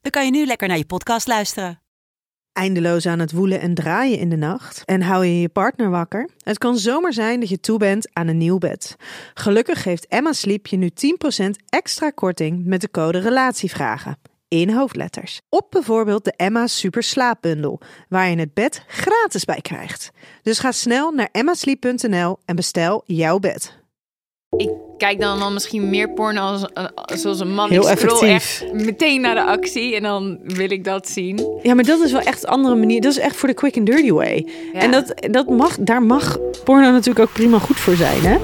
dan 0.00 0.10
kan 0.10 0.24
je 0.24 0.30
nu 0.30 0.46
lekker 0.46 0.68
naar 0.68 0.76
je 0.76 0.86
podcast 0.86 1.26
luisteren. 1.26 1.80
Eindeloos 2.52 3.06
aan 3.06 3.18
het 3.18 3.32
woelen 3.32 3.60
en 3.60 3.74
draaien 3.74 4.18
in 4.18 4.28
de 4.28 4.36
nacht 4.36 4.82
en 4.84 5.02
hou 5.02 5.24
je 5.24 5.40
je 5.40 5.48
partner 5.48 5.90
wakker? 5.90 6.28
Het 6.38 6.58
kan 6.58 6.78
zomaar 6.78 7.12
zijn 7.12 7.40
dat 7.40 7.48
je 7.48 7.60
toe 7.60 7.78
bent 7.78 8.08
aan 8.12 8.28
een 8.28 8.38
nieuw 8.38 8.58
bed. 8.58 8.96
Gelukkig 9.34 9.82
geeft 9.82 10.06
Emma 10.06 10.32
Sleep 10.32 10.66
je 10.66 10.76
nu 10.76 10.90
10% 11.44 11.50
extra 11.68 12.10
korting 12.10 12.64
met 12.64 12.80
de 12.80 12.90
code 12.90 13.18
RELATIEVRAGEN 13.18 14.16
in 14.50 14.70
hoofdletters. 14.70 15.40
Op 15.48 15.66
bijvoorbeeld 15.70 16.24
de 16.24 16.32
Emma 16.36 16.66
Super 16.66 17.02
Slaapbundel, 17.02 17.80
waar 18.08 18.28
je 18.28 18.36
het 18.36 18.54
bed 18.54 18.84
gratis 18.86 19.44
bij 19.44 19.60
krijgt. 19.60 20.10
Dus 20.42 20.58
ga 20.58 20.72
snel 20.72 21.10
naar 21.10 21.28
emmasleep.nl 21.32 22.38
en 22.44 22.56
bestel 22.56 23.02
jouw 23.06 23.38
bed. 23.38 23.79
Ik 24.56 24.70
kijk 24.98 25.20
dan, 25.20 25.38
dan 25.38 25.52
misschien 25.52 25.90
meer 25.90 26.08
porno 26.08 26.40
als, 26.40 26.64
eh, 26.72 26.84
zoals 27.06 27.40
een 27.40 27.54
man. 27.54 27.70
Heel 27.70 27.90
ik 27.90 27.98
scroll 27.98 28.28
effectief. 28.28 28.68
echt 28.68 28.84
meteen 28.84 29.20
naar 29.20 29.34
de 29.34 29.44
actie 29.44 29.96
en 29.96 30.02
dan 30.02 30.38
wil 30.42 30.70
ik 30.70 30.84
dat 30.84 31.08
zien. 31.08 31.58
Ja, 31.62 31.74
maar 31.74 31.84
dat 31.84 32.00
is 32.00 32.12
wel 32.12 32.20
echt 32.20 32.42
een 32.42 32.48
andere 32.48 32.74
manier. 32.74 33.00
Dat 33.00 33.10
is 33.12 33.18
echt 33.18 33.36
voor 33.36 33.48
de 33.48 33.54
quick 33.54 33.76
and 33.76 33.86
dirty 33.86 34.10
way. 34.10 34.46
Ja. 34.72 34.80
En 34.80 34.90
dat, 34.90 35.14
dat 35.30 35.48
mag, 35.48 35.76
daar 35.80 36.02
mag 36.02 36.38
porno 36.64 36.90
natuurlijk 36.90 37.28
ook 37.28 37.32
prima 37.32 37.58
goed 37.58 37.76
voor 37.76 37.94
zijn, 37.94 38.20
hè? 38.22 38.36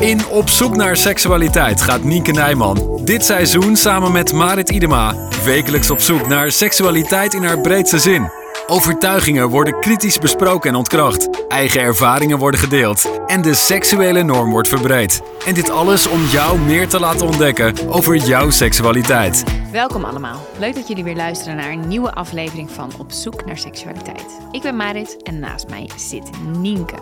In 0.00 0.20
Op 0.30 0.48
zoek 0.48 0.76
naar 0.76 0.96
seksualiteit 0.96 1.80
gaat 1.80 2.04
Nienke 2.04 2.32
Nijman 2.32 3.00
dit 3.04 3.24
seizoen 3.24 3.76
samen 3.76 4.12
met 4.12 4.32
Marit 4.32 4.70
Idema 4.70 5.28
wekelijks 5.44 5.90
op 5.90 6.00
zoek 6.00 6.28
naar 6.28 6.52
seksualiteit 6.52 7.34
in 7.34 7.42
haar 7.42 7.60
breedste 7.60 7.98
zin. 7.98 8.39
Overtuigingen 8.66 9.48
worden 9.48 9.80
kritisch 9.80 10.18
besproken 10.18 10.70
en 10.70 10.76
ontkracht. 10.76 11.46
Eigen 11.48 11.80
ervaringen 11.80 12.38
worden 12.38 12.60
gedeeld. 12.60 13.20
En 13.26 13.42
de 13.42 13.54
seksuele 13.54 14.22
norm 14.22 14.50
wordt 14.50 14.68
verbreed. 14.68 15.22
En 15.46 15.54
dit 15.54 15.70
alles 15.70 16.06
om 16.06 16.24
jou 16.24 16.58
meer 16.58 16.88
te 16.88 17.00
laten 17.00 17.26
ontdekken 17.26 17.74
over 17.88 18.16
jouw 18.16 18.50
seksualiteit. 18.50 19.44
Welkom 19.72 20.04
allemaal. 20.04 20.46
Leuk 20.58 20.74
dat 20.74 20.88
jullie 20.88 21.04
weer 21.04 21.16
luisteren 21.16 21.56
naar 21.56 21.70
een 21.70 21.88
nieuwe 21.88 22.12
aflevering 22.12 22.70
van 22.70 22.90
Op 22.98 23.12
zoek 23.12 23.44
naar 23.44 23.58
seksualiteit. 23.58 24.38
Ik 24.50 24.62
ben 24.62 24.76
Marit 24.76 25.22
en 25.22 25.38
naast 25.38 25.68
mij 25.68 25.90
zit 25.96 26.30
Nienke. 26.58 26.98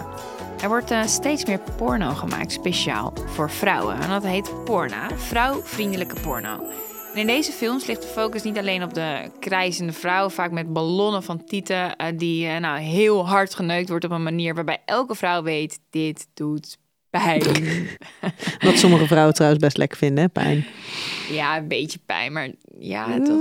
Er 0.62 0.68
wordt 0.68 0.90
eh, 0.90 1.02
steeds 1.04 1.44
meer 1.44 1.60
porno 1.76 2.14
gemaakt 2.14 2.52
speciaal 2.52 3.12
voor 3.26 3.50
vrouwen. 3.50 4.00
En 4.00 4.08
dat 4.08 4.22
heet 4.22 4.64
porna, 4.64 5.08
vrouwvriendelijke 5.16 6.20
porno. 6.20 6.60
En 7.14 7.20
in 7.20 7.26
deze 7.26 7.52
films 7.52 7.86
ligt 7.86 8.02
de 8.02 8.08
focus 8.08 8.42
niet 8.42 8.58
alleen 8.58 8.82
op 8.82 8.94
de 8.94 9.30
krijzende 9.40 9.92
vrouw, 9.92 10.28
vaak 10.28 10.50
met 10.50 10.72
ballonnen 10.72 11.22
van 11.22 11.44
tieten, 11.44 11.96
eh, 11.96 12.06
die 12.16 12.46
eh, 12.46 12.56
nou, 12.56 12.78
heel 12.78 13.28
hard 13.28 13.54
geneukt 13.54 13.88
wordt 13.88 14.04
op 14.04 14.10
een 14.10 14.22
manier 14.22 14.54
waarbij 14.54 14.82
elke 14.84 15.14
vrouw 15.14 15.42
weet, 15.42 15.80
dit 15.90 16.26
doet 16.34 16.78
pijn. 17.10 17.42
Wat 18.66 18.78
sommige 18.78 19.06
vrouwen 19.06 19.34
trouwens 19.34 19.62
best 19.62 19.76
lekker 19.76 19.98
vinden, 19.98 20.24
hè? 20.24 20.28
pijn. 20.28 20.66
Ja, 21.30 21.56
een 21.56 21.68
beetje 21.68 21.98
pijn, 22.06 22.32
maar 22.32 22.50
ja, 22.78 23.20
toch. 23.20 23.40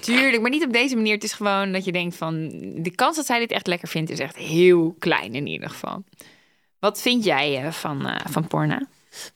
Tuurlijk, 0.00 0.42
maar 0.42 0.50
niet 0.50 0.64
op 0.64 0.72
deze 0.72 0.96
manier. 0.96 1.14
Het 1.14 1.24
is 1.24 1.32
gewoon 1.32 1.72
dat 1.72 1.84
je 1.84 1.92
denkt 1.92 2.16
van... 2.16 2.48
De 2.76 2.92
kans 2.94 3.16
dat 3.16 3.26
zij 3.26 3.38
dit 3.38 3.50
echt 3.50 3.66
lekker 3.66 3.88
vindt 3.88 4.10
is 4.10 4.18
echt 4.18 4.36
heel 4.36 4.94
klein 4.98 5.34
in 5.34 5.46
ieder 5.46 5.70
geval. 5.70 6.02
Wat 6.78 7.00
vind 7.00 7.24
jij 7.24 7.64
eh, 7.64 7.72
van, 7.72 8.06
eh, 8.06 8.26
van 8.26 8.46
porno? 8.46 8.78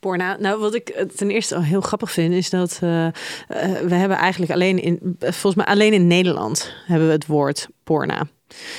Porna. 0.01 0.37
Nou, 0.41 0.61
wat 0.61 0.75
ik 0.75 0.89
eh, 0.89 1.05
ten 1.05 1.31
eerste 1.31 1.55
al 1.55 1.63
heel 1.63 1.81
grappig 1.81 2.13
vind, 2.13 2.35
is 2.35 2.51
dat 2.51 2.79
eh, 2.83 3.07
eh, 3.07 3.13
we 3.87 3.95
hebben 3.95 4.17
eigenlijk 4.17 4.53
alleen 4.53 4.83
in, 4.83 5.17
volgens 5.19 5.55
mij 5.55 5.65
alleen 5.65 5.93
in 5.93 6.07
Nederland 6.07 6.73
hebben 6.87 7.07
we 7.07 7.13
het 7.13 7.27
woord 7.27 7.69
porna. 7.85 8.27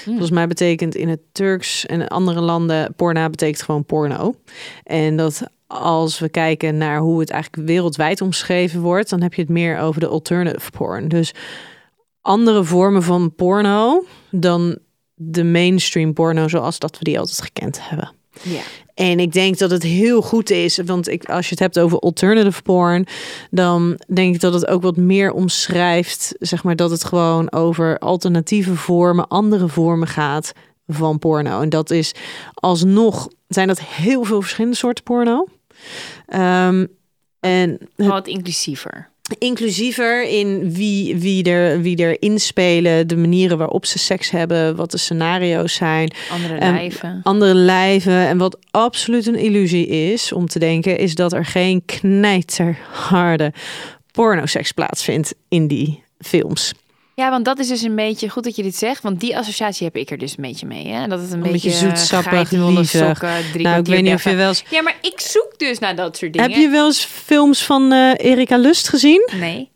Volgens 0.05 0.29
mij 0.29 0.47
betekent 0.47 0.95
in 0.95 1.09
het 1.09 1.19
Turks 1.31 1.85
en 1.85 2.07
andere 2.07 2.41
landen 2.41 2.93
porna 2.95 3.29
betekent 3.29 3.61
gewoon 3.61 3.85
porno. 3.85 4.35
En 4.83 5.17
dat 5.17 5.43
als 5.67 6.19
we 6.19 6.29
kijken 6.29 6.77
naar 6.77 6.99
hoe 6.99 7.19
het 7.19 7.29
eigenlijk 7.29 7.67
wereldwijd 7.67 8.21
omschreven 8.21 8.81
wordt, 8.81 9.09
dan 9.09 9.21
heb 9.21 9.33
je 9.33 9.41
het 9.41 9.49
meer 9.49 9.79
over 9.79 9.99
de 9.99 10.07
alternative 10.07 10.71
porn. 10.71 11.07
Dus 11.07 11.33
andere 12.21 12.63
vormen 12.63 13.03
van 13.03 13.35
porno 13.35 14.05
dan 14.31 14.77
de 15.15 15.43
mainstream 15.43 16.13
porno 16.13 16.47
zoals 16.47 16.79
dat 16.79 16.97
we 16.97 17.03
die 17.03 17.19
altijd 17.19 17.41
gekend 17.41 17.89
hebben. 17.89 18.11
Ja. 18.41 18.61
En 18.93 19.19
ik 19.19 19.31
denk 19.31 19.57
dat 19.57 19.71
het 19.71 19.83
heel 19.83 20.21
goed 20.21 20.49
is, 20.49 20.77
want 20.85 21.07
ik, 21.07 21.29
als 21.29 21.45
je 21.45 21.51
het 21.51 21.59
hebt 21.59 21.79
over 21.79 21.99
alternative 21.99 22.61
porn, 22.61 23.05
dan 23.51 23.99
denk 24.13 24.35
ik 24.35 24.41
dat 24.41 24.53
het 24.53 24.67
ook 24.67 24.81
wat 24.81 24.97
meer 24.97 25.31
omschrijft, 25.31 26.35
zeg 26.39 26.63
maar, 26.63 26.75
dat 26.75 26.89
het 26.89 27.03
gewoon 27.03 27.51
over 27.51 27.97
alternatieve 27.97 28.75
vormen, 28.75 29.27
andere 29.27 29.67
vormen 29.67 30.07
gaat 30.07 30.53
van 30.87 31.19
porno. 31.19 31.61
En 31.61 31.69
dat 31.69 31.91
is 31.91 32.13
alsnog, 32.53 33.27
zijn 33.47 33.67
dat 33.67 33.81
heel 33.81 34.23
veel 34.23 34.41
verschillende 34.41 34.77
soorten 34.77 35.03
porno. 35.03 35.47
Ehm, 36.25 36.85
en 37.39 37.77
het 37.95 38.07
Wat 38.07 38.27
inclusiever. 38.27 39.12
Inclusiever 39.37 40.23
in 40.29 40.73
wie, 40.73 41.17
wie, 41.17 41.43
er, 41.43 41.81
wie 41.81 41.97
er 41.97 42.21
inspelen, 42.21 43.07
de 43.07 43.17
manieren 43.17 43.57
waarop 43.57 43.85
ze 43.85 43.99
seks 43.99 44.29
hebben, 44.31 44.75
wat 44.75 44.91
de 44.91 44.97
scenario's 44.97 45.73
zijn. 45.73 46.13
Andere 46.31 46.55
En 46.55 46.73
lijven. 46.73 47.19
andere 47.23 47.53
lijven. 47.55 48.27
En 48.27 48.37
wat 48.37 48.57
absoluut 48.71 49.27
een 49.27 49.35
illusie 49.35 49.87
is 49.87 50.31
om 50.31 50.47
te 50.47 50.59
denken, 50.59 50.97
is 50.97 51.15
dat 51.15 51.33
er 51.33 51.45
geen 51.45 51.85
knijterharde 51.85 53.53
pornoseks 54.11 54.71
plaatsvindt 54.71 55.33
in 55.49 55.67
die 55.67 56.03
films. 56.19 56.73
Ja, 57.15 57.29
want 57.29 57.45
dat 57.45 57.59
is 57.59 57.67
dus 57.67 57.81
een 57.81 57.95
beetje 57.95 58.29
goed 58.29 58.43
dat 58.43 58.55
je 58.55 58.63
dit 58.63 58.75
zegt. 58.75 59.03
Want 59.03 59.19
die 59.19 59.37
associatie 59.37 59.85
heb 59.85 59.95
ik 59.95 60.11
er 60.11 60.17
dus 60.17 60.31
een 60.37 60.43
beetje 60.43 60.65
mee. 60.65 60.87
Hè? 60.87 61.07
Dat 61.07 61.19
het 61.21 61.31
een, 61.31 61.35
Een 61.35 61.51
beetje 61.51 61.69
beetje 61.69 61.87
zoetsappig, 61.87 62.31
geitenwolle 62.31 62.79
lievig. 62.79 63.07
sokken, 63.07 63.51
drie 63.51 63.63
Nou, 63.63 63.79
ik 63.79 63.85
weet 63.85 64.01
niet 64.03 64.13
of 64.13 64.23
je 64.23 64.35
wel 64.35 64.47
eens... 64.47 64.63
Ja, 64.69 64.81
maar 64.81 64.97
ik 65.01 65.19
zoek 65.19 65.53
dus 65.57 65.79
naar 65.79 65.95
dat 65.95 66.17
soort 66.17 66.33
dingen. 66.33 66.49
Heb 66.49 66.59
je 66.59 66.69
wel 66.69 66.85
eens 66.85 67.05
films 67.05 67.63
van 67.63 67.91
eh, 67.91 68.11
Erika 68.17 68.57
Lust 68.57 68.89
gezien? 68.89 69.29
Nee. 69.39 69.71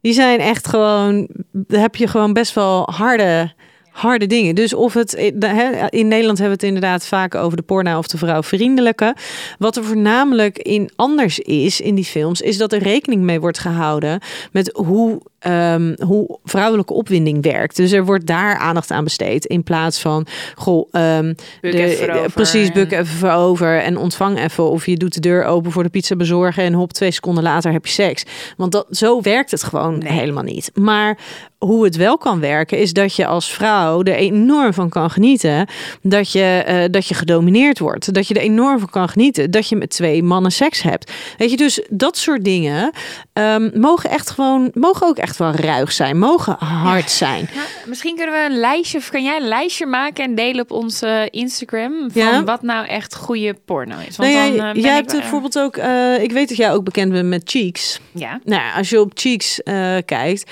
Die 0.00 0.12
zijn 0.12 0.40
echt 0.40 0.68
gewoon, 0.68 1.28
daar 1.52 1.80
heb 1.80 1.96
je 1.96 2.06
gewoon 2.06 2.32
best 2.32 2.54
wel 2.54 2.88
harde, 2.92 3.52
harde 3.90 4.26
dingen. 4.26 4.54
Dus 4.54 4.74
of 4.74 4.94
het, 4.94 5.32
hè, 5.38 5.86
in 5.88 6.08
Nederland 6.08 6.38
hebben 6.38 6.58
we 6.58 6.66
het 6.66 6.74
inderdaad 6.74 7.06
vaak 7.06 7.34
over 7.34 7.56
de 7.56 7.62
porno 7.62 7.98
of 7.98 8.06
de 8.06 8.18
vrouwvriendelijke. 8.18 9.16
Wat 9.58 9.76
er 9.76 9.84
voornamelijk 9.84 10.58
in 10.58 10.90
anders 10.96 11.38
is 11.38 11.80
in 11.80 11.94
die 11.94 12.04
films, 12.04 12.40
is 12.40 12.56
dat 12.56 12.72
er 12.72 12.82
rekening 12.82 13.22
mee 13.22 13.40
wordt 13.40 13.58
gehouden 13.58 14.20
met 14.52 14.70
hoe, 14.74 15.20
ehm, 15.40 15.94
hoe 16.04 16.38
vrouwelijke 16.44 16.92
opwinding 16.92 17.42
werkt. 17.42 17.76
Dus 17.76 17.92
er 17.92 18.04
wordt 18.04 18.26
daar 18.26 18.56
aandacht 18.58 18.90
aan 18.90 19.04
besteed 19.04 19.44
in 19.44 19.62
plaats 19.62 20.00
van, 20.00 20.26
goh, 20.54 20.88
ehm, 20.92 21.34
Buk 21.60 21.72
de- 21.72 22.26
precies, 22.34 22.72
buk 22.72 22.90
en- 22.92 23.00
even 23.00 23.16
voorover 23.18 23.80
en 23.80 23.96
ontvang 23.96 24.38
even. 24.38 24.64
Of 24.70 24.86
je 24.86 24.96
doet 24.96 25.14
de 25.14 25.20
deur 25.20 25.44
open 25.44 25.72
voor 25.72 25.82
de 25.82 25.88
pizza 25.88 26.16
bezorgen 26.16 26.62
en 26.62 26.72
hop, 26.72 26.92
twee 26.92 27.10
seconden 27.10 27.42
later 27.42 27.72
heb 27.72 27.86
je 27.86 27.92
seks. 27.92 28.24
Want 28.56 28.72
dat, 28.72 28.86
zo 28.90 29.20
werkt 29.20 29.50
het 29.50 29.62
gewoon 29.62 29.98
Nee. 29.98 30.12
helemaal 30.12 30.42
niet. 30.42 30.70
Maar 30.74 31.18
hoe 31.58 31.84
het 31.84 31.96
wel 31.96 32.18
kan 32.18 32.40
werken, 32.40 32.78
is 32.78 32.92
dat 32.92 33.14
je 33.14 33.26
als 33.26 33.52
vrouw 33.52 34.02
er 34.02 34.14
enorm 34.14 34.72
van 34.74 34.88
kan 34.88 35.10
genieten 35.10 35.66
dat 36.02 36.32
je, 36.32 36.62
eh, 36.66 36.84
dat 36.90 37.06
je 37.06 37.14
gedomineerd 37.14 37.78
wordt. 37.78 38.14
Dat 38.14 38.28
je 38.28 38.34
er 38.34 38.40
enorm 38.40 38.78
van 38.78 38.90
kan 38.90 39.08
genieten 39.08 39.50
dat 39.50 39.68
je 39.68 39.76
met 39.76 39.90
twee 39.90 40.22
mannen 40.22 40.52
seks 40.52 40.82
hebt. 40.82 41.12
Weet 41.38 41.50
je, 41.50 41.56
dus 41.56 41.80
dat 41.90 42.16
soort 42.16 42.44
dingen 42.44 42.90
ehm, 43.32 43.70
mogen 43.80 44.10
echt 44.10 44.30
gewoon, 44.30 44.70
mogen 44.74 45.06
ook 45.06 45.16
echt 45.18 45.29
wel 45.38 45.52
ruig 45.54 45.92
zijn, 45.92 46.18
mogen 46.18 46.56
hard 46.58 47.10
zijn. 47.10 47.48
Ja, 47.54 47.62
misschien 47.86 48.16
kunnen 48.16 48.34
we 48.34 48.44
een 48.54 48.58
lijstje, 48.60 48.98
of 48.98 49.10
kan 49.10 49.22
jij 49.24 49.36
een 49.36 49.48
lijstje 49.48 49.86
maken 49.86 50.24
en 50.24 50.34
delen 50.34 50.62
op 50.62 50.70
onze 50.70 51.28
Instagram 51.30 52.10
van 52.12 52.22
Ja. 52.22 52.44
wat 52.44 52.62
nou 52.62 52.86
echt 52.86 53.14
goede 53.16 53.54
porno 53.64 53.94
is? 54.08 54.16
Want 54.16 54.32
Nou 54.32 54.56
dan, 54.56 54.66
eh, 54.76 54.82
jij 54.82 54.94
hebt 54.94 55.12
wel- 55.12 55.20
bijvoorbeeld 55.20 55.58
ook, 55.58 55.76
eh, 55.76 56.22
ik 56.22 56.32
weet 56.32 56.48
dat 56.48 56.56
jij 56.56 56.72
ook 56.72 56.84
bekend 56.84 57.12
bent 57.12 57.28
met 57.28 57.42
Cheeks. 57.44 58.00
Ja. 58.12 58.40
Nou, 58.44 58.62
als 58.76 58.90
je 58.90 59.00
op 59.00 59.10
Cheeks 59.14 59.62
eh, 59.62 59.96
kijkt 60.04 60.50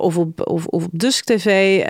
of, 0.00 0.16
op, 0.16 0.48
of, 0.50 0.66
of 0.66 0.84
op 0.84 0.90
Dusk 0.92 1.24
TV, 1.24 1.82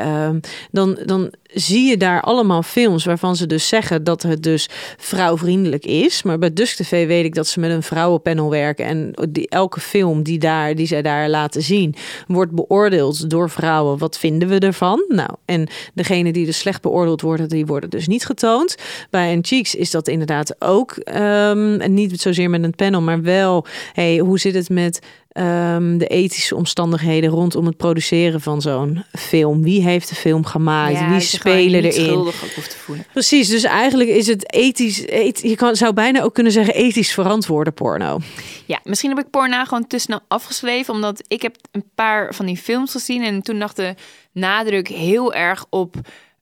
dan, 0.71 0.99
dan 1.05 1.33
zie 1.55 1.89
je 1.89 1.97
daar 1.97 2.21
allemaal 2.21 2.63
films 2.63 3.05
waarvan 3.05 3.37
ze 3.37 3.47
dus 3.47 3.69
zeggen 3.69 4.05
dat 4.05 4.23
het 4.23 4.43
dus 4.43 4.69
vrouwvriendelijk 4.97 5.85
is. 5.85 6.23
Maar 6.23 6.39
bij 6.39 6.53
Dusk 6.53 6.77
TV 6.77 7.07
weet 7.07 7.25
ik 7.25 7.35
dat 7.35 7.47
ze 7.47 7.61
met 7.61 7.71
een 7.71 7.83
vrouwenpanel 7.83 8.51
werken. 8.51 8.85
En 8.85 9.13
die, 9.31 9.49
elke 9.49 9.81
film 9.81 10.23
die, 10.23 10.39
daar, 10.39 10.75
die 10.75 10.87
zij 10.87 11.03
daar 11.03 11.29
laten 11.29 11.63
zien, 11.63 11.95
wordt 12.27 12.53
beoordeeld 12.53 13.31
door 13.31 13.51
vrouwen. 13.51 13.99
Wat 13.99 14.19
vinden 14.19 14.49
we 14.49 14.59
ervan? 14.59 15.05
Nou, 15.09 15.31
en 15.45 15.69
degene 15.95 16.33
die 16.33 16.47
dus 16.47 16.59
slecht 16.59 16.83
beoordeeld 16.83 17.21
worden, 17.21 17.49
die 17.49 17.67
worden 17.67 17.91
dus 17.91 18.07
niet 18.07 18.27
getoond. 18.27 18.77
Bij 19.11 19.33
een 19.33 19.45
Cheeks 19.45 19.75
is 19.75 19.91
dat 19.91 20.09
inderdaad 20.09 20.55
ook. 20.59 20.93
en 20.97 21.95
niet 21.95 22.21
zozeer 22.21 22.51
met 22.51 22.63
een 22.63 22.75
panel, 22.75 23.01
maar 23.01 23.23
wel, 23.23 23.67
hey, 23.93 24.19
hoe 24.19 24.39
zit 24.39 24.55
het 24.55 24.69
met 24.69 25.01
ehm, 25.33 25.99
de 25.99 26.07
ethische 26.07 26.57
omstandigheden 26.57 27.31
rondom 27.31 27.67
het 27.67 27.77
produceren 27.77 28.41
van 28.41 28.61
zo'n 28.61 29.05
film. 29.19 29.63
Wie 29.63 29.83
heeft 29.83 30.09
de 30.09 30.15
film 30.15 30.45
gemaakt? 30.45 30.93
Ja, 30.93 31.11
Wie 31.11 31.21
spelen 31.21 31.85
erin? 31.85 31.93
schuldig 32.05 32.45
ook 32.45 32.51
hoeft 32.55 32.71
te 32.71 32.77
voelen. 32.77 33.05
Precies, 33.13 33.49
dus 33.49 33.63
eigenlijk 33.65 34.11
is 34.11 34.27
het 34.27 34.53
ethisch, 34.55 35.05
eth- 35.05 35.43
je 35.43 35.57
kan, 35.57 35.77
zou 35.77 35.93
bijna 35.93 36.23
ook 36.23 36.35
kunnen 36.35 36.53
zeggen 36.53 36.75
ethisch 36.75 37.13
verantwoorde 37.13 37.71
porno. 37.71 38.19
Ja, 38.67 38.81
misschien 38.85 39.11
heb 39.17 39.19
ik 39.25 39.31
porno 39.31 39.65
gewoon 39.65 39.87
te 39.87 39.99
snel 39.99 40.21
afgeschreven, 40.29 40.95
omdat 40.95 41.23
ik 41.27 41.43
heb 41.43 41.57
een 41.73 41.85
paar 41.95 42.35
van 42.35 42.47
die 42.47 42.57
films 42.57 42.91
gezien 42.91 43.23
en 43.23 43.43
toen 43.43 43.59
lag 43.59 43.73
de 43.73 43.95
nadruk 44.33 44.89
heel 44.89 45.35
erg 45.35 45.65
op 45.71 45.95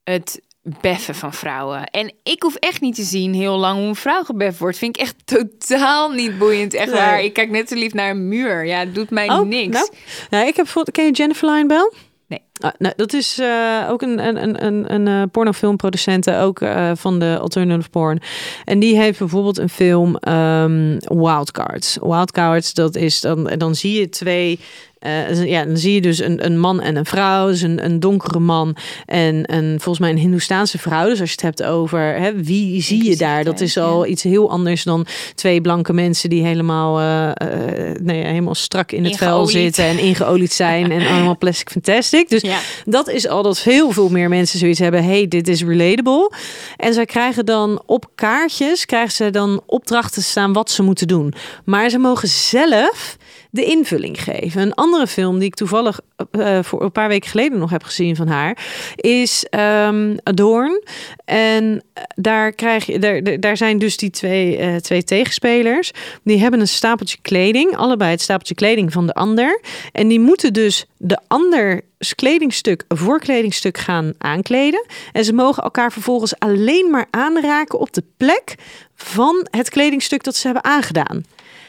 het 0.05 0.41
beffen 0.81 1.15
van 1.15 1.33
vrouwen. 1.35 1.85
En 1.85 2.13
ik 2.23 2.43
hoef 2.43 2.55
echt 2.55 2.81
niet 2.81 2.95
te 2.95 3.03
zien 3.03 3.35
heel 3.35 3.59
lang 3.59 3.79
hoe 3.79 3.89
een 3.89 3.95
vrouw 3.95 4.23
gebeft 4.23 4.59
wordt. 4.59 4.79
Vind 4.79 4.97
ik 4.97 5.03
echt 5.03 5.15
totaal 5.25 6.11
niet 6.11 6.39
boeiend. 6.39 6.75
Echt 6.75 6.91
Nee. 6.93 7.01
waar. 7.01 7.23
Ik 7.23 7.33
kijk 7.33 7.51
net 7.51 7.69
zo 7.69 7.75
lief 7.75 7.95
naar 7.95 8.11
een 8.11 8.29
muur. 8.29 8.67
Ja, 8.67 8.79
het 8.79 8.95
doet 8.95 9.11
mij 9.11 9.29
niks. 9.45 9.77
Nou, 9.77 9.89
nou, 10.31 10.47
ik 10.47 10.57
heb 10.57 10.65
bijvoorbeeld, 10.65 10.97
ken 10.97 11.05
je 11.05 11.13
Jennifer 11.13 11.51
Lyon 11.51 11.67
Bell? 11.67 11.93
Nee. 12.29 12.43
Ah, 12.61 12.71
nou, 12.79 12.95
dat 12.97 13.13
is 13.13 13.39
eh, 13.39 13.87
ook 13.89 14.03
een, 14.03 14.27
een, 14.27 14.43
een, 14.43 14.65
een, 14.65 14.95
een 14.95 15.07
eh, 15.09 15.23
pornofilmproducent, 15.33 16.31
ook 16.31 16.61
eh, 16.61 16.91
van 16.95 17.19
de 17.19 17.39
alternative 17.41 17.89
porn. 17.89 18.21
En 18.65 18.79
die 18.79 18.99
heeft 18.99 19.19
bijvoorbeeld 19.19 19.59
een 19.59 19.69
film 19.69 20.17
ehm 20.17 20.99
Wildcards. 20.99 21.99
Wildcards, 22.01 22.75
dat 22.75 22.97
is 22.97 23.21
dan, 23.21 23.45
dan 23.45 23.75
zie 23.75 23.99
je 23.99 24.09
twee. 24.09 24.61
Eh, 24.99 25.45
ja, 25.45 25.65
dan 25.65 25.77
zie 25.77 25.95
je 25.95 26.01
dus 26.01 26.19
een, 26.19 26.45
een 26.45 26.59
man 26.59 26.81
en 26.81 26.97
een 26.97 27.05
vrouw. 27.07 27.47
Dus 27.47 27.61
een, 27.63 27.85
een 27.85 28.01
donkere 28.01 28.39
man 28.39 28.77
en 29.07 29.55
een, 29.55 29.69
volgens 29.69 29.99
mij 29.99 30.11
een 30.11 30.19
Hindoestaanse 30.19 30.79
vrouw. 30.79 31.09
Dus 31.09 31.21
als 31.21 31.29
je 31.29 31.35
het 31.35 31.43
hebt 31.45 31.63
over 31.63 32.01
hè, 32.01 32.43
wie 32.43 32.83
zie 32.83 33.05
je 33.05 33.17
daar, 33.17 33.45
dat 33.45 33.61
is 33.61 33.77
al 33.79 34.07
iets 34.07 34.23
heel 34.23 34.51
anders 34.51 34.83
dan 34.85 35.07
twee 35.35 35.61
blanke 35.61 35.93
mensen 35.93 36.31
die 36.31 36.45
helemaal, 36.45 36.99
eh, 36.99 37.29
eh, 37.31 37.97
nee, 38.03 38.25
helemaal 38.25 38.55
strak 38.55 38.93
in 38.93 39.05
het 39.05 39.17
vel 39.17 39.29
Ingeolied. 39.29 39.51
zitten 39.51 39.85
en 39.85 39.99
ingeolied 39.99 40.53
zijn 40.53 40.91
en 40.91 41.07
allemaal 41.13 41.39
plastic 41.39 41.71
fantastic. 41.71 42.29
Dus 42.29 42.41
Ja. 42.43 42.59
dat 42.85 43.09
is 43.09 43.29
al 43.29 43.43
dat 43.43 43.59
heel 43.59 43.91
veel 43.91 44.09
meer 44.09 44.29
mensen 44.29 44.59
zoiets 44.59 44.79
hebben. 44.79 45.05
Hey, 45.05 45.29
dit 45.29 45.49
is 45.49 45.63
relatable. 45.65 46.33
En 46.77 46.95
zij 46.95 47.05
krijgen 47.05 47.47
dan 47.47 47.83
op 47.87 48.07
kaartjes 48.15 48.85
krijgen 48.87 49.13
ze 49.13 49.31
dan 49.31 49.61
opdrachten 49.67 50.23
staan 50.23 50.53
wat 50.53 50.71
ze 50.71 50.83
moeten 50.83 51.07
doen. 51.07 51.33
Maar 51.65 51.91
ze 51.91 51.99
mogen 51.99 52.29
zelf 52.29 53.17
de 53.59 53.65
invulling 53.65 54.23
geven. 54.23 54.63
Een 54.63 54.75
andere 54.75 55.07
film 55.07 55.39
die 55.39 55.47
ik 55.49 55.55
toevallig 55.55 56.01
eh, 56.31 56.59
voor 56.63 56.83
een 56.83 56.93
paar 56.93 57.09
weken 57.09 57.31
geleden 57.31 57.59
nog 57.59 57.71
heb 57.71 57.83
gezien 57.83 58.17
van 58.17 58.29
haar 58.29 58.59
is 58.97 59.45
ehm 59.51 60.17
Adorn. 60.23 60.83
En 61.25 61.83
eh, 61.93 62.03
daar 62.15 62.53
krijg 62.53 62.87
je 62.87 62.99
daar, 62.99 63.41
daar- 63.41 63.57
zijn 63.57 63.79
dus 63.79 63.97
die 63.97 64.11
twee, 64.11 64.57
eh, 64.57 64.77
twee 64.77 65.05
tegenspelers. 65.05 65.91
Die 66.25 66.39
hebben 66.39 66.61
een 66.61 66.69
stapeltje 66.69 67.19
kleding, 67.23 67.77
allebei 67.77 68.11
het 68.11 68.21
stapeltje 68.21 68.55
kleding 68.55 68.93
van 68.93 69.07
de 69.07 69.15
ander. 69.15 69.61
En 69.93 70.09
die 70.09 70.21
moeten 70.21 70.53
dus 70.53 70.85
de 70.97 71.19
ander 71.27 71.81
kledingstuk 72.15 72.85
voor 72.89 73.21
kledingstuk 73.21 73.79
gaan 73.79 74.13
aankleden. 74.19 74.87
En 75.13 75.25
ze 75.25 75.33
mogen 75.33 75.63
elkaar 75.63 75.93
vervolgens 75.93 76.39
alleen 76.39 76.91
maar 76.91 77.07
aanraken 77.11 77.79
op 77.79 77.93
de 77.93 78.05
plek 78.17 78.55
van 78.95 79.47
het 79.51 79.71
kledingstuk 79.71 80.23
dat 80.25 80.37
ze 80.37 80.47
hebben 80.47 80.65
aangedaan. 80.65 81.25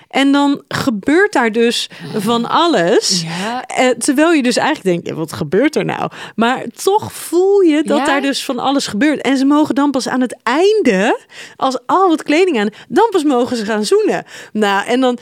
En 0.10 0.32
dan 0.32 0.62
gebeurt 0.68 1.34
daar 1.34 1.52
dus 1.52 1.90
van 2.16 2.50
alles. 2.50 3.22
Ja. 3.22 3.66
Eh, 3.66 3.90
terwijl 3.90 4.32
je 4.32 4.44
dus 4.44 4.58
eigenlijk 4.58 4.88
denkt, 4.88 5.08
ja, 5.08 5.14
wat 5.14 5.34
gebeurt 5.34 5.76
er 5.76 5.86
nou? 5.86 6.12
Maar 6.36 6.64
toch 6.84 7.14
voel 7.14 7.60
je 7.62 7.84
dat 7.84 7.98
Ja? 7.98 8.06
daar 8.06 8.22
dus 8.22 8.46
van 8.46 8.60
alles 8.60 8.88
gebeurt. 8.88 9.22
En 9.22 9.38
ze 9.38 9.46
mogen 9.46 9.76
dan 9.76 9.92
pas 9.92 10.08
aan 10.08 10.22
het 10.22 10.38
einde, 10.44 11.20
als 11.56 11.78
al 11.86 12.08
wat 12.10 12.24
kleding 12.24 12.60
aan, 12.60 12.70
dan 12.88 13.08
pas 13.10 13.24
mogen 13.24 13.58
ze 13.58 13.66
gaan 13.66 13.86
zoenen. 13.86 14.24
Nou, 14.54 14.88
en 14.88 15.00
dan... 15.00 15.18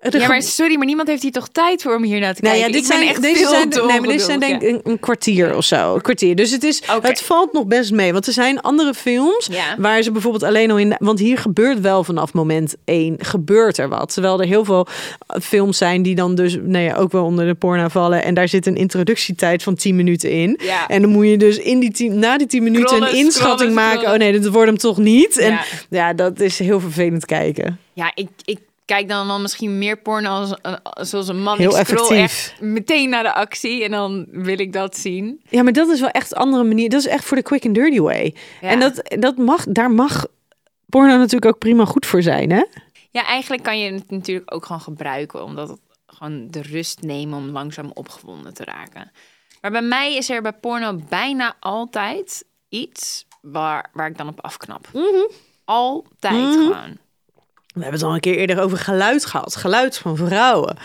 Ja, 0.00 0.28
maar 0.28 0.42
sorry, 0.42 0.76
maar 0.76 0.86
niemand 0.86 1.08
heeft 1.08 1.22
hier 1.22 1.32
toch 1.32 1.48
tijd 1.48 1.82
voor 1.82 1.94
om 1.94 2.02
hier 2.02 2.20
naar 2.20 2.34
te 2.34 2.42
nou 2.42 2.54
kijken. 2.54 2.72
ja, 2.72 2.78
dit 2.78 2.86
zijn, 2.86 3.08
echt 3.08 3.22
deze 3.22 3.36
veel 3.38 3.48
zijn, 3.48 3.68
nee, 3.68 4.00
maar 4.00 4.08
deze 4.08 4.24
zijn 4.24 4.40
denk 4.40 4.62
ik 4.62 4.68
een, 4.68 4.80
een 4.84 5.00
kwartier 5.00 5.56
of 5.56 5.64
zo. 5.64 5.94
Een 5.94 6.00
kwartier. 6.00 6.36
Dus 6.36 6.50
het, 6.50 6.62
is, 6.64 6.82
het 7.02 7.22
valt 7.22 7.52
nog 7.52 7.66
best 7.66 7.92
mee. 7.92 8.12
Want 8.12 8.26
er 8.26 8.32
zijn 8.32 8.60
andere 8.60 8.94
films 8.94 9.48
Ja. 9.50 9.74
waar 9.78 10.02
ze 10.02 10.10
bijvoorbeeld 10.12 10.42
alleen 10.42 10.70
al 10.70 10.78
in... 10.78 10.94
Want 10.98 11.18
hier 11.18 11.38
gebeurt 11.38 11.80
wel 11.80 12.04
vanaf 12.04 12.32
moment 12.32 12.74
één, 12.84 13.16
gebeurt 13.18 13.78
er 13.78 13.88
wat. 13.88 14.12
Terwijl 14.12 14.40
er 14.40 14.46
heel 14.46 14.64
veel 14.64 14.86
films 15.42 15.78
zijn 15.78 16.02
die 16.02 16.14
dan 16.14 16.34
dus 16.34 16.56
nou 16.62 16.84
ja, 16.84 16.94
ook 16.94 17.12
wel 17.12 17.24
onder 17.24 17.46
de 17.46 17.54
porno 17.54 17.88
vallen. 17.88 18.24
En 18.24 18.34
daar 18.34 18.48
zit 18.48 18.66
een 18.66 18.76
introductietijd 18.76 19.62
van 19.62 19.74
10 19.74 19.96
minuten 19.96 20.30
in. 20.30 20.60
En 20.88 21.02
dan 21.02 21.10
moet 21.10 21.26
je 21.26 21.36
dus 21.36 21.56
in 21.58 21.78
die 21.78 21.90
tien, 21.90 22.18
na 22.18 22.38
die 22.38 22.46
10 22.46 22.62
minuten 22.62 23.02
een 23.02 23.14
inschatting 23.14 23.74
maken. 23.74 24.12
Oh 24.12 24.18
nee, 24.18 24.32
dit 24.32 24.48
wordt 24.48 24.68
hem 24.68 24.78
toch 24.78 24.98
niet. 24.98 25.38
En 25.38 25.50
Ja. 25.50 25.62
ja, 25.90 26.12
dat 26.12 26.40
is 26.40 26.58
heel 26.58 26.80
vervelend 26.80 27.24
kijken. 27.26 27.78
Ja, 27.92 28.12
ik, 28.14 28.28
ik 28.44 28.58
kijk 28.88 29.08
dan 29.08 29.26
wel 29.26 29.40
misschien 29.40 29.78
meer 29.78 29.96
porno 29.98 30.28
als, 30.28 30.54
eh, 30.62 30.72
zoals 30.94 31.28
een 31.28 31.42
man. 31.42 31.58
Heel 31.58 31.78
ik 31.78 31.86
scroll 31.86 31.98
effectief. 32.18 32.50
echt 32.52 32.60
meteen 32.60 33.08
naar 33.08 33.22
de 33.22 33.34
actie 33.34 33.84
en 33.84 33.90
dan 33.90 34.26
wil 34.30 34.58
ik 34.58 34.72
dat 34.72 34.96
zien. 34.96 35.42
Ja, 35.48 35.62
maar 35.62 35.72
dat 35.72 35.88
is 35.88 36.00
wel 36.00 36.08
echt 36.10 36.30
een 36.30 36.38
andere 36.38 36.64
manier. 36.64 36.88
Dat 36.88 37.00
is 37.00 37.06
echt 37.06 37.24
voor 37.24 37.36
de 37.36 37.42
quick 37.42 37.64
and 37.66 37.74
dirty 37.74 38.00
way. 38.00 38.34
Ja. 38.60 38.68
En 38.68 38.80
dat, 38.80 39.02
dat 39.18 39.36
mag, 39.36 39.64
daar 39.68 39.90
mag 39.90 40.26
porno 40.88 41.16
natuurlijk 41.16 41.52
ook 41.54 41.58
prima 41.58 41.84
goed 41.84 42.06
voor 42.06 42.22
zijn, 42.22 42.50
hè? 42.50 42.64
Ja, 43.10 43.24
eigenlijk 43.24 43.62
kan 43.62 43.78
je 43.80 43.92
het 43.92 44.10
natuurlijk 44.10 44.54
ook 44.54 44.66
gewoon 44.66 44.80
gebruiken, 44.80 45.44
omdat 45.44 45.68
het 45.68 45.80
gewoon 46.06 46.48
de 46.50 46.62
rust 46.62 47.00
nemen 47.02 47.38
om 47.38 47.48
langzaam 47.50 47.90
opgewonden 47.94 48.54
te 48.54 48.64
raken. 48.64 49.10
Maar 49.60 49.70
bij 49.70 49.82
mij 49.82 50.16
is 50.16 50.30
er 50.30 50.42
bij 50.42 50.52
porno 50.52 50.98
bijna 51.08 51.56
altijd 51.60 52.44
iets 52.68 53.26
waar, 53.42 53.90
waar 53.92 54.08
ik 54.10 54.16
dan 54.18 54.28
op 54.28 54.40
afknap. 54.40 54.88
Altijd 55.64 56.32
Mhm. 56.32 56.52
gewoon. 56.52 56.96
We 57.78 57.82
hebben 57.82 58.00
het 58.00 58.08
al 58.08 58.14
een 58.14 58.20
keer 58.20 58.36
eerder 58.36 58.60
over 58.60 58.78
geluid 58.78 59.24
gehad. 59.26 59.56
Geluid 59.56 59.98
van 59.98 60.16
vrouwen. 60.16 60.76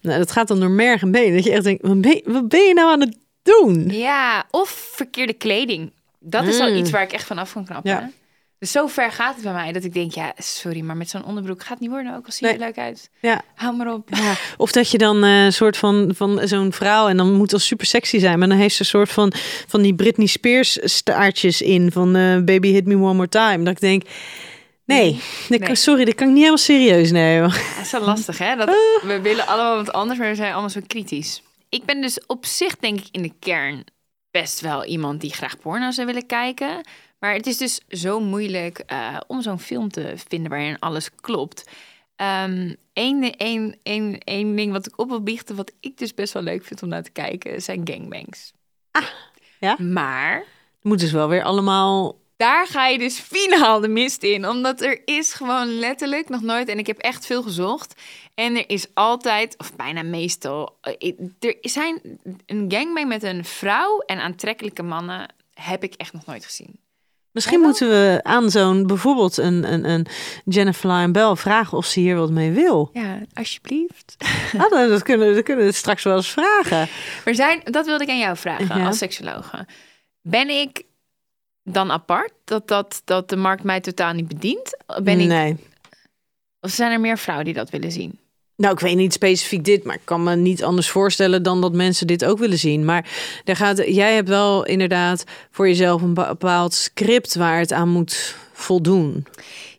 Nou, 0.00 0.18
dat 0.18 0.32
gaat 0.32 0.48
dan 0.48 0.60
door 0.60 0.70
merg 0.70 1.02
en 1.02 1.10
been. 1.10 1.34
Dat 1.34 1.44
je 1.44 1.52
echt 1.52 1.64
denkt, 1.64 1.82
wat 1.86 2.00
ben, 2.00 2.10
je- 2.10 2.22
wat 2.26 2.48
ben 2.48 2.64
je 2.66 2.74
nou 2.74 2.90
aan 2.90 3.00
het 3.00 3.16
doen? 3.42 3.88
Ja, 3.90 4.44
of 4.50 4.88
verkeerde 4.92 5.32
kleding. 5.32 5.92
Dat 6.20 6.46
is 6.46 6.60
al 6.60 6.70
Mm. 6.70 6.76
iets 6.76 6.90
waar 6.90 7.02
ik 7.02 7.12
echt 7.12 7.26
van 7.26 7.38
af 7.38 7.52
kan 7.52 7.64
knappen. 7.64 7.90
Ja. 7.90 8.10
Dus 8.58 8.70
zo 8.70 8.86
ver 8.86 9.12
gaat 9.12 9.34
het 9.34 9.44
bij 9.44 9.52
mij 9.52 9.72
dat 9.72 9.84
ik 9.84 9.92
denk, 9.94 10.12
ja, 10.12 10.32
sorry, 10.38 10.80
maar 10.80 10.96
met 10.96 11.10
zo'n 11.10 11.24
onderbroek 11.24 11.60
gaat 11.60 11.68
het 11.70 11.80
niet 11.80 11.90
worden. 11.90 12.16
Ook 12.16 12.26
al 12.26 12.32
zie 12.32 12.46
je 12.46 12.52
Nee. 12.52 12.62
er 12.62 12.66
leuk 12.68 12.78
uit. 12.84 13.10
Ja. 13.20 13.42
Hou 13.54 13.76
maar 13.76 13.92
op. 13.92 14.08
Ja, 14.10 14.34
of 14.56 14.72
dat 14.72 14.90
je 14.90 14.98
dan 14.98 15.24
eh, 15.24 15.44
een 15.44 15.52
soort 15.52 15.76
van, 15.76 16.10
van 16.14 16.40
zo'n 16.44 16.72
vrouw 16.72 17.08
en 17.08 17.16
dan 17.16 17.32
moet 17.32 17.50
dat 17.50 17.60
super 17.60 17.86
sexy 17.86 18.18
zijn, 18.18 18.38
maar 18.38 18.48
dan 18.48 18.56
heeft 18.58 18.74
ze 18.74 18.80
een 18.80 18.86
soort 18.86 19.10
van, 19.10 19.32
van 19.66 19.82
die 19.82 19.94
Britney 19.94 20.26
Spears 20.26 20.78
staartjes 20.82 21.62
in 21.62 21.92
van 21.92 22.16
eh, 22.16 22.38
Baby 22.38 22.72
Hit 22.72 22.84
Me 22.86 22.94
One 22.94 23.14
More 23.14 23.28
Time. 23.28 23.58
Dat 23.64 23.72
ik 23.74 23.80
denk, 23.80 24.02
nee, 24.88 25.20
Nee. 25.48 25.74
sorry, 25.74 26.04
dat 26.04 26.14
kan 26.14 26.26
ik 26.26 26.32
niet 26.32 26.42
helemaal 26.42 26.64
serieus 26.64 27.10
nemen. 27.10 27.48
Dat 27.50 27.84
is 27.84 27.90
wel 27.90 28.00
lastig, 28.00 28.38
hè? 28.38 28.56
Dat, 28.56 28.68
we 29.02 29.20
willen 29.22 29.46
allemaal 29.46 29.76
wat 29.76 29.92
anders, 29.92 30.18
maar 30.18 30.28
we 30.28 30.34
zijn 30.34 30.52
allemaal 30.52 30.70
zo 30.70 30.80
kritisch. 30.86 31.42
Ik 31.68 31.84
ben 31.84 32.00
dus 32.00 32.26
op 32.26 32.46
zich, 32.46 32.76
denk 32.76 32.98
ik, 32.98 33.08
in 33.10 33.22
de 33.22 33.32
kern 33.38 33.84
best 34.30 34.60
wel 34.60 34.84
iemand 34.84 35.20
die 35.20 35.32
graag 35.32 35.58
porno 35.58 35.90
zou 35.90 36.06
willen 36.06 36.26
kijken. 36.26 36.86
Maar 37.18 37.32
het 37.34 37.46
is 37.46 37.56
dus 37.56 37.80
zo 37.88 38.20
moeilijk 38.20 38.78
eh, 38.78 39.16
om 39.26 39.42
zo'n 39.42 39.58
film 39.60 39.88
te 39.88 40.12
vinden 40.28 40.50
waarin 40.50 40.78
alles 40.78 41.10
klopt. 41.20 41.64
Eén 42.16 42.78
één, 42.92 43.76
één, 43.82 44.18
één 44.24 44.56
ding 44.56 44.72
wat 44.72 44.86
ik 44.86 44.98
op 44.98 45.08
wil 45.08 45.22
biechten, 45.22 45.56
wat 45.56 45.72
ik 45.80 45.98
dus 45.98 46.14
best 46.14 46.32
wel 46.32 46.42
leuk 46.42 46.64
vind 46.64 46.82
om 46.82 46.88
naar 46.88 47.02
te 47.02 47.10
kijken, 47.10 47.62
zijn 47.62 47.80
gangbangs. 47.84 48.52
ja? 49.60 49.76
Maar 49.82 50.44
Moeten 50.82 51.08
ze 51.08 51.16
wel 51.16 51.28
weer 51.28 51.42
allemaal 51.42 52.16
daar 52.38 52.66
ga 52.66 52.86
je 52.86 52.98
dus 52.98 53.18
finaal 53.18 53.80
de 53.80 53.88
mist 53.88 54.22
in. 54.22 54.48
Omdat 54.48 54.80
er 54.80 55.00
is 55.04 55.32
gewoon 55.32 55.78
letterlijk 55.78 56.28
nog 56.28 56.42
nooit... 56.42 56.68
En 56.68 56.78
ik 56.78 56.86
heb 56.86 56.98
echt 56.98 57.26
veel 57.26 57.42
gezocht. 57.42 58.00
En 58.34 58.56
er 58.56 58.64
is 58.70 58.86
altijd, 58.94 59.54
of 59.58 59.76
bijna 59.76 60.02
meestal... 60.02 60.78
eh, 60.80 61.12
Er 61.38 61.54
zijn 61.60 62.00
een 62.46 62.64
gangbang 62.68 63.08
met 63.08 63.22
een 63.22 63.44
vrouw 63.44 63.98
en 63.98 64.18
aantrekkelijke 64.20 64.82
mannen... 64.82 65.34
heb 65.54 65.82
ik 65.82 65.94
echt 65.94 66.12
nog 66.12 66.26
nooit 66.26 66.44
gezien. 66.44 66.80
Misschien 67.32 67.60
moeten 67.60 67.88
we 67.88 68.20
aan 68.22 68.50
zo'n 68.50 68.86
bijvoorbeeld 68.86 69.36
een, 69.36 69.72
een, 69.72 69.88
een 69.88 70.06
Jennifer 70.44 70.90
Lyon 70.90 71.12
Bell 71.12 71.34
vragen 71.36 71.76
of 71.78 71.86
ze 71.86 72.00
hier 72.00 72.16
wat 72.16 72.30
mee 72.30 72.50
wil. 72.50 72.90
Ja, 72.92 73.18
alsjeblieft. 73.34 74.16
Ah, 74.58 74.70
dat, 74.70 74.88
dat 74.88 75.02
kunnen, 75.02 75.34
dat 75.34 75.44
kunnen 75.44 75.64
we 75.66 75.72
straks 75.72 76.02
wel 76.02 76.16
eens 76.16 76.28
vragen. 76.30 76.88
Zijn, 77.24 77.60
dat 77.64 77.86
wilde 77.86 78.04
ik 78.04 78.10
aan 78.10 78.18
jou 78.18 78.36
vragen 78.36 78.78
Ja. 78.78 78.86
als 78.86 78.98
seksologe. 78.98 79.66
Ben 80.22 80.48
ik 80.48 80.82
dan 81.72 81.90
apart? 81.90 82.32
Dat, 82.44 82.68
dat, 82.68 83.02
dat 83.04 83.28
de 83.28 83.36
markt 83.36 83.62
mij 83.62 83.80
totaal 83.80 84.12
niet 84.12 84.28
bedient? 84.28 84.76
Ben 85.02 85.20
ik, 85.20 85.28
Nee. 85.28 85.56
Of 86.60 86.70
zijn 86.70 86.92
er 86.92 87.00
meer 87.00 87.18
vrouwen 87.18 87.44
die 87.46 87.54
dat 87.54 87.70
willen 87.70 87.92
zien? 87.92 88.18
Nou, 88.56 88.72
ik 88.72 88.80
weet 88.80 88.96
niet 88.96 89.12
specifiek 89.12 89.64
dit, 89.64 89.84
maar 89.84 89.94
ik 89.94 90.00
kan 90.04 90.22
me 90.22 90.36
niet 90.36 90.64
anders 90.64 90.90
voorstellen 90.90 91.42
dan 91.42 91.60
dat 91.60 91.72
mensen 91.72 92.06
dit 92.06 92.24
ook 92.24 92.38
willen 92.38 92.58
zien. 92.58 92.84
Maar 92.84 93.10
daar 93.44 93.56
gaat, 93.56 93.76
jij 93.86 94.14
hebt 94.14 94.28
wel 94.28 94.66
inderdaad 94.66 95.24
voor 95.50 95.68
jezelf 95.68 96.02
een 96.02 96.14
bepaald 96.14 96.74
script 96.74 97.34
waar 97.34 97.58
het 97.58 97.72
aan 97.72 97.88
moet 97.88 98.36
voldoen. 98.52 99.26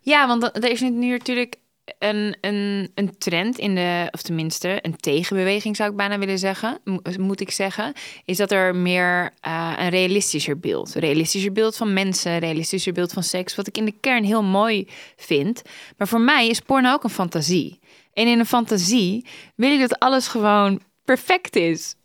Ja, 0.01 0.27
want 0.27 0.43
er 0.43 0.71
is 0.71 0.81
nu 0.81 1.09
natuurlijk 1.09 1.55
een, 1.99 2.37
een, 2.41 2.91
een 2.95 3.17
trend 3.17 3.57
in 3.57 3.75
de, 3.75 4.07
of 4.11 4.21
tenminste 4.21 4.79
een 4.81 4.95
tegenbeweging 4.95 5.75
zou 5.75 5.89
ik 5.89 5.95
bijna 5.95 6.17
willen 6.19 6.39
zeggen, 6.39 6.79
mo- 6.83 7.01
moet 7.17 7.41
ik 7.41 7.51
zeggen, 7.51 7.93
is 8.25 8.37
dat 8.37 8.51
er 8.51 8.75
meer 8.75 9.33
eh, 9.41 9.73
een 9.77 9.89
realistischer 9.89 10.59
beeld, 10.59 10.95
een 10.95 11.01
realistischer 11.01 11.51
beeld 11.51 11.75
van 11.75 11.93
mensen, 11.93 12.39
realistischer 12.39 12.93
beeld 12.93 13.13
van 13.13 13.23
seks, 13.23 13.55
wat 13.55 13.67
ik 13.67 13.77
in 13.77 13.85
de 13.85 13.95
kern 13.99 14.23
heel 14.23 14.43
mooi 14.43 14.87
vind. 15.15 15.61
Maar 15.97 16.07
voor 16.07 16.21
mij 16.21 16.47
is 16.47 16.59
porno 16.59 16.93
ook 16.93 17.03
een 17.03 17.09
fantasie. 17.09 17.79
En 18.13 18.27
in 18.27 18.39
een 18.39 18.45
fantasie 18.45 19.25
wil 19.55 19.69
je 19.69 19.79
dat 19.79 19.99
alles 19.99 20.27
gewoon 20.27 20.81
perfect 21.05 21.55
is. 21.55 21.95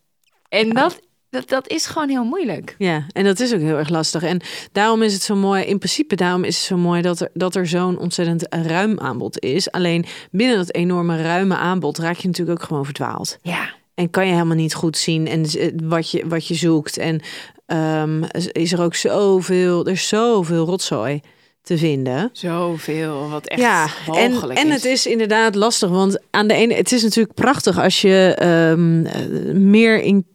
En 0.49 0.69
dat, 0.69 0.99
dat, 1.35 1.49
dat 1.49 1.67
is 1.69 1.85
gewoon 1.85 2.09
heel 2.09 2.23
moeilijk. 2.23 2.75
Ja, 2.77 3.05
en 3.11 3.23
dat 3.23 3.39
is 3.39 3.53
ook 3.53 3.59
heel 3.59 3.77
erg 3.77 3.89
lastig. 3.89 4.23
En 4.23 4.41
daarom 4.71 5.01
is 5.01 5.13
het 5.13 5.21
zo 5.21 5.35
mooi, 5.35 5.63
in 5.63 5.77
principe 5.77 6.15
daarom 6.15 6.43
is 6.43 6.55
het 6.55 6.65
zo 6.65 6.77
mooi 6.77 7.01
dat 7.01 7.19
er, 7.19 7.29
dat 7.33 7.55
er 7.55 7.67
zo'n 7.67 7.97
ontzettend 7.99 8.45
ruim 8.49 8.99
aanbod 8.99 9.39
is. 9.39 9.71
Alleen 9.71 10.05
binnen 10.31 10.57
dat 10.57 10.73
enorme 10.73 11.21
ruime 11.21 11.55
aanbod 11.55 11.97
raak 11.97 12.17
je 12.17 12.27
natuurlijk 12.27 12.59
ook 12.59 12.67
gewoon 12.67 12.85
verdwaald. 12.85 13.37
Ja. 13.41 13.69
En 13.95 14.09
kan 14.09 14.25
je 14.25 14.33
helemaal 14.33 14.55
niet 14.55 14.73
goed 14.73 14.97
zien 14.97 15.27
en 15.27 15.45
z- 15.45 15.69
wat 15.83 16.11
je, 16.11 16.27
wat 16.27 16.47
je 16.47 16.53
zoekt. 16.55 16.97
En 16.97 17.21
ehm, 17.65 18.23
is 18.51 18.71
er 18.73 18.81
ook 18.81 18.95
zoveel, 18.95 19.85
er 19.85 19.91
is 19.91 20.07
zoveel 20.07 20.65
rotzooi 20.65 21.21
te 21.61 21.77
vinden. 21.77 22.29
Zoveel, 22.33 23.29
wat 23.29 23.47
echt 23.47 23.61
ja, 23.61 23.83
en, 24.13 24.31
walgelijk 24.31 24.59
en 24.59 24.67
is. 24.67 24.73
het 24.73 24.85
is 24.85 25.05
inderdaad 25.05 25.55
lastig, 25.55 25.89
want 25.89 26.19
aan 26.31 26.47
de 26.47 26.53
ene, 26.53 26.73
het 26.73 26.91
is 26.91 27.03
natuurlijk 27.03 27.35
prachtig 27.35 27.79
als 27.79 28.01
je 28.01 28.33
ehm, 28.37 29.05
eh, 29.05 29.53
meer 29.53 30.01
in, 30.01 30.25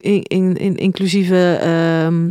in, 0.00 0.22
in, 0.22 0.56
in- 0.56 0.76
inclusieve 0.76 1.58
ehm, 1.60 2.30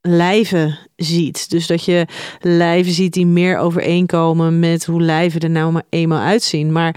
lijven 0.00 0.78
ziet. 0.96 1.50
Dus 1.50 1.66
dat 1.66 1.84
je 1.84 2.06
lijven 2.40 2.92
ziet 2.92 3.12
die 3.12 3.26
meer 3.26 3.58
overeenkomen 3.58 4.58
met 4.58 4.84
hoe 4.84 5.02
lijven 5.02 5.40
er 5.40 5.50
nou 5.50 5.72
maar 5.72 5.82
eenmaal 5.88 6.20
uitzien. 6.20 6.72
Maar 6.72 6.96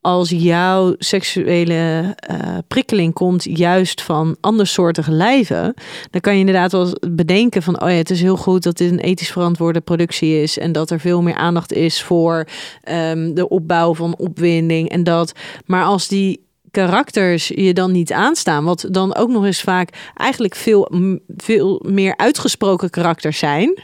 als 0.00 0.30
jouw 0.30 0.94
seksuele 0.98 2.14
eh, 2.16 2.58
prikkeling 2.68 3.12
komt 3.12 3.44
juist 3.44 4.02
van 4.02 4.36
andersoortige 4.40 5.10
lijven, 5.10 5.74
dan 6.10 6.20
kan 6.20 6.32
je 6.32 6.38
inderdaad 6.38 6.72
wel 6.72 6.92
bedenken 7.10 7.62
van, 7.62 7.82
oh 7.82 7.88
ja, 7.88 7.94
het 7.94 8.10
is 8.10 8.20
heel 8.20 8.36
goed 8.36 8.62
dat 8.62 8.76
dit 8.76 8.90
een 8.90 8.98
ethisch 8.98 9.32
verantwoorde 9.32 9.80
productie 9.80 10.42
is 10.42 10.58
en 10.58 10.72
dat 10.72 10.90
er 10.90 11.00
veel 11.00 11.22
meer 11.22 11.34
aandacht 11.34 11.72
is 11.72 12.02
voor 12.02 12.46
ehm, 12.82 13.34
de 13.34 13.48
opbouw 13.48 13.94
van 13.94 14.16
opwinding 14.16 14.88
en 14.88 15.04
dat. 15.04 15.32
Maar 15.66 15.84
als 15.84 16.08
die 16.08 16.48
karakters 16.70 17.48
je 17.48 17.72
dan 17.74 17.92
niet 17.92 18.12
aanstaan, 18.12 18.64
wat 18.64 18.86
dan 18.90 19.14
ook 19.14 19.28
nog 19.28 19.44
eens 19.44 19.60
vaak 19.60 20.10
eigenlijk 20.14 20.54
veel, 20.54 20.90
veel 21.36 21.82
meer 21.86 22.16
uitgesproken 22.16 22.90
karakters 22.90 23.38
zijn, 23.38 23.82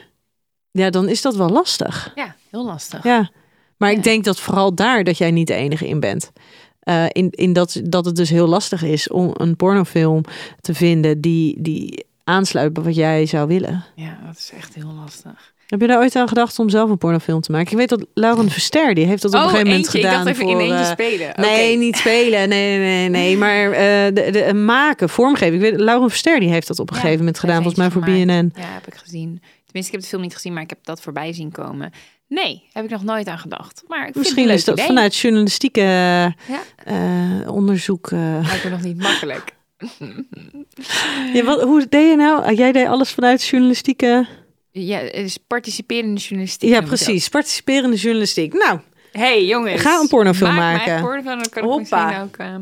ja, 0.70 0.90
dan 0.90 1.08
is 1.08 1.22
dat 1.22 1.36
wel 1.36 1.48
lastig. 1.48 2.12
Ja, 2.14 2.34
heel 2.50 2.64
lastig. 2.64 3.04
Ja, 3.04 3.30
maar 3.76 3.90
Ja. 3.90 3.96
ik 3.96 4.02
denk 4.02 4.24
dat 4.24 4.40
vooral 4.40 4.74
daar 4.74 5.04
dat 5.04 5.18
jij 5.18 5.30
niet 5.30 5.46
de 5.46 5.54
enige 5.54 5.88
in 5.88 6.00
bent. 6.00 6.32
Eh, 6.80 7.04
in 7.08 7.30
in 7.30 7.52
dat, 7.52 7.80
dat 7.84 8.04
het 8.04 8.16
dus 8.16 8.30
heel 8.30 8.46
lastig 8.46 8.82
is 8.82 9.10
om 9.10 9.30
een 9.34 9.56
pornofilm 9.56 10.24
te 10.60 10.74
vinden 10.74 11.20
die, 11.20 11.62
die 11.62 12.06
aansluit 12.24 12.72
bij 12.72 12.82
wat 12.82 12.94
jij 12.94 13.26
zou 13.26 13.46
willen. 13.48 13.84
Ja, 13.94 14.18
dat 14.26 14.36
is 14.36 14.50
echt 14.56 14.74
heel 14.74 14.92
lastig. 15.02 15.54
Heb 15.66 15.80
je 15.80 15.86
daar 15.86 15.98
ooit 15.98 16.16
aan 16.16 16.28
gedacht 16.28 16.58
om 16.58 16.68
zelf 16.68 16.90
een 16.90 16.98
pornofilm 16.98 17.40
te 17.40 17.52
maken? 17.52 17.70
Ik 17.72 17.76
weet 17.78 17.88
dat 17.88 18.06
Lauren 18.14 18.50
Verster, 18.50 18.94
die 18.94 19.04
heeft 19.06 19.22
dat 19.22 19.34
op 19.34 19.40
een 19.40 19.44
gegeven 19.48 19.66
moment 19.66 19.86
Oh, 19.88 19.94
eentje. 19.94 20.08
gedaan. 20.08 20.20
Ik 20.20 20.24
dacht 20.26 20.36
even 20.36 20.50
voor, 20.50 20.60
in 20.60 20.66
eentje 20.70 20.84
eh, 20.84 20.90
spelen. 20.90 21.32
Nee, 21.40 21.76
niet 21.78 21.96
spelen. 21.96 22.48
Nee, 22.48 22.78
nee, 22.78 22.78
nee, 22.78 23.08
nee. 23.08 23.36
Maar 23.46 23.70
eh, 23.72 24.14
de, 24.14 24.28
de, 24.46 24.54
maken, 24.54 25.08
vormgeven. 25.08 25.54
Ik 25.54 25.60
weet, 25.60 25.80
Lauren 25.80 26.08
Verster, 26.10 26.40
die 26.40 26.48
heeft 26.48 26.66
dat 26.66 26.78
op 26.78 26.88
een 26.88 26.94
Ja, 26.94 27.00
gegeven 27.00 27.24
moment 27.24 27.38
gedaan. 27.38 27.56
Volgens 27.62 27.76
mij 27.76 27.90
voor 27.90 28.02
BNN. 28.02 28.52
Ja, 28.54 28.62
heb 28.72 28.86
ik 28.86 28.94
gezien. 28.94 29.40
Tenminste, 29.64 29.78
ik 29.86 29.90
heb 29.92 30.00
de 30.00 30.06
film 30.06 30.22
niet 30.22 30.34
gezien, 30.34 30.52
maar 30.52 30.62
ik 30.62 30.70
heb 30.70 30.78
dat 30.84 31.00
voorbij 31.00 31.32
zien 31.32 31.50
komen. 31.52 31.92
Nee, 32.28 32.62
heb 32.72 32.84
ik 32.84 32.90
nog 32.90 33.04
nooit 33.04 33.26
aan 33.26 33.38
gedacht. 33.38 33.82
Maar 33.86 33.98
ik 34.06 34.12
vind 34.12 34.16
Misschien 34.16 34.48
is 34.48 34.64
dat 34.64 34.74
idee. 34.74 34.86
vanuit 34.86 35.16
journalistieke 35.16 35.80
Ja, 35.80 36.34
eh, 36.84 37.52
onderzoek. 37.54 38.10
eh, 38.10 38.38
lijkt 38.46 38.64
me 38.64 38.70
nog 38.70 38.82
niet 38.82 38.98
makkelijk. 38.98 39.54
Ja, 41.34 41.42
wat, 41.44 41.62
hoe 41.62 41.86
deed 41.88 42.10
je 42.10 42.16
nou? 42.16 42.44
Ah, 42.44 42.56
Jij 42.56 42.72
deed 42.72 42.86
alles 42.86 43.10
vanuit 43.10 43.44
journalistieke. 43.46 44.26
Ja, 44.78 44.98
het 44.98 45.14
is 45.14 45.36
participerende 45.36 46.20
journalistiek. 46.20 46.70
Ja, 46.70 46.80
precies. 46.80 47.28
Participerende 47.28 47.96
journalistiek. 47.96 48.52
Nou, 48.52 48.80
hey, 49.12 49.44
jongens. 49.44 49.80
Ga 49.80 50.00
een 50.00 50.08
pornofilm 50.08 50.54
maak 50.54 50.76
maken. 50.76 50.92
Maak 50.92 51.00
een 51.02 51.06
pornofilm, 51.06 51.38
dan 51.38 51.48
kan 51.50 51.62
ik 51.62 51.68
Hoppa. 51.68 52.04
misschien 52.06 52.22
ook... 52.22 52.36
eh, 52.36 52.54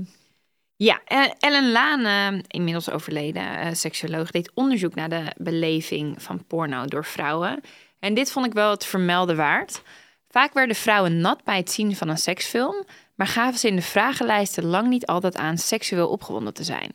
Ja, 0.77 1.01
eh, 1.05 1.31
Ellen 1.39 1.73
Laan, 1.73 2.05
eh, 2.35 2.41
inmiddels 2.49 2.91
overleden 2.91 3.59
eh 3.59 3.73
seksuoloog, 3.73 4.31
deed 4.31 4.51
onderzoek 4.55 4.95
naar 4.95 5.09
de 5.09 5.23
beleving 5.37 6.23
van 6.23 6.45
porno 6.47 6.85
door 6.87 7.05
vrouwen. 7.05 7.61
En 7.99 8.15
dit 8.15 8.33
vond 8.33 8.47
ik 8.47 8.53
wel 8.53 8.71
het 8.71 8.85
vermelden 8.87 9.37
waard. 9.37 9.83
Vaak 10.29 10.55
werden 10.55 10.77
vrouwen 10.77 11.21
nat 11.21 11.45
bij 11.45 11.57
het 11.57 11.71
zien 11.71 11.97
van 11.97 12.09
een 12.09 12.19
seksfilm, 12.19 12.85
maar 13.15 13.27
gaven 13.27 13.59
ze 13.59 13.69
in 13.69 13.77
de 13.77 13.83
vragenlijsten 13.83 14.65
lang 14.65 14.89
niet 14.89 15.07
altijd 15.07 15.37
aan 15.37 15.59
seksueel 15.59 16.09
opgewonden 16.09 16.55
te 16.55 16.65
zijn. 16.65 16.93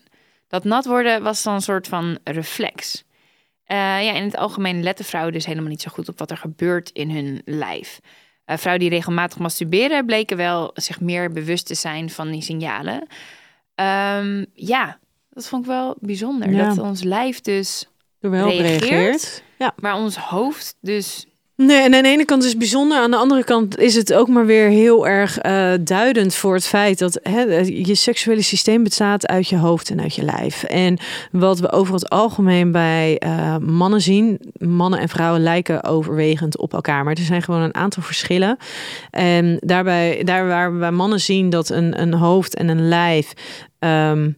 Dat 0.48 0.64
nat 0.64 0.86
worden 0.86 1.24
was 1.24 1.44
dan 1.44 1.54
een 1.54 1.62
soort 1.62 1.88
van 1.88 2.18
reflex. 2.24 3.04
Eh, 3.70 3.78
ja, 3.78 4.14
in 4.14 4.24
het 4.24 4.38
algemeen 4.38 4.84
letten 4.84 5.06
vrouwen 5.06 5.34
dus 5.34 5.46
helemaal 5.46 5.70
niet 5.70 5.82
zo 5.82 5.92
goed 5.92 6.10
op 6.10 6.20
wat 6.20 6.32
er 6.32 6.38
gebeurt 6.38 6.90
in 6.90 7.12
hun 7.12 7.42
lijf. 7.46 8.00
Eh, 8.46 8.58
vrouwen 8.58 8.84
die 8.86 8.94
regelmatig 8.94 9.38
masturberen 9.38 10.06
bleken 10.06 10.38
wel 10.38 10.72
zich 10.74 11.02
meer 11.02 11.32
bewust 11.32 11.66
te 11.66 11.76
zijn 11.76 12.10
van 12.10 12.32
die 12.32 12.42
signalen. 12.42 13.08
Ehm, 13.76 14.46
ja, 14.54 15.00
dat 15.30 15.48
vond 15.48 15.64
ik 15.64 15.70
wel 15.70 15.98
bijzonder. 16.00 16.50
Ja. 16.52 16.68
Dat 16.68 16.78
ons 16.78 17.04
lijf 17.04 17.42
dus, 17.42 17.90
wel 18.20 18.50
Reageert? 18.50 18.82
reageert. 18.82 19.44
Ja. 19.58 19.74
maar 19.76 19.96
ons 19.96 20.18
hoofd 20.18 20.78
dus. 20.82 21.28
Nee, 21.62 21.82
en 21.82 21.94
aan 21.96 22.04
de 22.04 22.10
ene 22.10 22.26
kant 22.26 22.44
is 22.44 22.50
het 22.50 22.58
bijzonder. 22.58 22.98
Aan 22.98 23.12
de 23.12 23.18
andere 23.18 23.44
kant 23.44 23.78
is 23.78 23.96
het 23.96 24.14
ook 24.14 24.28
maar 24.28 24.46
weer 24.46 24.70
heel 24.70 25.08
erg 25.08 25.38
eh, 25.38 25.72
duidend 25.82 26.36
voor 26.36 26.54
het 26.54 26.66
feit 26.66 27.00
dat 27.00 27.20
hè, 27.24 27.42
je 27.60 27.96
seksuele 27.96 28.42
systeem 28.42 28.84
bestaat 28.84 29.28
uit 29.28 29.48
je 29.48 29.58
hoofd 29.58 29.90
en 29.90 30.02
uit 30.02 30.16
je 30.16 30.24
lijf. 30.24 30.64
En 30.64 30.98
wat 31.32 31.60
we 31.60 31.72
over 31.72 31.94
het 31.94 32.10
algemeen 32.10 32.72
bij 32.72 33.18
eh, 33.18 33.58
mannen 33.58 34.02
zien, 34.02 34.40
mannen 34.58 35.00
en 35.00 35.10
vrouwen 35.10 35.42
lijken 35.42 35.84
overwegend 35.84 36.58
op 36.58 36.74
elkaar. 36.74 37.04
Maar 37.04 37.14
er 37.14 37.24
zijn 37.24 37.42
gewoon 37.42 37.62
een 37.62 37.76
aantal 37.76 38.04
verschillen. 38.04 38.58
En 39.12 39.58
daarbij, 39.60 40.24
daar 40.24 40.48
waar 40.48 40.74
we 40.74 40.80
bij 40.80 40.92
mannen 40.92 41.20
zien 41.20 41.50
dat 41.50 41.70
een, 41.70 42.02
een 42.02 42.14
hoofd 42.14 42.56
en 42.56 42.68
een 42.68 42.88
lijf. 42.88 43.34
ehm, 43.80 44.30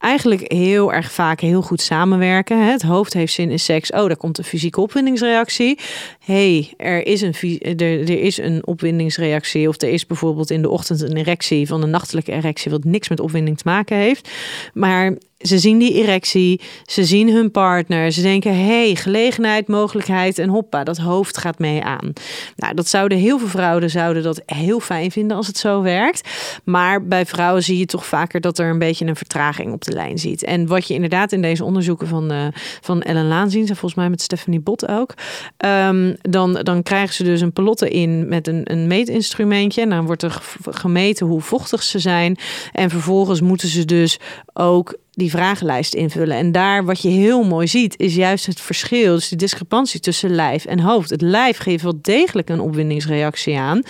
eigenlijk 0.00 0.52
heel 0.52 0.92
erg 0.92 1.12
vaak 1.12 1.40
heel 1.40 1.62
goed 1.62 1.80
samenwerken. 1.80 2.70
Het 2.70 2.82
hoofd 2.82 3.12
heeft 3.12 3.32
zin 3.32 3.50
in 3.50 3.58
seks. 3.58 3.90
Oh, 3.90 4.06
daar 4.06 4.16
komt 4.16 4.38
een 4.38 4.44
fysieke 4.44 4.80
opwindingsreactie. 4.80 5.78
hey, 6.24 6.74
er 6.76 7.06
is 7.06 7.20
een, 7.20 7.34
er, 7.60 8.00
er 8.00 8.20
is 8.20 8.38
een 8.38 8.66
opwindingsreactie. 8.66 9.68
Of 9.68 9.80
er 9.80 9.88
is 9.88 10.06
bijvoorbeeld 10.06 10.50
in 10.50 10.62
de 10.62 10.68
ochtend 10.68 11.00
een 11.00 11.16
erectie 11.16 11.66
van 11.66 11.82
een 11.82 11.90
nachtelijke 11.90 12.32
erectie, 12.32 12.70
wat 12.70 12.84
niks 12.84 13.08
met 13.08 13.20
opwinding 13.20 13.58
te 13.58 13.62
maken 13.66 13.96
heeft. 13.96 14.30
Maar 14.74 15.12
ze 15.40 15.58
zien 15.58 15.78
die 15.78 15.92
erectie, 15.94 16.60
ze 16.84 17.04
zien 17.04 17.32
hun 17.32 17.50
partner, 17.50 18.12
ze 18.12 18.22
denken: 18.22 18.64
hey, 18.66 18.94
gelegenheid, 18.94 19.68
mogelijkheid 19.68 20.38
en 20.38 20.48
hoppa, 20.48 20.84
dat 20.84 20.96
hoofd 20.96 21.38
gaat 21.38 21.58
mee 21.58 21.82
aan. 21.82 22.12
Nou, 22.56 22.74
dat 22.74 22.88
zouden 22.88 23.18
heel 23.18 23.38
veel 23.38 23.48
vrouwen 23.48 23.90
zouden 23.90 24.22
dat 24.22 24.42
heel 24.46 24.80
fijn 24.80 25.10
vinden 25.10 25.36
als 25.36 25.46
het 25.46 25.56
zo 25.58 25.82
werkt. 25.82 26.28
Maar 26.64 27.06
bij 27.06 27.26
vrouwen 27.26 27.62
zie 27.62 27.78
je 27.78 27.86
toch 27.86 28.06
vaker 28.06 28.40
dat 28.40 28.58
er 28.58 28.70
een 28.70 28.78
beetje 28.78 29.06
een 29.06 29.16
vertraging 29.16 29.72
op 29.72 29.84
de 29.84 29.92
lijn 29.92 30.18
ziet. 30.18 30.44
En 30.44 30.66
wat 30.66 30.86
je 30.88 30.94
inderdaad 30.94 31.32
in 31.32 31.42
deze 31.42 31.64
onderzoeken 31.64 32.06
van, 32.06 32.30
eh, 32.30 32.46
van 32.80 33.02
Ellen 33.02 33.28
Laan 33.28 33.50
ziet, 33.50 33.68
en 33.68 33.76
volgens 33.76 33.94
mij 33.94 34.10
met 34.10 34.22
Stephanie 34.22 34.60
Bot 34.60 34.88
ook, 34.88 35.14
ehm, 35.56 36.14
dan, 36.20 36.52
dan 36.52 36.82
krijgen 36.82 37.14
ze 37.14 37.24
dus 37.24 37.40
een 37.40 37.52
pelotte 37.52 37.90
in 37.90 38.28
met 38.28 38.46
een, 38.48 38.60
een 38.64 38.86
meetinstrumentje. 38.86 39.80
En 39.82 39.90
dan 39.90 40.06
wordt 40.06 40.22
er 40.22 40.30
ge- 40.30 40.72
gemeten 40.72 41.26
hoe 41.26 41.40
vochtig 41.40 41.82
ze 41.82 41.98
zijn. 41.98 42.38
En 42.72 42.90
vervolgens 42.90 43.40
moeten 43.40 43.68
ze 43.68 43.84
dus 43.84 44.18
ook 44.52 44.98
die 45.10 45.30
vragenlijst 45.30 45.94
invullen. 45.94 46.36
En 46.36 46.52
daar 46.52 46.84
wat 46.84 47.00
je 47.02 47.08
heel 47.08 47.42
mooi 47.42 47.66
ziet, 47.66 47.94
is 47.98 48.14
juist 48.14 48.46
het 48.46 48.60
verschil, 48.60 49.14
dus 49.14 49.28
die 49.28 49.38
discrepantie 49.38 50.00
tussen 50.00 50.34
lijf 50.34 50.64
en 50.64 50.80
hoofd. 50.80 51.10
Het 51.10 51.20
lijf 51.22 51.58
geeft 51.58 51.82
wel 51.82 51.98
degelijk 52.02 52.48
een 52.48 52.60
opwindingsreactie 52.60 53.58
aan, 53.58 53.82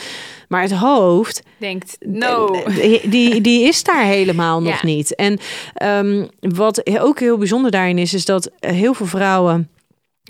maar 0.49 0.63
het 0.63 0.73
hoofd, 0.73 1.43
Denkt, 1.59 1.97
no. 2.01 2.63
die, 3.05 3.41
die, 3.41 3.63
is 3.63 3.83
daar 3.83 4.05
helemaal 4.05 4.63
nog 4.63 4.81
Ja. 4.81 4.87
niet. 4.87 5.15
En 5.15 5.39
ehm, 5.75 6.27
wat 6.41 6.99
ook 7.01 7.21
heel 7.21 7.39
bijzonder 7.39 7.71
daarin 7.71 7.99
is, 7.99 8.15
is 8.15 8.25
dat 8.25 8.51
heel 8.61 8.95
veel 8.95 9.07
vrouwen 9.07 9.69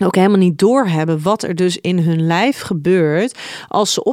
ook 0.03 0.15
helemaal 0.15 0.37
niet 0.37 0.57
doorhebben 0.57 1.21
wat 1.21 1.43
er 1.43 1.55
dus 1.55 1.77
in 1.77 1.99
hun 1.99 2.25
lijf 2.25 2.59
gebeurt 2.59 3.37
als 3.67 3.93
ze 3.93 4.03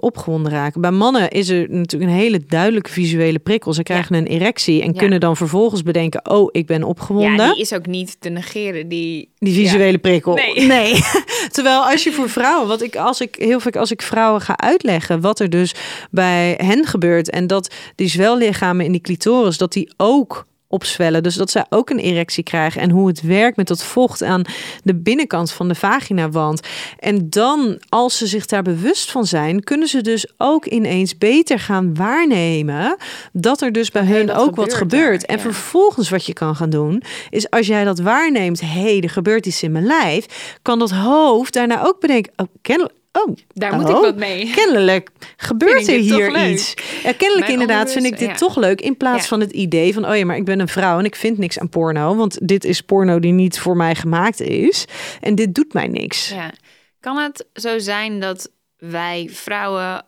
opgewonden 0.00 0.52
raken. 0.52 0.80
Bij 0.80 0.90
mannen 0.90 1.30
is 1.30 1.48
er 1.48 1.70
natuurlijk 1.70 2.10
een 2.10 2.16
hele 2.16 2.40
duidelijke 2.46 2.90
visuele 2.90 3.38
prikkel. 3.38 3.72
Ze 3.72 3.82
krijgen 3.82 4.14
een 4.14 4.26
erectie 4.26 4.82
en 4.82 4.92
Ja. 4.92 4.98
kunnen 4.98 5.20
dan 5.20 5.36
vervolgens 5.36 5.82
bedenken: 5.82 6.30
oh, 6.30 6.48
ik 6.52 6.66
ben 6.66 6.82
opgewonden. 6.82 7.46
Ja, 7.46 7.52
die 7.52 7.60
is 7.60 7.72
ook 7.72 7.86
niet 7.86 8.16
te 8.20 8.28
negeren. 8.28 8.88
Die, 8.88 9.30
Die 9.38 9.54
visuele 9.54 9.98
prikkel. 9.98 10.38
Nee. 10.54 10.94
Terwijl 11.52 11.80
als 11.82 12.04
je 12.04 12.12
voor 12.12 12.28
vrouwen, 12.28 12.68
wat 12.68 12.82
ik 12.82 12.96
als 12.96 13.20
ik 13.20 13.34
heel 13.38 13.60
vaak 13.60 13.76
als 13.76 13.90
ik 13.90 14.02
vrouwen 14.02 14.40
ga 14.40 14.56
uitleggen 14.56 15.20
wat 15.20 15.40
er 15.40 15.50
dus 15.50 15.74
bij 16.10 16.54
hen 16.62 16.86
gebeurt 16.86 17.30
en 17.30 17.46
dat 17.46 17.74
die 17.94 18.08
zwellichamen 18.08 18.84
in 18.84 18.92
die 18.92 19.00
clitoris 19.00 19.58
dat 19.58 19.72
die 19.72 19.92
ook 19.96 20.48
opzwellen. 20.70 21.22
Dus 21.22 21.34
dat 21.34 21.50
zij 21.50 21.64
ook 21.68 21.90
een 21.90 21.98
erectie 21.98 22.42
krijgen 22.42 22.80
en 22.80 22.90
hoe 22.90 23.08
het 23.08 23.20
werkt 23.20 23.56
met 23.56 23.68
dat 23.68 23.84
vocht 23.84 24.22
aan 24.22 24.42
de 24.82 24.94
binnenkant 24.94 25.52
van 25.52 25.68
de 25.68 25.74
vaginawand. 25.74 26.60
En 26.98 27.30
dan, 27.30 27.80
als 27.88 28.18
ze 28.18 28.26
zich 28.26 28.46
daar 28.46 28.62
bewust 28.62 29.10
van 29.10 29.26
zijn, 29.26 29.64
kunnen 29.64 29.88
ze 29.88 30.00
dus 30.00 30.32
ook 30.36 30.66
ineens 30.66 31.18
beter 31.18 31.58
gaan 31.58 31.94
waarnemen 31.94 32.96
dat 33.32 33.60
er 33.60 33.72
dus 33.72 33.90
bij 33.90 34.04
hun 34.04 34.26
dat 34.26 34.36
ook 34.36 34.56
wat 34.56 34.74
gebeurt 34.74 35.00
gebeurt. 35.00 35.20
daar, 35.20 35.36
en 35.36 35.36
ja. 35.36 35.52
vervolgens 35.52 36.08
wat 36.08 36.26
je 36.26 36.32
kan 36.32 36.56
gaan 36.56 36.70
doen, 36.70 37.02
is 37.30 37.50
als 37.50 37.66
jij 37.66 37.84
dat 37.84 37.98
waarneemt, 37.98 38.60
hé, 38.60 38.66
hey, 38.66 39.00
er 39.00 39.10
gebeurt 39.10 39.46
iets 39.46 39.62
in 39.62 39.72
mijn 39.72 39.86
lijf, 39.86 40.58
kan 40.62 40.78
dat 40.78 40.90
hoofd 40.90 41.52
daarna 41.52 41.84
ook 41.84 42.00
bedenken, 42.00 42.32
oh, 42.36 42.46
kennelijk, 42.62 42.94
oh, 43.12 43.36
Daar 43.48 43.74
moet 43.74 43.88
ik 43.88 43.94
wat 43.94 44.16
mee. 44.16 44.50
Kennelijk 44.54 45.10
gebeurt 45.36 45.88
er 45.88 45.98
hier 45.98 46.50
iets. 46.50 46.74
Ja, 47.02 47.12
kennelijk 47.12 47.38
Mijn 47.38 47.60
inderdaad 47.60 47.92
vind 47.92 48.04
ik 48.04 48.18
dit 48.18 48.28
ja. 48.28 48.34
toch 48.34 48.56
leuk. 48.56 48.80
In 48.80 48.96
plaats 48.96 49.22
Ja. 49.22 49.28
van 49.28 49.40
het 49.40 49.52
idee 49.52 49.94
van, 49.94 50.06
oh 50.08 50.16
ja, 50.16 50.24
maar 50.24 50.36
ik 50.36 50.44
ben 50.44 50.60
een 50.60 50.68
vrouw 50.68 50.98
en 50.98 51.04
ik 51.04 51.16
vind 51.16 51.38
niks 51.38 51.58
aan 51.58 51.68
porno. 51.68 52.16
Want 52.16 52.48
dit 52.48 52.64
is 52.64 52.80
porno 52.80 53.18
die 53.18 53.32
niet 53.32 53.58
voor 53.58 53.76
mij 53.76 53.94
gemaakt 53.94 54.40
is. 54.40 54.84
En 55.20 55.34
dit 55.34 55.54
doet 55.54 55.72
mij 55.72 55.86
niks. 55.88 56.28
Ja. 56.28 56.52
Kan 57.00 57.16
het 57.16 57.46
zo 57.52 57.78
zijn 57.78 58.20
dat 58.20 58.50
wij 58.76 59.28
vrouwen, 59.32 60.06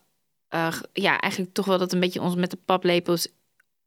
eh, 0.48 0.74
ja, 0.92 1.20
eigenlijk 1.20 1.54
toch 1.54 1.66
wel 1.66 1.78
dat 1.78 1.92
een 1.92 2.00
beetje 2.00 2.20
ons 2.20 2.34
met 2.34 2.50
de 2.50 2.58
paplepels 2.64 3.28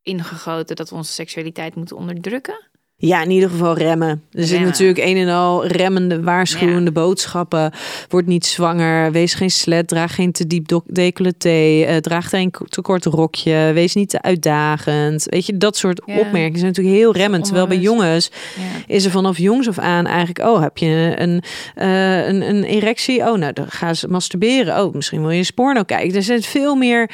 ingegoten 0.01 0.75
dat 0.75 0.89
we 0.89 0.95
onze 0.95 1.12
seksualiteit 1.12 1.75
moeten 1.75 1.98
onderdrukken? 1.98 2.67
Ja, 2.98 3.24
in 3.24 3.30
ieder 3.32 3.50
geval 3.50 3.78
remmen. 3.78 4.10
Er 4.10 4.42
zit 4.42 4.50
Remmen. 4.50 4.68
natuurlijk 4.70 5.00
een 5.00 5.18
en 5.18 5.30
al 5.30 5.66
remmende, 5.68 6.22
waarschuwende 6.22 6.92
boodschappen. 6.92 7.72
Word 8.10 8.25
niet 8.25 8.46
zwanger, 8.46 9.12
wees 9.12 9.34
geen 9.34 9.52
slet, 9.52 9.88
draag 9.88 10.16
geen 10.16 10.32
te 10.32 10.48
diep 10.48 10.82
decolleté, 10.86 11.82
eh, 11.84 11.96
draag 11.98 12.30
geen 12.30 12.52
te 12.70 12.82
kort 12.82 13.06
rokje, 13.06 13.72
wees 13.74 13.94
niet 13.96 14.10
te 14.10 14.22
uitdagend. 14.22 15.24
Weet 15.30 15.46
je, 15.46 15.58
dat 15.58 15.78
soort 15.78 16.02
Ja. 16.06 16.18
opmerkingen 16.20 16.60
zijn 16.60 16.68
natuurlijk 16.72 16.96
heel 16.96 17.14
remmend. 17.14 17.44
Terwijl 17.46 17.68
bij 17.68 17.78
jongens 17.78 18.32
Ja. 18.56 18.94
is 18.96 19.06
er 19.06 19.12
vanaf 19.12 19.38
jongs 19.38 19.68
af 19.68 19.80
aan 19.80 20.06
eigenlijk, 20.06 20.50
oh, 20.50 20.62
heb 20.62 20.78
je 20.78 21.14
een, 21.16 21.42
eh, 21.75 22.28
een, 22.28 22.42
een 22.50 22.64
erectie? 22.64 23.20
Oh, 23.20 23.38
nou, 23.38 23.54
dan 23.54 23.66
gaan 23.72 23.96
ze 23.96 24.08
masturberen. 24.08 24.84
Oh, 24.84 24.94
misschien 24.94 25.22
wil 25.22 25.30
je 25.30 25.38
eens 25.38 25.52
porno 25.52 25.84
kijken. 25.84 26.16
Er 26.16 26.24
zijn 26.24 26.42
veel 26.42 26.75
meer 26.75 27.10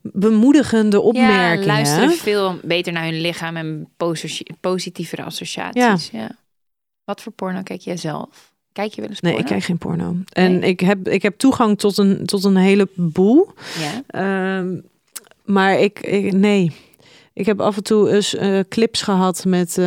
bemoedigende 0.00 1.00
opmerkingen. 1.00 1.60
Ja, 1.60 1.66
luisteren 1.66 2.10
veel 2.10 2.58
beter 2.62 2.92
naar 2.92 3.04
hun 3.04 3.20
lichaam 3.20 3.56
en 3.56 3.88
posi- 3.96 4.46
positievere 4.60 5.22
associaties. 5.22 6.10
Ja. 6.10 6.30
Wat 7.04 7.22
voor 7.22 7.32
porno 7.32 7.62
kijk 7.62 7.80
jij 7.80 7.96
zelf? 7.96 8.52
Kijk 8.72 8.92
je 8.94 9.00
wel 9.00 9.10
eens 9.10 9.20
Nee, 9.20 9.32
porno? 9.32 9.46
ik 9.46 9.52
kijk 9.52 9.64
geen 9.64 9.78
porno. 9.78 10.16
En 10.32 10.58
Nee? 10.58 10.70
ik, 10.70 10.80
heb, 10.80 11.08
ik 11.08 11.22
heb 11.22 11.38
toegang 11.38 11.78
tot 11.78 11.98
een, 11.98 12.26
tot 12.26 12.44
een 12.44 12.56
heleboel. 12.56 13.50
Ja. 13.78 14.02
Ehm, 14.06 14.80
maar 15.44 15.78
ik, 15.80 16.00
ik, 16.00 16.32
nee. 16.32 16.72
Ik 17.38 17.46
heb 17.46 17.60
af 17.60 17.76
en 17.76 17.82
toe 17.82 18.10
eens 18.12 18.34
eh, 18.34 18.58
clips 18.68 19.02
gehad 19.02 19.44
met, 19.46 19.78
eh, 19.78 19.84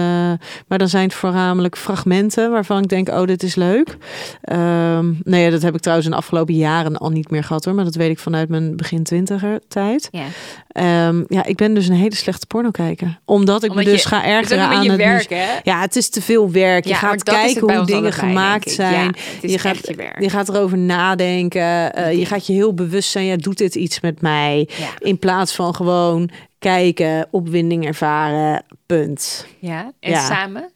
maar 0.67 0.77
dan 0.77 0.87
zijn 0.87 1.03
het 1.03 1.13
voornamelijk 1.13 1.77
fragmenten 1.77 2.51
waarvan 2.51 2.83
ik 2.83 2.89
denk, 2.89 3.09
oh, 3.09 3.25
dit 3.25 3.43
is 3.43 3.55
leuk. 3.55 3.97
Ehm 4.41 5.11
nee, 5.23 5.51
dat 5.51 5.61
heb 5.61 5.75
ik 5.75 5.79
trouwens 5.81 6.07
in 6.07 6.13
de 6.13 6.19
afgelopen 6.21 6.53
jaren 6.55 6.97
al 6.97 7.09
niet 7.09 7.29
meer 7.31 7.43
gehad 7.43 7.65
hoor, 7.65 7.73
maar 7.75 7.83
dat 7.85 7.95
weet 7.95 8.09
ik 8.09 8.19
vanuit 8.19 8.49
mijn 8.49 8.75
begin 8.75 9.03
twintiger 9.03 9.59
tijd. 9.67 10.07
ja. 10.11 10.23
Ehm, 10.71 11.23
ja, 11.27 11.45
ik 11.45 11.55
ben 11.55 11.73
dus 11.73 11.87
een 11.87 11.95
hele 11.95 12.15
slechte 12.15 12.45
porno 12.47 12.71
kijken, 12.71 13.19
omdat 13.25 13.63
ik 13.63 13.69
Omdat 13.69 13.85
me 13.85 13.91
dus 13.91 14.01
je- 14.01 14.07
ga 14.07 14.25
ergeren 14.25 14.63
aan 14.65 14.85
het 14.87 14.95
werk, 14.97 15.29
hè? 15.29 15.45
Ja, 15.63 15.81
het 15.81 15.95
is 15.95 16.09
te 16.09 16.21
veel 16.21 16.51
werk. 16.51 16.83
Je 16.83 16.89
Ja, 16.89 16.95
gaat 16.95 17.23
kijken 17.23 17.75
hoe 17.75 17.85
dingen 17.85 18.13
gemaakt 18.13 18.71
zijn. 18.71 19.15
Ja, 19.41 19.49
je, 19.49 19.59
gaat, 19.59 19.87
je 19.87 19.95
werk. 19.95 20.21
je 20.21 20.29
gaat 20.29 20.49
erover 20.49 20.77
nadenken. 20.77 21.93
eh, 21.93 22.17
je 22.19 22.25
gaat 22.25 22.47
je 22.47 22.53
heel 22.53 22.73
bewust 22.73 23.09
zijn. 23.09 23.25
Ja, 23.25 23.35
doet 23.35 23.57
dit 23.57 23.75
iets 23.75 23.99
met 23.99 24.21
mij? 24.21 24.69
Ja. 24.77 24.87
In 24.99 25.19
plaats 25.19 25.55
van 25.55 25.75
gewoon 25.75 26.29
kijken, 26.61 27.27
opwinding 27.31 27.85
ervaren, 27.85 28.63
punt. 28.85 29.47
Ja, 29.59 29.91
en 29.99 30.11
Ja. 30.11 30.25
samen 30.25 30.71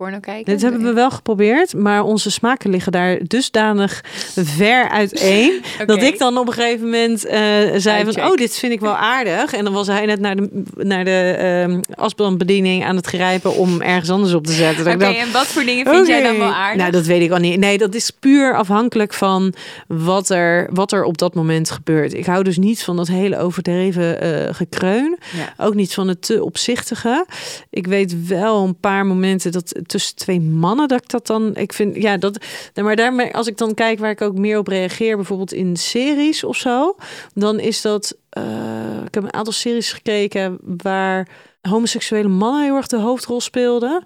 porno 0.00 0.20
kijken? 0.20 0.52
Dit 0.52 0.62
hebben 0.62 0.82
we 0.82 0.92
wel 0.92 1.10
geprobeerd, 1.10 1.74
maar 1.74 2.02
onze 2.02 2.30
smaken 2.30 2.70
liggen 2.70 2.92
daar 2.92 3.18
dusdanig 3.22 4.04
ver 4.34 4.88
uiteen. 4.88 5.62
Dat 5.86 5.96
Oké. 5.96 6.04
ik 6.04 6.18
dan 6.18 6.38
op 6.38 6.46
een 6.46 6.52
gegeven 6.52 6.84
moment 6.84 7.24
eh, 7.24 7.40
zei 7.76 8.12
van, 8.12 8.24
oh, 8.24 8.34
dit 8.34 8.56
vind 8.56 8.72
ik 8.72 8.80
wel 8.80 8.96
aardig. 8.96 9.52
En 9.52 9.64
dan 9.64 9.72
was 9.72 9.86
hij 9.86 10.06
net 10.06 10.20
naar 10.20 10.36
de, 10.36 10.62
naar 10.76 11.04
de 11.04 11.34
ehm 11.38 11.80
asbandbediening 11.94 12.84
aan 12.84 12.96
het 12.96 13.06
grijpen 13.06 13.54
om 13.54 13.80
ergens 13.80 14.10
anders 14.10 14.34
op 14.34 14.46
te 14.46 14.52
zetten. 14.52 14.84
Dat 14.84 14.94
Oké, 14.94 15.04
en 15.04 15.32
wat 15.32 15.46
voor 15.46 15.64
dingen 15.64 15.86
vind 15.86 16.06
jij 16.06 16.22
dan 16.22 16.38
wel 16.38 16.52
aardig? 16.52 16.80
Nou, 16.80 16.90
dat 16.90 17.06
weet 17.06 17.22
ik 17.22 17.30
al 17.30 17.38
niet. 17.38 17.58
Nee, 17.58 17.78
dat 17.78 17.94
is 17.94 18.10
puur 18.10 18.54
afhankelijk 18.56 19.12
van 19.12 19.54
wat 19.86 20.28
er, 20.28 20.68
wat 20.72 20.92
er 20.92 21.04
op 21.04 21.18
dat 21.18 21.34
moment 21.34 21.70
gebeurt. 21.70 22.14
Ik 22.14 22.26
hou 22.26 22.44
dus 22.44 22.58
niet 22.58 22.82
van 22.82 22.96
dat 22.96 23.08
hele 23.08 23.38
overdreven 23.38 24.20
eh, 24.20 24.54
gekreun. 24.54 25.18
Ja. 25.36 25.64
Ook 25.64 25.74
niet 25.74 25.94
van 25.94 26.08
het 26.08 26.22
te 26.22 26.44
opzichtige. 26.44 27.26
Ik 27.70 27.86
weet 27.86 28.26
wel 28.26 28.64
een 28.64 28.78
paar 28.80 29.06
momenten 29.06 29.52
dat 29.52 29.72
tussen 29.90 30.16
twee 30.16 30.40
mannen 30.40 30.88
dat 30.88 31.02
ik 31.02 31.08
dat 31.08 31.26
dan. 31.26 31.56
Ik 31.56 31.72
vind 31.72 31.96
ja 31.96 32.16
dat. 32.16 32.44
Maar 32.74 32.96
daarmee, 32.96 33.34
als 33.34 33.46
ik 33.46 33.56
dan 33.56 33.74
kijk 33.74 33.98
waar 33.98 34.10
ik 34.10 34.20
ook 34.20 34.38
meer 34.38 34.58
op 34.58 34.66
reageer, 34.66 35.16
bijvoorbeeld 35.16 35.52
in 35.52 35.76
series 35.76 36.44
of 36.44 36.56
zo, 36.56 36.96
dan 37.34 37.60
is 37.60 37.80
dat. 37.80 38.16
eh, 38.30 39.02
ik 39.06 39.14
heb 39.14 39.22
een 39.24 39.32
aantal 39.32 39.52
series 39.52 39.92
gekeken 39.92 40.58
waar 40.62 41.28
homoseksuele 41.60 42.28
mannen 42.28 42.62
heel 42.64 42.76
erg 42.76 42.86
de 42.86 42.98
hoofdrol 42.98 43.40
speelden. 43.40 44.04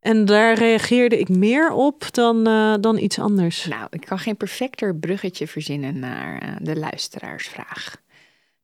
En 0.00 0.24
daar 0.24 0.54
reageerde 0.54 1.18
ik 1.18 1.28
meer 1.28 1.72
op 1.72 2.06
dan, 2.10 2.46
eh, 2.46 2.74
dan 2.80 2.98
iets 2.98 3.18
anders. 3.18 3.66
Nou, 3.66 3.86
ik 3.90 4.00
kan 4.00 4.18
geen 4.18 4.36
perfecter 4.36 4.96
bruggetje 4.96 5.46
verzinnen 5.46 5.98
naar 5.98 6.38
eh, 6.38 6.48
de 6.60 6.76
luisteraarsvraag. 6.76 7.96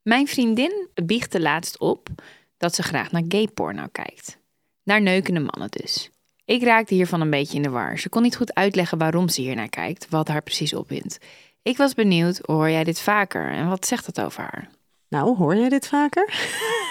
Mijn 0.03 0.27
vriendin 0.27 0.89
biechtte 1.05 1.41
laatst 1.41 1.79
op 1.79 2.09
dat 2.57 2.75
ze 2.75 2.83
graag 2.83 3.13
naar 3.13 3.25
gay 3.29 3.49
porno 3.55 3.87
kijkt. 3.93 4.39
Naar 4.83 5.03
neukende 5.03 5.41
mannen 5.41 5.71
dus. 5.71 6.11
Ik 6.47 6.63
raakte 6.63 6.95
hiervan 6.95 7.21
een 7.21 7.31
beetje 7.31 7.57
in 7.57 7.63
de 7.63 7.71
war. 7.71 7.99
Ze 7.99 8.09
kon 8.09 8.23
niet 8.23 8.37
goed 8.37 8.55
uitleggen 8.55 8.99
waarom 8.99 9.29
ze 9.29 9.41
hier 9.41 9.55
naar 9.55 9.69
kijkt, 9.69 10.07
wat 10.11 10.29
haar 10.29 10.43
precies 10.43 10.75
opwindt. 10.75 11.19
Ik 11.63 11.77
was 11.77 11.95
benieuwd, 11.95 12.41
hoor 12.43 12.71
jij 12.71 12.85
dit 12.85 13.01
vaker 13.01 13.51
en 13.51 13.69
wat 13.69 13.87
zegt 13.87 14.15
dat 14.15 14.25
over 14.25 14.43
haar? 14.43 14.69
Nou, 15.09 15.37
hoor 15.37 15.57
jij 15.57 15.69
dit 15.69 15.87
vaker? 15.87 16.35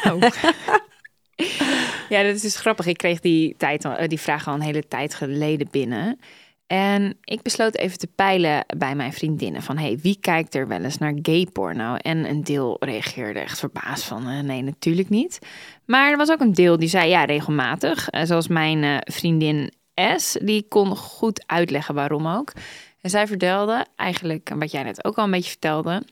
Ja, 2.10 2.24
dat 2.24 2.36
is 2.36 2.41
dus 2.41 2.56
grappig. 2.56 2.86
Ik 2.86 2.98
kreeg 2.98 3.20
die, 3.20 3.56
tijd, 3.58 3.86
eh, 3.86 4.08
die 4.08 4.20
vraag 4.20 4.48
al 4.48 4.54
een 4.54 4.62
hele 4.62 4.88
tijd 4.88 5.15
geleden 5.15 5.68
binnen. 5.72 6.20
En 6.67 7.17
ik 7.23 7.41
besloot 7.41 7.75
even 7.75 7.97
te 7.97 8.08
peilen 8.08 8.65
bij 8.78 8.95
mijn 8.95 9.13
vriendinnen 9.13 9.62
van... 9.62 9.78
hey, 9.78 9.99
wie 10.01 10.17
kijkt 10.21 10.56
er 10.56 10.67
wel 10.67 10.84
eens 10.84 10.97
naar 10.97 11.13
gay 11.21 11.47
porno? 11.54 11.95
En 11.95 12.30
een 12.30 12.43
deel 12.43 12.78
reageerde 12.80 13.39
echt 13.39 13.60
verbaasd 13.60 14.04
van... 14.04 14.28
eh, 14.28 14.39
nee, 14.39 14.62
natuurlijk 14.62 15.10
niet. 15.10 15.39
Maar 15.86 16.12
er 16.12 16.17
was 16.17 16.32
ook 16.32 16.39
een 16.39 16.54
deel 16.54 16.78
die 16.78 16.89
zei 16.89 17.10
ja, 17.10 17.25
regelmatig. 17.25 18.10
Eh, 18.10 18.25
zoals 18.25 18.47
mijn 18.47 18.84
eh, 18.84 18.97
vriendin 19.01 19.71
S, 20.15 20.38
die 20.41 20.65
kon 20.67 20.95
goed 20.95 21.43
uitleggen 21.47 21.95
waarom 21.95 22.28
ook. 22.28 22.54
En 23.01 23.10
zij 23.10 23.28
vertelde 23.28 23.86
eigenlijk, 23.95 24.51
wat 24.56 24.71
jij 24.71 24.84
net 24.84 25.06
ook 25.06 25.17
al 25.17 25.23
een 25.23 25.32
beetje 25.32 25.49
vertelde... 25.49 26.04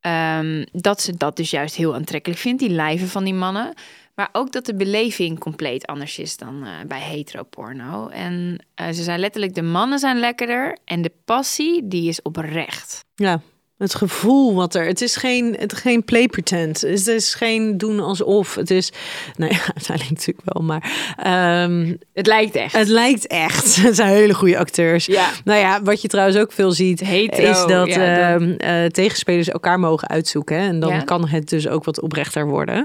ehm, 0.00 0.64
dat 0.72 1.00
ze 1.00 1.16
dat 1.16 1.36
dus 1.36 1.50
juist 1.50 1.74
heel 1.74 1.94
aantrekkelijk 1.94 2.40
vindt, 2.40 2.60
die 2.60 2.70
lijven 2.70 3.08
van 3.08 3.24
die 3.24 3.34
mannen... 3.34 3.74
Maar 4.20 4.28
ook 4.32 4.52
dat 4.52 4.66
de 4.66 4.74
beleving 4.74 5.38
compleet 5.38 5.86
anders 5.86 6.18
is 6.18 6.36
dan 6.36 6.64
eh, 6.64 6.72
bij 6.86 7.00
heteroporno. 7.00 8.08
En 8.08 8.64
eh, 8.74 8.86
ze 8.86 9.02
zijn 9.02 9.20
letterlijk, 9.20 9.54
de 9.54 9.62
mannen 9.62 9.98
zijn 9.98 10.18
lekkerder 10.18 10.78
en 10.84 11.02
de 11.02 11.12
passie, 11.24 11.88
die 11.88 12.08
is 12.08 12.22
oprecht. 12.22 13.04
Ja, 13.14 13.40
het 13.80 13.94
gevoel 13.94 14.54
wat 14.54 14.74
er. 14.74 14.86
Het 14.86 15.00
is 15.00 15.16
geen, 15.16 15.56
het 15.58 15.72
is 15.72 15.78
geen 15.78 16.04
play 16.04 16.28
pretend. 16.28 16.80
Het 16.80 17.06
is 17.06 17.34
geen 17.34 17.78
doen 17.78 18.00
alsof. 18.00 18.54
Het 18.54 18.70
is, 18.70 18.92
nou 19.36 19.52
ja, 19.52 19.58
uiteindelijk 19.76 20.10
natuurlijk 20.18 20.48
wel, 20.52 20.62
maar 20.62 21.14
ehm, 21.16 21.94
Het 22.14 22.26
lijkt 22.26 22.54
echt. 22.54 22.72
het 22.72 22.88
lijkt 22.88 23.26
echt. 23.26 23.76
Het 23.82 23.96
zijn 23.96 24.08
hele 24.08 24.34
goede 24.34 24.58
acteurs. 24.58 25.06
Ja. 25.06 25.28
Nou 25.44 25.58
ja, 25.60 25.82
wat 25.82 26.02
je 26.02 26.08
trouwens 26.08 26.38
ook 26.38 26.52
veel 26.52 26.72
ziet, 26.72 27.00
Hetero, 27.00 27.50
is 27.50 27.64
dat 27.66 27.88
ja, 27.88 28.32
ehm, 28.34 28.50
eh, 28.56 28.84
tegenspelers 28.84 29.48
elkaar 29.48 29.78
mogen 29.80 30.08
uitzoeken. 30.08 30.56
hè. 30.60 30.66
En 30.68 30.80
dan 30.80 30.92
Ja. 30.92 31.00
kan 31.00 31.28
het 31.28 31.48
dus 31.48 31.68
ook 31.68 31.84
wat 31.84 32.00
oprechter 32.00 32.46
worden. 32.46 32.84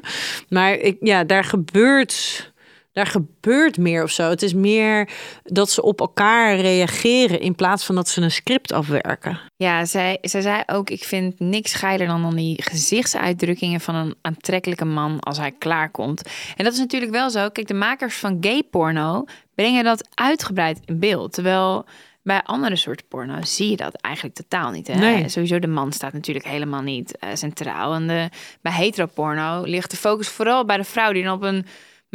Maar 0.49 0.73
ik, 0.73 0.97
ja, 0.99 1.23
daar 1.23 1.43
gebeurt. 1.43 2.53
Daar 2.95 3.07
gebeurt 3.07 3.77
meer 3.77 4.03
of 4.03 4.11
zo. 4.11 4.29
Het 4.29 4.41
is 4.41 4.53
meer 4.53 5.09
dat 5.43 5.69
ze 5.69 5.81
op 5.81 5.99
elkaar 5.99 6.55
reageren 6.55 7.39
in 7.39 7.55
plaats 7.55 7.85
van 7.85 7.95
dat 7.95 8.07
ze 8.07 8.21
een 8.21 8.31
script 8.31 8.71
afwerken. 8.71 9.39
Ja, 9.55 9.85
zij, 9.85 10.17
zij 10.21 10.41
zei 10.41 10.63
ook, 10.65 10.89
ik 10.89 11.03
vind 11.03 11.39
niks 11.39 11.73
geiler 11.73 12.07
dan, 12.07 12.21
dan 12.21 12.35
die 12.35 12.61
gezichtsuitdrukkingen 12.61 13.79
van 13.79 13.95
een 13.95 14.15
aantrekkelijke 14.21 14.85
man 14.85 15.19
als 15.19 15.37
hij 15.37 15.51
klaarkomt. 15.51 16.29
En 16.55 16.63
dat 16.63 16.73
is 16.73 16.79
natuurlijk 16.79 17.11
wel 17.11 17.29
zo. 17.29 17.49
Kijk, 17.49 17.67
de 17.67 17.73
makers 17.73 18.15
van 18.15 18.37
gay 18.41 18.63
porno 18.63 19.25
brengen 19.55 19.83
dat 19.83 20.07
uitgebreid 20.13 20.79
in 20.85 20.99
beeld. 20.99 21.33
Terwijl 21.33 21.85
bij 22.23 22.41
andere 22.43 22.75
soorten 22.75 23.07
porno 23.07 23.41
zie 23.41 23.69
je 23.69 23.77
dat 23.77 23.95
eigenlijk 23.95 24.35
totaal 24.35 24.71
niet. 24.71 24.87
Hè? 24.87 24.95
Nee. 24.95 25.29
Sowieso 25.29 25.59
de 25.59 25.67
man 25.67 25.91
staat 25.91 26.13
natuurlijk 26.13 26.45
helemaal 26.45 26.81
niet 26.81 27.17
eh, 27.17 27.29
centraal. 27.33 27.93
En 27.93 28.07
de, 28.07 28.29
bij 28.61 28.73
heteroporno 28.73 29.63
ligt 29.63 29.91
de 29.91 29.97
focus 29.97 30.27
vooral 30.27 30.65
bij 30.65 30.77
de 30.77 30.83
vrouw 30.83 31.11
die 31.11 31.23
dan 31.23 31.33
op 31.33 31.43
een 31.43 31.65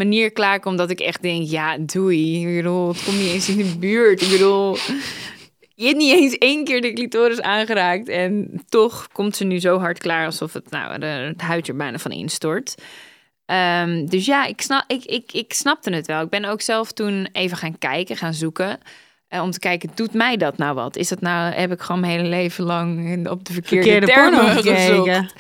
manier 0.05 0.31
klaarkomt 0.33 0.79
dat 0.79 0.91
ik 0.91 1.01
echt 1.01 1.23
denk, 1.23 1.49
ja, 1.49 1.79
doei. 1.79 2.49
Ik 2.49 2.57
bedoel, 2.57 2.89
het 2.89 3.05
komt 3.05 3.19
niet 3.19 3.33
eens 3.33 3.49
in 3.49 3.57
de 3.57 3.77
buurt. 3.79 4.23
Ik 4.23 4.31
bedoel, 4.31 4.77
je 5.75 5.85
hebt 5.87 5.99
niet 5.99 6.13
eens 6.13 6.39
één 6.39 6.65
keer 6.65 6.81
de 6.81 6.93
clitoris 6.93 7.41
aangeraakt. 7.41 8.09
En 8.09 8.63
toch 8.69 9.09
komt 9.13 9.37
ze 9.37 9.45
nu 9.45 9.61
zo 9.61 9.79
hard 9.79 9.99
klaar 9.99 10.25
alsof 10.27 10.53
het, 10.53 10.71
nou, 10.71 10.99
de, 10.99 11.07
het 11.07 11.41
huid 11.41 11.69
er 11.69 11.77
bijna 11.77 11.99
van 11.99 12.11
instort. 12.11 12.75
Ehm, 13.47 14.07
dus 14.07 14.27
ja, 14.27 14.45
ik, 14.47 14.61
snap, 14.61 14.85
ik, 14.87 15.05
ik, 15.05 15.33
ik 15.33 15.53
snapte 15.53 15.91
het 15.91 16.07
wel. 16.07 16.23
Ik 16.23 16.29
ben 16.29 16.45
ook 16.45 16.61
zelf 16.61 16.93
toen 16.93 17.29
even 17.33 17.57
gaan 17.57 17.79
kijken, 17.79 18.17
gaan 18.17 18.35
zoeken. 18.35 18.79
eh, 19.29 19.43
om 19.43 19.51
te 19.51 19.59
kijken, 19.59 19.91
doet 19.95 20.13
mij 20.13 20.37
dat 20.37 20.57
nou 20.59 20.75
wat? 20.75 20.97
Is 20.97 21.09
dat 21.09 21.21
nou, 21.21 21.55
heb 21.55 21.73
ik 21.73 21.81
gewoon 21.81 22.01
mijn 22.01 22.13
hele 22.13 22.29
leven 22.29 22.65
lang 22.65 23.29
op 23.29 23.45
de 23.45 23.53
verkeerde, 23.53 23.91
Verkeerde 23.91 24.07
termen 24.07 24.47
gekeken. 24.49 25.31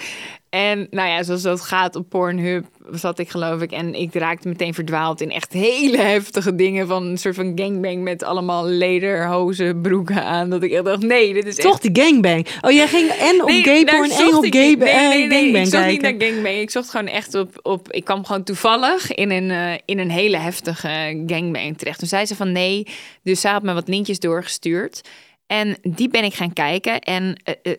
En 0.50 0.86
nou 0.90 1.08
ja, 1.08 1.22
zoals 1.22 1.42
dat 1.42 1.60
gaat 1.60 1.96
op 1.96 2.08
Pornhub, 2.08 2.66
zat 2.92 3.18
ik 3.18 3.30
geloof 3.30 3.62
ik. 3.62 3.70
En 3.70 3.94
ik 3.94 4.14
raakte 4.14 4.48
meteen 4.48 4.74
verdwaald 4.74 5.20
in 5.20 5.30
echt 5.30 5.52
hele 5.52 5.98
heftige 5.98 6.54
dingen. 6.54 6.86
Van 6.86 7.06
een 7.06 7.18
soort 7.18 7.34
van 7.34 7.52
gangbang 7.54 8.02
met 8.02 8.22
allemaal 8.22 8.66
lederhozen, 8.66 9.80
broeken 9.80 10.24
aan. 10.24 10.50
Dat 10.50 10.62
ik 10.62 10.72
echt 10.72 10.84
dacht, 10.84 11.02
nee, 11.02 11.32
dit 11.34 11.46
is 11.46 11.56
Toch 11.56 11.72
echt... 11.72 11.82
die 11.82 12.04
gangbang. 12.04 12.46
Oh, 12.60 12.70
jij 12.70 12.88
ging 12.88 13.10
en 13.10 13.42
op 13.42 13.48
Nee, 13.48 13.62
gayporn 13.62 14.10
en 14.10 14.34
op 14.34 14.46
gay, 14.48 14.68
niet. 14.68 14.78
nee, 14.78 14.88
eh, 14.88 15.08
nee, 15.08 15.26
nee, 15.26 15.40
gangbang 15.42 15.64
Ik 15.66 15.72
zocht 15.72 15.86
niet 15.86 16.00
naar 16.00 16.14
gangbang. 16.18 16.56
Ik 16.56 16.70
zocht 16.70 16.90
gewoon 16.90 17.06
echt 17.08 17.34
op... 17.34 17.58
op 17.62 17.92
ik 17.92 18.04
kwam 18.04 18.24
gewoon 18.24 18.42
toevallig 18.42 19.12
in 19.12 19.30
een, 19.30 19.50
eh, 19.50 19.78
in 19.84 19.98
een 19.98 20.10
hele 20.10 20.36
heftige 20.36 21.22
gangbang 21.26 21.78
terecht. 21.78 21.98
Toen 21.98 22.08
zei 22.08 22.26
ze 22.26 22.36
van 22.36 22.52
nee. 22.52 22.86
Dus 23.22 23.40
ze 23.40 23.48
had 23.48 23.62
me 23.62 23.74
wat 23.74 23.88
linkjes 23.88 24.18
doorgestuurd. 24.18 25.00
En 25.46 25.76
die 25.82 26.08
ben 26.08 26.24
ik 26.24 26.34
gaan 26.34 26.52
kijken. 26.52 27.00
En 27.00 27.42
eh, 27.44 27.72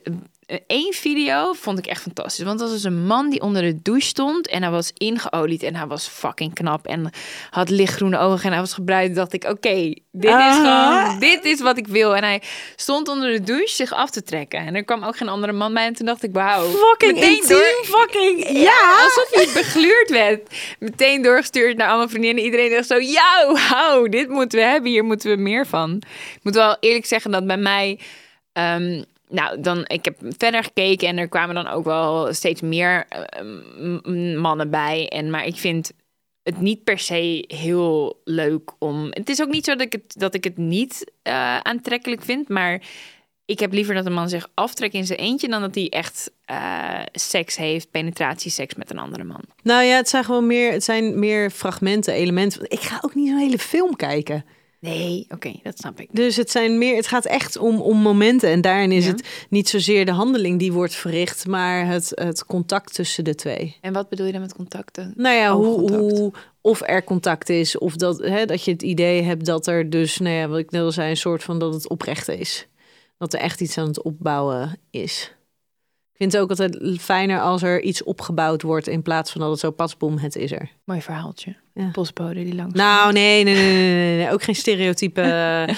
één 0.68 0.94
video 0.94 1.54
vond 1.54 1.78
ik 1.80 1.86
echt 1.86 2.02
fantastisch. 2.02 2.46
Want 2.46 2.60
dat 2.60 2.70
was 2.70 2.82
dus 2.82 2.92
een 2.92 3.06
man 3.06 3.30
die 3.30 3.42
onder 3.42 3.62
de 3.62 3.82
douche 3.82 4.08
stond. 4.08 4.48
En 4.48 4.62
hij 4.62 4.72
was 4.72 4.92
ingeolied. 4.98 5.64
En 5.64 5.76
hij 5.76 5.88
was 5.88 6.08
fucking 6.08 6.54
knap. 6.54 6.88
En 6.88 7.10
had 7.50 7.70
lichtgroene 7.70 8.18
ogen. 8.18 8.44
En 8.46 8.52
hij 8.52 8.60
was 8.60 8.74
gebruikt. 8.74 9.16
dacht 9.16 9.34
ik, 9.34 9.44
oké, 9.44 9.94
dit 10.12 10.30
is 10.30 10.30
Ah. 10.32 10.96
gewoon... 10.96 11.20
Dit 11.20 11.46
is 11.46 11.62
wat 11.62 11.78
ik 11.78 11.88
wil. 11.88 12.16
En 12.16 12.24
hij 12.24 12.42
stond 12.76 13.08
onder 13.08 13.32
de 13.32 13.42
douche 13.44 13.76
zich 13.76 13.94
af 13.94 14.10
te 14.10 14.24
trekken. 14.24 14.60
En 14.60 14.76
er 14.76 14.84
kwam 14.84 15.04
ook 15.04 15.18
geen 15.18 15.30
andere 15.30 15.54
man 15.54 15.74
bij. 15.74 15.86
En 15.86 15.94
toen 15.94 16.06
dacht 16.06 16.24
ik, 16.24 16.34
wauw. 16.34 16.70
Fucking 16.70 17.14
Meteen 17.14 17.84
fucking... 17.84 18.50
Ja! 18.50 19.04
Alsof 19.04 19.30
je 19.32 19.52
begluurd 19.54 20.10
werd. 20.10 20.56
Meteen 20.80 21.22
doorgestuurd 21.22 21.78
naar 21.78 21.88
allemaal 21.88 22.10
vriendinnen. 22.10 22.44
Iedereen 22.44 22.70
dacht 22.72 22.88
zo, 22.88 22.98
ja, 23.00 23.52
wauw, 23.70 24.08
dit 24.08 24.30
moeten 24.30 24.60
we 24.60 24.66
hebben. 24.66 24.92
Hier 24.92 25.04
moeten 25.04 25.30
we 25.30 25.42
meer 25.42 25.68
van. 25.68 25.96
Ik 26.36 26.40
moet 26.44 26.56
wel 26.56 26.78
eerlijk 26.80 27.06
zeggen 27.06 27.32
dat 27.32 27.48
bij 27.48 27.58
mij... 27.58 28.00
ehm, 28.54 29.04
nou, 29.30 29.62
dan, 29.62 29.84
ik 29.88 30.06
heb 30.06 30.18
verder 30.38 30.64
gekeken 30.64 31.08
en 31.08 31.18
er 31.18 31.28
kwamen 31.28 31.56
dan 31.56 31.68
ook 31.68 31.84
wel 31.86 32.34
steeds 32.34 32.62
meer 32.62 33.06
eh, 33.10 33.42
m- 34.04 34.38
mannen 34.38 34.70
bij. 34.70 35.10
En, 35.10 35.30
maar 35.30 35.46
ik 35.46 35.56
vind 35.56 35.92
het 36.44 36.60
niet 36.60 36.84
per 36.84 37.00
se 37.00 37.44
heel 37.48 38.22
leuk 38.24 38.72
om... 38.80 39.08
Het 39.10 39.30
is 39.30 39.42
ook 39.42 39.50
niet 39.50 39.66
zo 39.66 39.72
dat 39.72 39.82
ik 39.86 39.92
het, 39.92 40.14
dat 40.20 40.34
ik 40.34 40.44
het 40.44 40.58
niet 40.58 41.12
eh, 41.22 41.58
aantrekkelijk 41.58 42.22
vind, 42.24 42.50
maar... 42.50 42.82
Ik 43.46 43.60
heb 43.60 43.74
liever 43.74 43.94
dat 43.96 44.06
een 44.06 44.14
man 44.14 44.30
zich 44.30 44.50
aftrekt 44.54 44.94
in 44.94 45.06
zijn 45.06 45.20
eentje... 45.20 45.48
dan 45.48 45.62
dat 45.62 45.76
hij 45.76 45.90
echt 45.90 46.32
eh, 46.46 47.00
seks 47.12 47.58
heeft, 47.58 47.92
penetratieseks 47.92 48.76
met 48.76 48.90
een 48.92 49.00
andere 49.00 49.24
man. 49.24 49.42
Nou 49.64 49.84
ja, 49.84 49.96
het 49.96 50.10
zijn 50.10 50.24
gewoon 50.24 50.48
meer, 50.48 50.72
het 50.72 50.84
zijn 50.84 51.20
meer 51.20 51.50
fragmenten, 51.50 52.14
elementen. 52.14 52.70
Ik 52.70 52.80
ga 52.80 52.98
ook 53.02 53.16
niet 53.16 53.28
zo'n 53.28 53.38
hele 53.38 53.60
film 53.60 53.96
kijken. 53.96 54.46
Nee, 54.82 55.26
oké, 55.30 55.52
dat 55.64 55.78
snap 55.78 56.00
ik. 56.00 56.08
Dus 56.12 56.36
het, 56.36 56.52
zijn 56.52 56.78
meer, 56.78 56.96
het 56.96 57.08
gaat 57.08 57.26
echt 57.26 57.58
om, 57.58 57.82
om 57.82 57.98
momenten. 57.98 58.50
En 58.50 58.62
daarin 58.62 58.92
is 58.92 59.06
Ja. 59.06 59.12
het 59.12 59.46
niet 59.50 59.70
zozeer 59.70 60.06
de 60.06 60.12
handeling 60.12 60.60
die 60.60 60.72
wordt 60.74 60.96
verricht, 60.96 61.48
maar 61.48 61.88
het, 61.88 62.12
het 62.16 62.46
contact 62.46 62.94
tussen 62.94 63.24
de 63.24 63.36
twee. 63.36 63.78
En 63.82 63.94
wat 63.94 64.10
bedoel 64.10 64.26
je 64.26 64.32
dan 64.32 64.42
met 64.42 64.56
contacten? 64.56 65.14
Nou 65.16 65.36
ja, 65.36 65.56
hoe, 65.56 65.66
Oogcontact. 65.68 66.18
hoe, 66.20 66.32
of 66.62 66.82
er 66.86 67.04
contact 67.04 67.50
is, 67.50 67.78
of 67.78 67.96
dat, 67.96 68.18
hè, 68.20 68.46
dat 68.46 68.64
je 68.64 68.72
het 68.72 68.82
idee 68.82 69.22
hebt 69.22 69.46
dat 69.46 69.68
er 69.68 69.90
dus, 69.90 70.18
nou 70.18 70.36
ja, 70.36 70.48
wat 70.48 70.60
ik 70.60 70.72
net 70.72 70.82
al 70.82 70.92
zei, 70.92 71.10
een 71.10 71.18
soort 71.18 71.44
van 71.44 71.60
dat 71.60 71.74
het 71.74 71.90
oprecht 71.90 72.28
is. 72.28 72.68
Dat 73.18 73.34
er 73.34 73.40
echt 73.40 73.62
iets 73.62 73.78
aan 73.78 73.88
het 73.88 74.02
opbouwen 74.02 74.78
is. 74.90 75.36
Ik 76.12 76.18
vind 76.18 76.32
het 76.32 76.42
ook 76.42 76.50
altijd 76.50 77.02
fijner 77.02 77.40
als 77.42 77.62
er 77.62 77.82
iets 77.82 78.04
opgebouwd 78.04 78.62
wordt 78.62 78.88
in 78.88 79.02
plaats 79.02 79.32
van 79.32 79.42
dat 79.42 79.50
het 79.50 79.60
zo 79.60 79.72
pasboom, 79.72 80.18
het 80.18 80.36
is 80.36 80.52
er. 80.52 80.72
Mooi 80.86 81.02
verhaaltje. 81.02 81.56
Ja. 81.74 81.90
Postbode 81.92 82.44
die 82.44 82.56
langs. 82.56 82.74
Nou, 82.74 83.12
nee, 83.12 83.44
nee, 83.44 83.56
nee, 83.56 83.74
nee, 83.74 84.18
nee, 84.18 84.32
ook 84.32 84.44
geen 84.44 84.56
stereotype. 84.56 85.22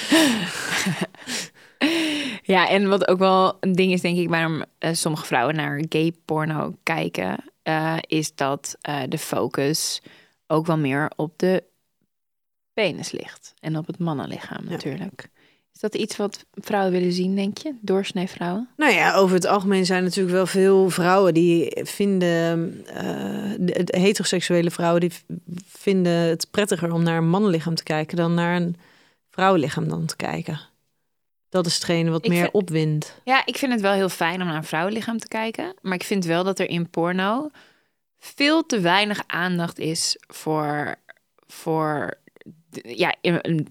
Ja, 2.46 2.70
en 2.70 2.88
wat 2.90 3.08
ook 3.08 3.20
wel 3.20 3.58
een 3.60 3.72
ding 3.72 3.92
is, 3.92 4.02
denk 4.02 4.18
ik, 4.18 4.30
waarom 4.30 4.64
eh, 4.78 4.94
sommige 4.94 5.26
vrouwen 5.26 5.56
naar 5.56 5.84
gay 5.90 6.14
porno 6.26 6.76
kijken, 6.84 7.38
eh, 7.62 7.98
is 8.08 8.36
dat 8.36 8.78
eh, 8.82 9.02
de 9.10 9.18
focus 9.18 10.02
ook 10.48 10.66
wel 10.66 10.78
meer 10.78 11.12
op 11.16 11.34
de 11.40 11.64
penis 12.74 13.12
ligt. 13.12 13.54
En 13.60 13.78
op 13.78 13.88
het 13.88 14.00
mannenlichaam 14.00 14.66
natuurlijk. 14.66 15.30
Is 15.74 15.80
dat 15.80 15.96
iets 15.96 16.18
wat 16.18 16.46
vrouwen 16.54 16.92
willen 16.92 17.12
zien, 17.14 17.36
denk 17.36 17.58
je? 17.58 17.74
Doorsnee 17.82 18.28
vrouwen? 18.28 18.70
Nou 18.78 18.94
ja, 18.94 19.16
over 19.16 19.36
het 19.36 19.46
algemeen 19.46 19.86
zijn 19.86 20.04
natuurlijk 20.04 20.36
wel 20.36 20.46
veel 20.46 20.90
vrouwen 20.90 21.34
die 21.34 21.72
vinden, 21.84 22.86
eh, 22.86 24.02
heteroseksuele 24.02 24.72
vrouwen 24.72 25.02
die 25.02 25.12
vinden 25.68 26.12
het 26.14 26.48
prettiger 26.52 26.94
om 26.94 27.04
naar 27.04 27.18
een 27.18 27.30
mannenlichaam 27.30 27.76
te 27.76 27.84
kijken 27.84 28.18
dan 28.18 28.34
naar 28.34 28.56
een 28.56 28.76
vrouwenlichaam 29.30 29.88
dan 29.88 30.06
te 30.06 30.16
kijken. 30.16 30.60
Dat 31.50 31.66
is 31.66 31.74
hetgene 31.74 32.10
wat 32.10 32.24
Ik 32.26 32.32
meer 32.32 32.42
vind- 32.42 32.54
opwindt. 32.54 33.22
Ja, 33.24 33.46
ik 33.46 33.58
vind 33.58 33.72
het 33.72 33.82
wel 33.82 33.94
heel 33.94 34.10
fijn 34.10 34.42
om 34.42 34.48
naar 34.48 34.56
een 34.56 34.64
vrouwenlichaam 34.64 35.18
te 35.18 35.28
kijken. 35.28 35.74
Maar 35.82 35.94
ik 35.94 36.04
vind 36.04 36.26
wel 36.26 36.44
dat 36.44 36.60
er 36.60 36.70
in 36.70 36.90
porno 36.90 37.50
veel 38.20 38.66
te 38.66 38.80
weinig 38.80 39.24
aandacht 39.28 39.80
is 39.80 40.18
voor, 40.28 40.96
voor 41.48 42.14
de, 42.74 42.98
ja, 42.98 43.16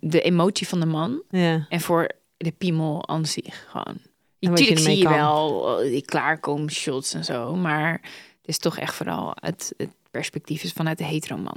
de 0.01 0.21
emotie 0.21 0.69
van 0.69 0.81
de 0.81 0.87
man. 0.87 1.23
Ja. 1.31 1.67
En 1.69 1.81
voor 1.81 2.11
de 2.37 2.53
piemel 2.53 3.09
aan 3.09 3.27
zich 3.27 3.67
gewoon. 3.71 3.99
Natuurlijk 4.39 4.81
zie 4.81 4.97
je 4.97 5.05
kan. 5.05 5.13
wel 5.13 5.81
eh, 5.81 5.91
die 5.91 6.05
klaarkomshots 6.05 7.15
en 7.15 7.25
zo. 7.25 7.55
Maar 7.55 7.93
het 7.93 8.49
is 8.49 8.59
toch 8.59 8.79
echt 8.79 8.95
vooral 8.95 9.33
het, 9.35 9.75
het 9.77 9.91
perspectief 10.11 10.63
is 10.63 10.73
vanuit 10.73 10.99
de 10.99 11.05
hetero 11.05 11.37
man. 11.37 11.57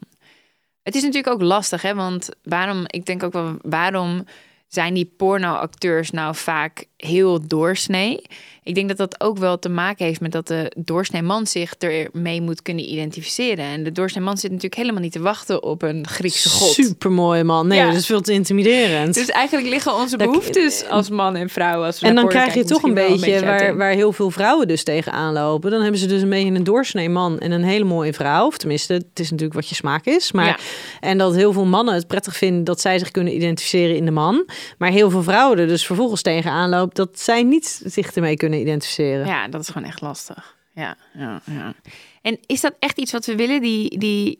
Het 0.84 0.96
is 0.96 1.02
natuurlijk 1.02 1.34
ook 1.34 1.42
lastig, 1.42 1.82
hè? 1.82 1.96
Want 1.96 2.30
waarom, 2.44 2.84
ik 2.88 3.06
denk 3.06 3.24
ook 3.24 3.34
wel, 3.34 3.58
waarom 3.62 4.26
zijn 4.68 4.94
die 4.94 5.14
pornoacteurs 5.18 6.12
nou 6.12 6.36
vaak 6.36 6.86
heel 6.98 7.48
doorsnee? 7.48 8.22
Ik 8.64 8.76
denk 8.76 8.88
dat 8.88 8.98
dat 8.98 9.22
ook 9.22 9.38
wel 9.38 9.60
te 9.60 9.70
maken 9.70 10.06
heeft 10.06 10.20
met 10.22 10.32
dat 10.32 10.48
de 10.48 10.72
doorsnee 10.78 11.22
man 11.22 11.48
zich 11.48 11.74
ermee 11.74 12.42
moet 12.42 12.62
kunnen 12.62 12.92
identificeren. 12.92 13.66
En 13.66 13.84
de 13.84 13.92
doorsnee 13.92 14.24
man 14.24 14.38
zit 14.38 14.50
natuurlijk 14.52 14.76
helemaal 14.82 15.02
niet 15.02 15.12
te 15.12 15.20
wachten 15.20 15.64
op 15.64 15.82
een 15.82 16.08
Griekse 16.08 16.50
god. 16.50 16.70
Super 16.74 17.12
mooi 17.12 17.44
man. 17.44 17.68
Nee, 17.68 17.78
Ja. 17.80 17.86
dat 17.86 17.96
is 17.96 18.06
veel 18.06 18.22
te 18.22 18.34
intimiderend. 18.34 19.14
Dus 19.14 19.30
eigenlijk 19.30 19.68
liggen 19.70 19.94
onze 19.96 20.18
Dat- 20.18 20.28
behoeftes 20.28 20.86
als 20.90 21.10
man 21.10 21.36
en 21.36 21.50
vrouw. 21.50 21.84
Als 21.84 22.00
we 22.00 22.08
en 22.08 22.16
dan 22.16 22.28
krijg 22.28 22.54
je 22.54 22.64
toch 22.64 22.84
een 22.84 22.94
beetje, 22.94 23.40
waar, 23.46 23.78
waar 23.78 23.92
heel 23.92 24.12
veel 24.12 24.32
vrouwen 24.32 24.68
dus 24.68 24.84
tegenaan 24.84 25.34
lopen. 25.34 25.72
Dan 25.72 25.82
hebben 25.82 26.00
ze 26.00 26.08
dus 26.08 26.22
een 26.22 26.30
beetje 26.30 26.52
een 26.54 26.64
doorsnee 26.64 27.10
man 27.10 27.40
en 27.40 27.52
een 27.52 27.64
hele 27.64 27.86
mooie 27.86 28.14
vrouw. 28.14 28.46
Of 28.46 28.58
tenminste, 28.58 28.94
het 28.94 29.20
is 29.20 29.30
natuurlijk 29.30 29.56
wat 29.60 29.70
je 29.70 29.76
smaak 29.76 30.06
is. 30.06 30.32
Maar, 30.32 30.46
Ja. 30.46 30.58
En 31.00 31.18
dat 31.18 31.36
heel 31.36 31.54
veel 31.54 31.66
mannen 31.66 31.94
het 31.94 32.08
prettig 32.08 32.38
vinden 32.38 32.64
dat 32.64 32.82
zij 32.82 33.00
zich 33.00 33.12
kunnen 33.12 33.36
identificeren 33.36 33.96
in 33.96 34.06
de 34.06 34.12
man. 34.12 34.46
Maar 34.78 34.92
heel 34.92 35.10
veel 35.10 35.24
vrouwen 35.24 35.60
er 35.60 35.68
dus 35.68 35.86
vervolgens 35.86 36.22
tegenaan 36.22 36.70
lopen 36.70 36.94
dat 36.96 37.20
zij 37.20 37.44
niet 37.44 37.82
zich 37.86 38.12
ermee 38.12 38.36
kunnen 38.36 38.60
identificeren. 38.60 39.26
Ja, 39.26 39.48
dat 39.48 39.62
is 39.62 39.68
gewoon 39.68 39.88
echt 39.88 40.02
lastig. 40.02 40.56
Ja, 40.74 40.98
ja, 41.14 41.42
ja. 41.46 41.74
En 42.22 42.40
is 42.46 42.62
dat 42.62 42.76
echt 42.80 42.98
iets 42.98 43.12
wat 43.12 43.26
we 43.26 43.36
willen? 43.36 43.62
Die, 43.62 44.00
die, 44.00 44.38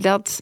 dat 0.00 0.40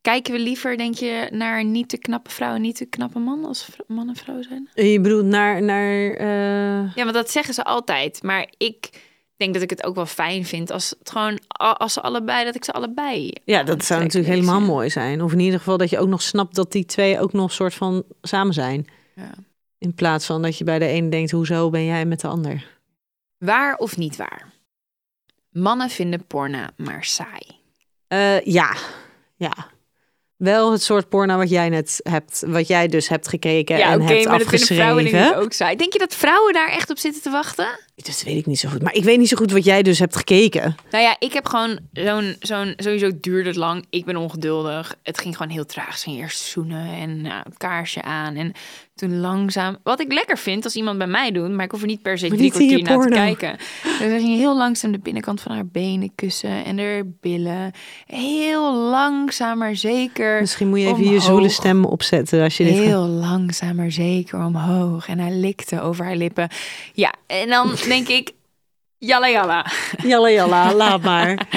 kijken 0.00 0.32
we 0.32 0.38
liever, 0.38 0.76
denk 0.76 0.94
je, 0.94 1.28
naar 1.30 1.64
niet 1.64 1.88
te 1.88 1.98
knappe 1.98 2.30
vrouw 2.30 2.54
en 2.54 2.60
niet 2.60 2.76
te 2.76 2.86
knappe 2.86 3.18
man 3.18 3.44
als 3.44 3.68
man 3.86 4.08
en 4.08 4.16
vrouw 4.16 4.42
zijn? 4.42 4.68
Je 4.74 5.00
bedoelt 5.00 5.24
naar... 5.24 5.62
naar 5.62 6.10
eh, 6.10 6.94
Ja, 6.94 7.02
want 7.02 7.14
dat 7.14 7.30
zeggen 7.30 7.54
ze 7.54 7.64
altijd. 7.64 8.22
Maar 8.22 8.48
ik 8.56 8.90
denk 9.36 9.54
dat 9.54 9.62
ik 9.62 9.70
het 9.70 9.84
ook 9.84 9.94
wel 9.94 10.06
fijn 10.06 10.44
vind 10.44 10.70
als 10.70 10.94
het 10.98 11.10
gewoon 11.10 11.38
als 11.56 11.92
ze 11.92 12.00
allebei, 12.00 12.44
dat 12.44 12.54
ik 12.54 12.64
ze 12.64 12.72
allebei. 12.72 13.32
Ja, 13.44 13.62
dat 13.62 13.84
zou 13.84 14.02
natuurlijk 14.02 14.34
helemaal 14.34 14.60
mooi 14.60 14.90
zijn. 14.90 15.22
Of 15.22 15.32
in 15.32 15.40
ieder 15.40 15.58
geval 15.58 15.76
dat 15.76 15.90
je 15.90 15.98
ook 15.98 16.08
nog 16.08 16.22
snapt 16.22 16.54
dat 16.54 16.72
die 16.72 16.84
twee 16.84 17.20
ook 17.20 17.32
nog 17.32 17.52
soort 17.52 17.74
van 17.74 18.02
samen 18.22 18.54
zijn. 18.54 18.86
Ja. 19.14 19.30
In 19.80 19.94
plaats 19.94 20.26
van 20.26 20.42
dat 20.42 20.58
je 20.58 20.64
bij 20.64 20.78
de 20.78 20.86
ene 20.86 21.08
denkt, 21.08 21.30
hoezo 21.30 21.70
ben 21.70 21.84
jij 21.84 22.04
met 22.04 22.20
de 22.20 22.28
ander? 22.28 22.78
Waar 23.38 23.76
of 23.76 23.96
niet 23.96 24.16
waar? 24.16 24.52
Mannen 25.50 25.90
vinden 25.90 26.26
porno 26.26 26.64
maar 26.76 27.04
saai. 27.04 27.46
Eh, 28.08 28.40
ja, 28.40 28.76
ja. 29.36 29.52
Wel 30.36 30.72
het 30.72 30.82
soort 30.82 31.08
porno 31.08 31.36
wat 31.36 31.50
jij 31.50 31.68
net 31.68 32.00
hebt, 32.02 32.42
wat 32.46 32.66
jij 32.68 32.88
dus 32.88 33.08
hebt 33.08 33.28
gekeken 33.28 33.76
Ja, 33.78 33.92
en 33.92 34.02
oké, 34.02 34.12
hebt 34.12 34.28
maar 34.28 34.38
dat 34.38 34.48
vinden 34.48 34.66
vrouwen 34.66 35.04
afgeschreven. 35.04 35.36
ook 35.36 35.52
saai. 35.52 35.76
Denk 35.76 35.92
je 35.92 35.98
dat 35.98 36.14
vrouwen 36.14 36.52
daar 36.52 36.70
echt 36.70 36.90
op 36.90 36.98
zitten 36.98 37.22
te 37.22 37.30
wachten? 37.30 37.78
Dat 38.02 38.22
weet 38.22 38.36
ik 38.36 38.46
niet 38.46 38.58
zo 38.58 38.68
goed. 38.68 38.82
Maar 38.82 38.94
ik 38.94 39.04
weet 39.04 39.18
niet 39.18 39.28
zo 39.28 39.36
goed 39.36 39.52
wat 39.52 39.64
jij 39.64 39.82
dus 39.82 39.98
hebt 39.98 40.16
gekeken. 40.16 40.76
Nou 40.90 41.04
ja, 41.04 41.16
ik 41.18 41.32
heb 41.32 41.46
gewoon 41.46 41.78
zo'n, 41.92 42.36
zo'n, 42.40 42.74
sowieso 42.76 43.10
duurde 43.20 43.48
het 43.48 43.58
lang. 43.58 43.84
Ik 43.90 44.04
ben 44.04 44.16
ongeduldig. 44.16 44.96
Het 45.02 45.18
ging 45.18 45.36
gewoon 45.36 45.52
heel 45.52 45.66
traag. 45.66 45.98
Ze 45.98 46.04
ging 46.04 46.18
eerst 46.18 46.40
zoenen 46.40 46.94
en 46.94 47.20
nou, 47.22 47.42
een 47.44 47.56
kaarsje 47.56 48.02
aan. 48.02 48.34
En 48.34 48.52
toen 49.00 49.20
langzaam, 49.20 49.76
wat 49.82 50.00
ik 50.00 50.12
lekker 50.12 50.38
vind 50.38 50.64
als 50.64 50.74
iemand 50.74 50.98
bij 50.98 51.06
mij 51.06 51.30
doet, 51.32 51.50
maar 51.50 51.64
ik 51.64 51.70
hoef 51.70 51.80
er 51.80 51.86
niet 51.86 52.02
per 52.02 52.18
se 52.18 52.28
drie 52.28 52.50
kwartier 52.50 52.82
naar 52.82 53.00
te 53.00 53.08
kijken. 53.08 53.56
Dus 53.82 53.98
ze 53.98 54.18
ging 54.18 54.36
heel 54.36 54.56
langzaam 54.56 54.92
de 54.92 54.98
binnenkant 54.98 55.40
van 55.40 55.52
haar 55.52 55.66
benen 55.66 56.12
kussen 56.14 56.64
en 56.64 56.78
haar 56.78 57.02
billen. 57.20 57.72
Heel 58.06 58.74
langzaam 58.74 59.58
maar 59.58 59.76
zeker. 59.76 60.40
Misschien 60.40 60.68
moet 60.68 60.80
je 60.80 60.86
even 60.86 61.10
je 61.10 61.20
zoele 61.20 61.48
stem 61.48 61.84
opzetten 61.84 62.42
als 62.42 62.56
je 62.56 62.64
dit 62.64 62.74
Heel 62.74 63.06
langzaam 63.06 63.76
maar 63.76 63.92
zeker 63.92 64.44
omhoog. 64.44 65.08
En 65.08 65.18
hij 65.18 65.32
likte 65.32 65.80
over 65.80 66.04
haar 66.04 66.16
lippen. 66.16 66.48
Ja, 66.92 67.14
en 67.26 67.48
dan 67.48 67.76
denk 67.90 68.08
ik, 68.08 68.32
jalla 68.98 69.28
jalla. 69.28 69.66
Jalla 70.02 70.30
jalla, 70.30 70.74
laat 70.82 71.02
maar. 71.02 71.48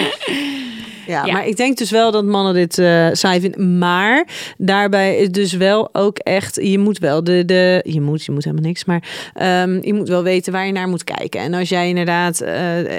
Ja, 1.07 1.25
Ja. 1.25 1.33
maar 1.33 1.47
ik 1.47 1.55
denk 1.57 1.77
dus 1.77 1.91
wel 1.91 2.11
dat 2.11 2.23
mannen 2.25 2.53
dit 2.53 2.77
eh 2.77 3.07
saai 3.11 3.39
vinden. 3.39 3.77
Maar 3.77 4.27
daarbij 4.57 5.17
is 5.17 5.29
dus 5.29 5.53
wel 5.53 5.89
ook 5.93 6.17
echt... 6.17 6.55
Je 6.55 6.79
moet 6.79 6.97
wel 6.97 7.23
de... 7.23 7.45
de 7.45 7.81
je, 7.87 8.01
moet, 8.01 8.23
je 8.25 8.31
moet 8.31 8.43
helemaal 8.43 8.65
niks, 8.65 8.85
maar 8.85 9.31
ehm, 9.33 9.79
je 9.81 9.93
moet 9.93 10.07
wel 10.07 10.23
weten 10.23 10.53
waar 10.53 10.65
je 10.65 10.71
naar 10.71 10.87
moet 10.87 11.03
kijken. 11.03 11.41
En 11.41 11.53
als 11.53 11.69
jij 11.69 11.87
inderdaad 11.89 12.41
eh, 12.41 12.53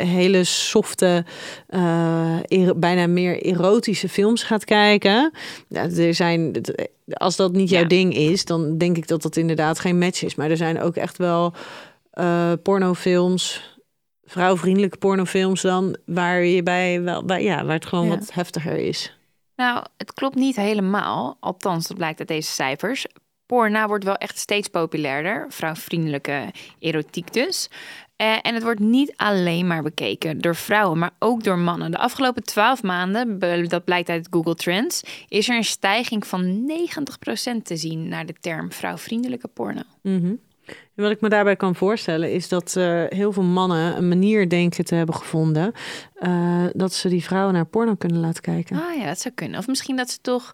hele 0.07 0.45
softe, 0.45 1.25
eh, 1.67 2.71
bijna 2.77 3.07
meer 3.07 3.43
erotische 3.43 4.09
films 4.09 4.43
gaat 4.43 4.65
kijken... 4.65 5.33
Ja, 5.69 5.89
er 5.97 6.15
zijn... 6.15 6.61
Als 7.09 7.37
dat 7.37 7.53
niet 7.53 7.71
jouw 7.71 7.83
Ja. 7.83 7.89
ding 7.89 8.17
is, 8.17 8.45
dan 8.45 8.79
denk 8.79 8.97
ik 8.97 9.09
dat 9.09 9.23
dat 9.23 9.37
inderdaad 9.37 9.79
geen 9.79 9.99
match 9.99 10.23
is. 10.25 10.35
Maar 10.35 10.51
er 10.51 10.57
zijn 10.57 10.81
ook 10.81 10.97
echt 10.97 11.19
wel 11.19 11.53
eh, 12.15 12.53
pornofilms 12.63 13.73
vrouwvriendelijke 14.25 14.97
pornofilms 14.99 15.61
dan 15.63 15.97
waar 16.07 16.45
je 16.45 16.63
bij 16.63 17.03
wel 17.03 17.27
waar, 17.27 17.43
ja 17.43 17.65
waar 17.65 17.75
het 17.75 17.87
gewoon 17.87 18.07
Ja. 18.07 18.11
wat 18.19 18.33
heftiger 18.33 18.77
is. 18.77 19.17
Nou, 19.57 19.85
het 19.97 20.13
klopt 20.13 20.35
niet 20.35 20.57
helemaal. 20.57 21.37
Althans, 21.41 21.87
dat 21.89 21.97
blijkt 21.97 22.19
uit 22.19 22.29
deze 22.29 22.51
cijfers. 22.53 23.07
Porna 23.47 23.87
wordt 23.87 24.05
wel 24.05 24.15
echt 24.17 24.39
steeds 24.39 24.69
populairder. 24.69 25.47
Vrouwvriendelijke 25.49 26.51
erotiek 26.79 27.33
dus. 27.33 27.69
Eh, 28.17 28.37
en 28.43 28.55
het 28.55 28.63
wordt 28.63 28.81
niet 28.81 29.13
alleen 29.17 29.67
maar 29.67 29.83
bekeken 29.83 30.41
door 30.41 30.57
vrouwen, 30.57 30.99
maar 30.99 31.11
ook 31.19 31.43
door 31.45 31.59
mannen. 31.59 31.91
De 31.91 31.99
afgelopen 31.99 32.43
twaalf 32.43 32.83
maanden, 32.83 33.39
be- 33.39 33.65
dat 33.69 33.85
blijkt 33.85 34.09
uit 34.09 34.29
Google 34.31 34.55
Trends, 34.55 35.03
is 35.29 35.49
er 35.49 35.57
een 35.57 35.65
stijging 35.65 36.27
van 36.27 36.67
90% 36.67 37.65
te 37.65 37.77
zien 37.77 38.09
naar 38.09 38.27
de 38.27 38.35
term 38.41 38.73
vrouwvriendelijke 38.73 39.49
porno. 39.49 39.83
Mhm. 40.03 40.25
En 40.27 40.41
wat 40.95 41.11
ik 41.11 41.21
me 41.21 41.29
daarbij 41.29 41.57
kan 41.57 41.75
voorstellen 41.75 42.33
is 42.33 42.49
dat 42.49 42.77
eh, 42.77 43.03
heel 43.09 43.33
veel 43.33 43.43
mannen 43.43 43.97
een 43.97 44.09
manier 44.09 44.49
denken 44.49 44.85
te 44.85 44.95
hebben 44.95 45.15
gevonden 45.15 45.73
eh, 46.15 46.65
dat 46.73 46.93
ze 46.93 47.09
die 47.09 47.25
vrouwen 47.25 47.55
naar 47.55 47.67
porno 47.67 47.95
kunnen 47.95 48.21
laten 48.21 48.43
kijken. 48.43 48.77
Ah 48.77 48.97
ja, 48.99 49.07
dat 49.07 49.21
zou 49.21 49.35
kunnen. 49.35 49.59
Of 49.59 49.67
misschien 49.67 49.97
dat 49.97 50.11
ze 50.11 50.19
toch 50.21 50.53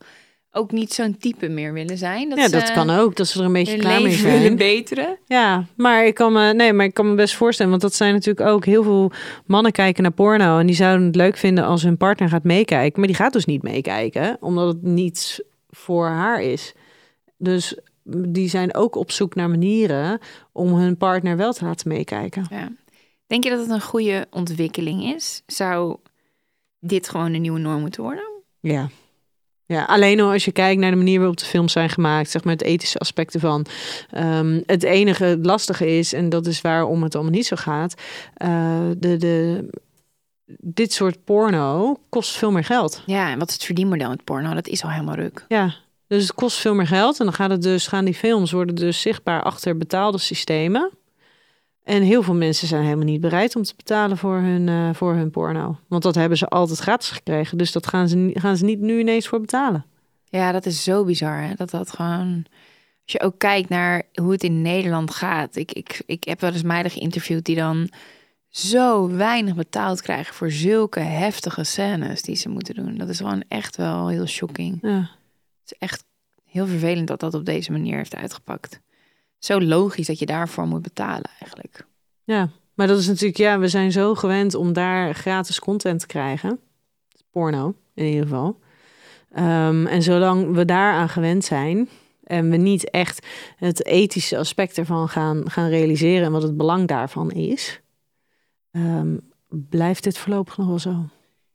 ook 0.52 0.72
niet 0.72 0.92
zo'n 0.92 1.16
type 1.18 1.48
meer 1.48 1.72
willen 1.72 1.98
zijn. 1.98 2.28
Dat 2.28 2.38
ja, 2.38 2.44
ze 2.44 2.50
dat 2.50 2.72
kan 2.72 2.90
ook. 2.90 3.16
Dat 3.16 3.26
ze 3.26 3.38
er 3.38 3.44
een 3.44 3.52
beetje 3.52 3.76
klaar 3.76 4.02
mee 4.02 4.02
leven 4.02 4.24
willen 4.24 4.40
zijn. 4.40 4.56
beteren. 4.56 5.18
Ja, 5.26 5.64
maar 5.76 6.06
ik 6.06 6.14
kan 6.14 6.32
me, 6.32 6.54
nee, 6.54 6.72
maar 6.72 6.86
ik 6.86 6.94
kan 6.94 7.08
me 7.08 7.14
best 7.14 7.34
voorstellen, 7.34 7.70
want 7.70 7.82
dat 7.82 7.94
zijn 7.94 8.14
natuurlijk 8.14 8.48
ook 8.48 8.64
heel 8.64 8.82
veel 8.82 9.12
mannen 9.46 9.72
kijken 9.72 10.02
naar 10.02 10.12
porno 10.12 10.58
en 10.58 10.66
die 10.66 10.76
zouden 10.76 11.06
het 11.06 11.16
leuk 11.16 11.36
vinden 11.36 11.64
als 11.64 11.82
hun 11.82 11.96
partner 11.96 12.28
gaat 12.28 12.44
meekijken, 12.44 12.98
maar 12.98 13.08
die 13.08 13.16
gaat 13.16 13.32
dus 13.32 13.44
niet 13.44 13.62
meekijken, 13.62 14.36
omdat 14.40 14.66
het 14.66 14.82
niets 14.82 15.42
voor 15.70 16.06
haar 16.06 16.42
is. 16.42 16.72
Dus 17.36 17.78
die 18.04 18.48
zijn 18.48 18.74
ook 18.74 18.94
op 18.94 19.10
zoek 19.10 19.34
naar 19.34 19.50
manieren 19.50 20.18
om 20.52 20.74
hun 20.74 20.96
partner 20.96 21.36
wel 21.36 21.52
te 21.52 21.64
laten 21.64 21.88
meekijken. 21.88 22.46
Ja. 22.50 22.68
Denk 23.26 23.44
je 23.44 23.50
dat 23.50 23.58
het 23.58 23.70
een 23.70 23.80
goede 23.80 24.26
ontwikkeling 24.30 25.04
is? 25.04 25.42
Zou 25.46 25.96
dit 26.80 27.08
gewoon 27.08 27.34
een 27.34 27.40
nieuwe 27.40 27.58
norm 27.58 27.80
moeten 27.80 28.02
worden? 28.02 28.28
Ja. 28.60 28.88
Ja, 29.66 29.84
alleen 29.84 30.20
al 30.20 30.32
als 30.32 30.44
je 30.44 30.52
kijkt 30.52 30.80
naar 30.80 30.90
de 30.90 30.96
manier 30.96 31.18
waarop 31.18 31.36
de 31.36 31.44
films 31.44 31.72
zijn 31.72 31.88
gemaakt, 31.88 32.30
zeg 32.30 32.44
maar 32.44 32.52
het 32.52 32.62
ethische 32.62 32.98
aspect 32.98 33.34
ervan. 33.34 33.66
Ehm, 34.10 34.60
het 34.66 34.82
enige 34.82 35.38
lastige 35.42 35.98
is, 35.98 36.12
en 36.12 36.28
dat 36.28 36.46
is 36.46 36.60
waarom 36.60 37.02
het 37.02 37.14
allemaal 37.14 37.32
niet 37.32 37.46
zo 37.46 37.56
gaat, 37.56 37.94
eh, 38.34 38.80
de, 38.96 39.16
de, 39.16 39.68
dit 40.60 40.92
soort 40.92 41.24
porno 41.24 41.96
kost 42.08 42.36
veel 42.36 42.50
meer 42.50 42.64
geld. 42.64 43.02
Ja, 43.06 43.30
en 43.30 43.38
wat 43.38 43.48
is 43.48 43.54
het 43.54 43.64
verdienmodel 43.64 44.08
met 44.08 44.24
porno? 44.24 44.54
Dat 44.54 44.68
is 44.68 44.82
al 44.82 44.90
helemaal 44.90 45.14
ruk. 45.14 45.44
Ja, 45.48 45.74
dus 46.10 46.22
het 46.22 46.34
kost 46.34 46.56
veel 46.56 46.74
meer 46.74 46.86
geld 46.86 47.18
en 47.18 47.24
dan 47.24 47.34
gaat 47.34 47.50
het 47.50 47.62
dus, 47.62 47.86
gaan 47.86 48.04
die 48.04 48.14
films 48.14 48.52
worden 48.52 48.74
dus 48.74 49.00
zichtbaar 49.00 49.42
achter 49.42 49.76
betaalde 49.76 50.18
systemen. 50.18 50.90
En 51.84 52.02
heel 52.02 52.22
veel 52.22 52.34
mensen 52.34 52.68
zijn 52.68 52.82
helemaal 52.82 53.04
niet 53.04 53.20
bereid 53.20 53.56
om 53.56 53.62
te 53.62 53.74
betalen 53.76 54.16
voor 54.16 54.36
hun, 54.36 54.68
eh, 54.68 54.94
voor 54.94 55.14
hun 55.14 55.30
porno. 55.30 55.76
Want 55.88 56.02
dat 56.02 56.14
hebben 56.14 56.38
ze 56.38 56.48
altijd 56.48 56.78
gratis 56.78 57.10
gekregen. 57.10 57.58
Dus 57.58 57.72
dat 57.72 57.86
gaan 57.86 58.08
ze, 58.08 58.30
gaan 58.34 58.56
ze 58.56 58.64
niet 58.64 58.80
nu 58.80 58.98
ineens 58.98 59.28
voor 59.28 59.40
betalen. 59.40 59.84
Ja, 60.24 60.52
dat 60.52 60.66
is 60.66 60.84
zo 60.84 61.04
bizar. 61.04 61.42
Hè? 61.42 61.54
Dat 61.54 61.70
dat 61.70 61.90
gewoon. 61.90 62.44
Als 63.02 63.12
je 63.12 63.20
ook 63.20 63.38
kijkt 63.38 63.68
naar 63.68 64.02
hoe 64.14 64.32
het 64.32 64.42
in 64.42 64.62
Nederland 64.62 65.10
gaat. 65.10 65.56
Ik, 65.56 65.72
ik, 65.72 66.02
ik 66.06 66.24
heb 66.24 66.40
wel 66.40 66.52
eens 66.52 66.62
meiden 66.62 66.92
geïnterviewd 66.92 67.44
die 67.44 67.56
dan 67.56 67.90
zo 68.48 69.08
weinig 69.08 69.54
betaald 69.54 70.02
krijgen 70.02 70.34
voor 70.34 70.50
zulke 70.50 71.00
heftige 71.00 71.64
scènes 71.64 72.22
die 72.22 72.36
ze 72.36 72.48
moeten 72.48 72.74
doen. 72.74 72.98
Dat 72.98 73.08
is 73.08 73.16
gewoon 73.16 73.44
echt 73.48 73.76
wel 73.76 74.08
heel 74.08 74.26
shocking. 74.26 74.78
Ja. 74.82 75.18
Het 75.70 75.80
is 75.80 75.88
echt 75.88 76.04
heel 76.44 76.66
vervelend 76.66 77.08
dat 77.08 77.20
dat 77.20 77.34
op 77.34 77.44
deze 77.44 77.72
manier 77.72 77.96
heeft 77.96 78.14
uitgepakt. 78.14 78.80
Zo 79.38 79.60
logisch 79.60 80.06
dat 80.06 80.18
je 80.18 80.26
daarvoor 80.26 80.66
moet 80.66 80.82
betalen 80.82 81.30
eigenlijk. 81.40 81.86
Ja, 82.24 82.50
maar 82.74 82.86
dat 82.86 82.98
is 82.98 83.06
natuurlijk, 83.06 83.36
ja, 83.36 83.58
we 83.58 83.68
zijn 83.68 83.92
zo 83.92 84.14
gewend 84.14 84.54
om 84.54 84.72
daar 84.72 85.14
gratis 85.14 85.58
content 85.58 86.00
te 86.00 86.06
krijgen. 86.06 86.60
Porno, 87.30 87.74
in 87.94 88.04
ieder 88.04 88.22
geval. 88.22 88.58
Ehm, 89.32 89.86
en 89.86 90.02
zolang 90.02 90.54
we 90.54 90.64
daaraan 90.64 91.08
gewend 91.08 91.44
zijn 91.44 91.88
en 92.24 92.50
we 92.50 92.56
niet 92.56 92.90
echt 92.90 93.26
het 93.56 93.86
ethische 93.86 94.38
aspect 94.38 94.78
ervan 94.78 95.08
gaan, 95.08 95.50
gaan 95.50 95.68
realiseren 95.68 96.26
en 96.26 96.32
wat 96.32 96.42
het 96.42 96.56
belang 96.56 96.88
daarvan 96.88 97.30
is, 97.30 97.80
ehm, 98.70 99.16
blijft 99.48 100.04
dit 100.04 100.18
voorlopig 100.18 100.56
nog 100.56 100.66
wel 100.66 100.78
zo. 100.78 101.04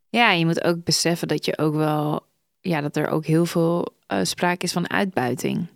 Ja, 0.09 0.31
je 0.31 0.45
moet 0.45 0.63
ook 0.63 0.83
beseffen 0.83 1.27
dat 1.27 1.45
je 1.45 1.57
ook 1.57 1.73
wel, 1.75 2.25
ja, 2.67 2.81
dat 2.81 2.95
er 2.95 3.07
ook 3.07 3.25
heel 3.25 3.45
veel 3.45 3.87
eh, 4.07 4.19
sprake 4.23 4.65
is 4.65 4.71
van 4.71 4.89
uitbuiting. 4.89 5.67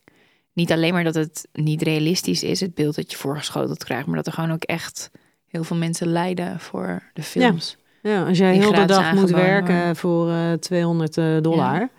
Niet 0.54 0.71
alleen 0.71 0.93
maar 0.93 1.04
dat 1.04 1.15
het 1.15 1.47
niet 1.54 1.82
realistisch 1.82 2.43
is, 2.43 2.60
het 2.60 2.75
beeld 2.75 2.95
dat 2.95 3.12
je 3.12 3.17
voorgeschoteld 3.17 3.84
krijgt, 3.84 4.06
maar 4.06 4.15
dat 4.15 4.28
er 4.28 4.34
gewoon 4.34 4.52
ook 4.52 4.63
echt 4.63 5.12
heel 5.47 5.63
veel 5.63 5.78
mensen 5.78 6.08
lijden 6.08 6.60
voor 6.60 7.04
de 7.13 7.23
films. 7.23 7.78
Ja, 8.02 8.25
als 8.25 8.38
jij 8.38 8.56
heel 8.56 8.73
de 8.73 8.86
dag 8.86 9.13
moet 9.13 9.30
werken 9.30 9.75
worden. 9.75 9.95
voor 9.95 10.32
eh 10.32 10.54
200 10.54 11.17
eh, 11.17 11.41
dollar, 11.41 11.89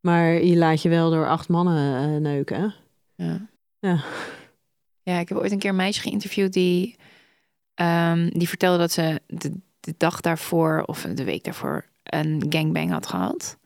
maar 0.00 0.32
je 0.44 0.56
laat 0.56 0.82
je 0.82 0.88
wel 0.88 1.10
door 1.10 1.28
acht 1.28 1.48
mannen 1.48 2.22
neuken. 2.22 2.74
Ja. 3.14 3.46
Ja. 3.78 4.02
Ja, 5.02 5.18
ik 5.18 5.28
heb 5.28 5.38
ooit 5.38 5.52
een 5.52 5.58
keer 5.58 5.70
een 5.70 5.76
meisje 5.76 6.00
geïnterviewd 6.00 6.52
die, 6.52 6.96
ehm, 7.74 8.28
die 8.28 8.48
vertelde 8.48 8.78
dat 8.78 8.92
ze 8.92 9.20
de, 9.26 9.52
de 9.80 9.94
dag 9.96 10.20
daarvoor 10.20 10.82
of 10.86 11.06
de 11.14 11.24
week 11.24 11.44
daarvoor 11.44 11.84
een 12.02 12.46
gangbang 12.48 12.90
had 12.90 13.06
gehad. 13.06 13.58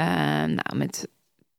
Ehm, 0.00 0.54
nou, 0.54 0.76
met 0.76 1.08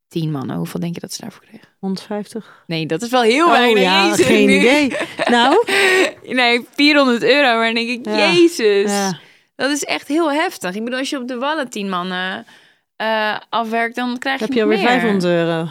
tien 0.07 0.31
mannen. 0.31 0.55
Hoeveel 0.55 0.79
denk 0.79 0.93
je 0.93 0.99
dat 0.99 1.13
ze 1.13 1.21
daarvoor 1.21 1.43
kregen? 1.49 1.67
150? 1.79 2.63
Nee, 2.67 2.85
dat 2.85 3.01
is 3.01 3.09
wel 3.09 3.21
heel 3.21 3.45
Oh 3.45 3.51
weinig. 3.51 3.83
ja, 3.83 4.05
Jezus, 4.07 4.25
geen 4.25 4.45
nu. 4.47 4.57
idee. 4.57 4.97
Nou, 5.29 5.65
Nee, 6.23 6.67
400 6.75 7.23
euro. 7.23 7.55
Maar 7.57 7.65
dan 7.65 7.73
denk 7.85 7.89
ik, 7.89 8.05
Ja. 8.05 8.31
jezus. 8.31 8.91
ja. 8.91 9.19
Dat 9.55 9.71
is 9.71 9.83
echt 9.83 10.07
heel 10.07 10.31
heftig. 10.31 10.75
Ik 10.75 10.83
bedoel, 10.83 10.99
als 10.99 11.09
je 11.09 11.17
op 11.19 11.27
de 11.27 11.37
wallen 11.37 11.69
tien 11.69 11.89
mannen 11.89 12.45
eh, 12.95 13.37
afwerkt, 13.49 13.95
dan 13.95 14.17
krijg 14.17 14.39
je 14.39 14.45
heb 14.45 14.53
je 14.53 14.61
alweer 14.61 14.77
meer. 14.77 14.87
500 14.87 15.23
euro. 15.23 15.67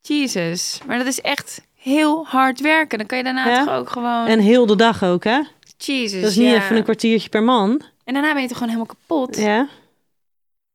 Jezus. 0.00 0.78
Maar 0.86 0.98
dat 0.98 1.06
is 1.06 1.20
echt 1.20 1.60
heel 1.74 2.26
hard 2.26 2.60
werken. 2.60 2.98
Dan 2.98 3.06
kan 3.06 3.18
je 3.18 3.24
daarna 3.24 3.48
Ja. 3.48 3.64
toch 3.64 3.74
ook 3.74 3.90
gewoon... 3.90 4.26
En 4.26 4.38
heel 4.38 4.66
de 4.66 4.76
dag 4.76 5.04
ook, 5.04 5.24
hè? 5.24 5.40
Jezus, 5.76 6.20
Dat 6.20 6.30
is 6.30 6.36
niet 6.36 6.52
even 6.54 6.76
een 6.76 6.82
kwartiertje 6.82 7.28
per 7.28 7.42
man. 7.42 7.82
En 8.04 8.14
daarna 8.14 8.32
ben 8.32 8.42
je 8.42 8.48
toch 8.48 8.58
gewoon 8.58 8.72
helemaal 8.74 8.94
kapot. 9.06 9.36
Ja. 9.36 9.68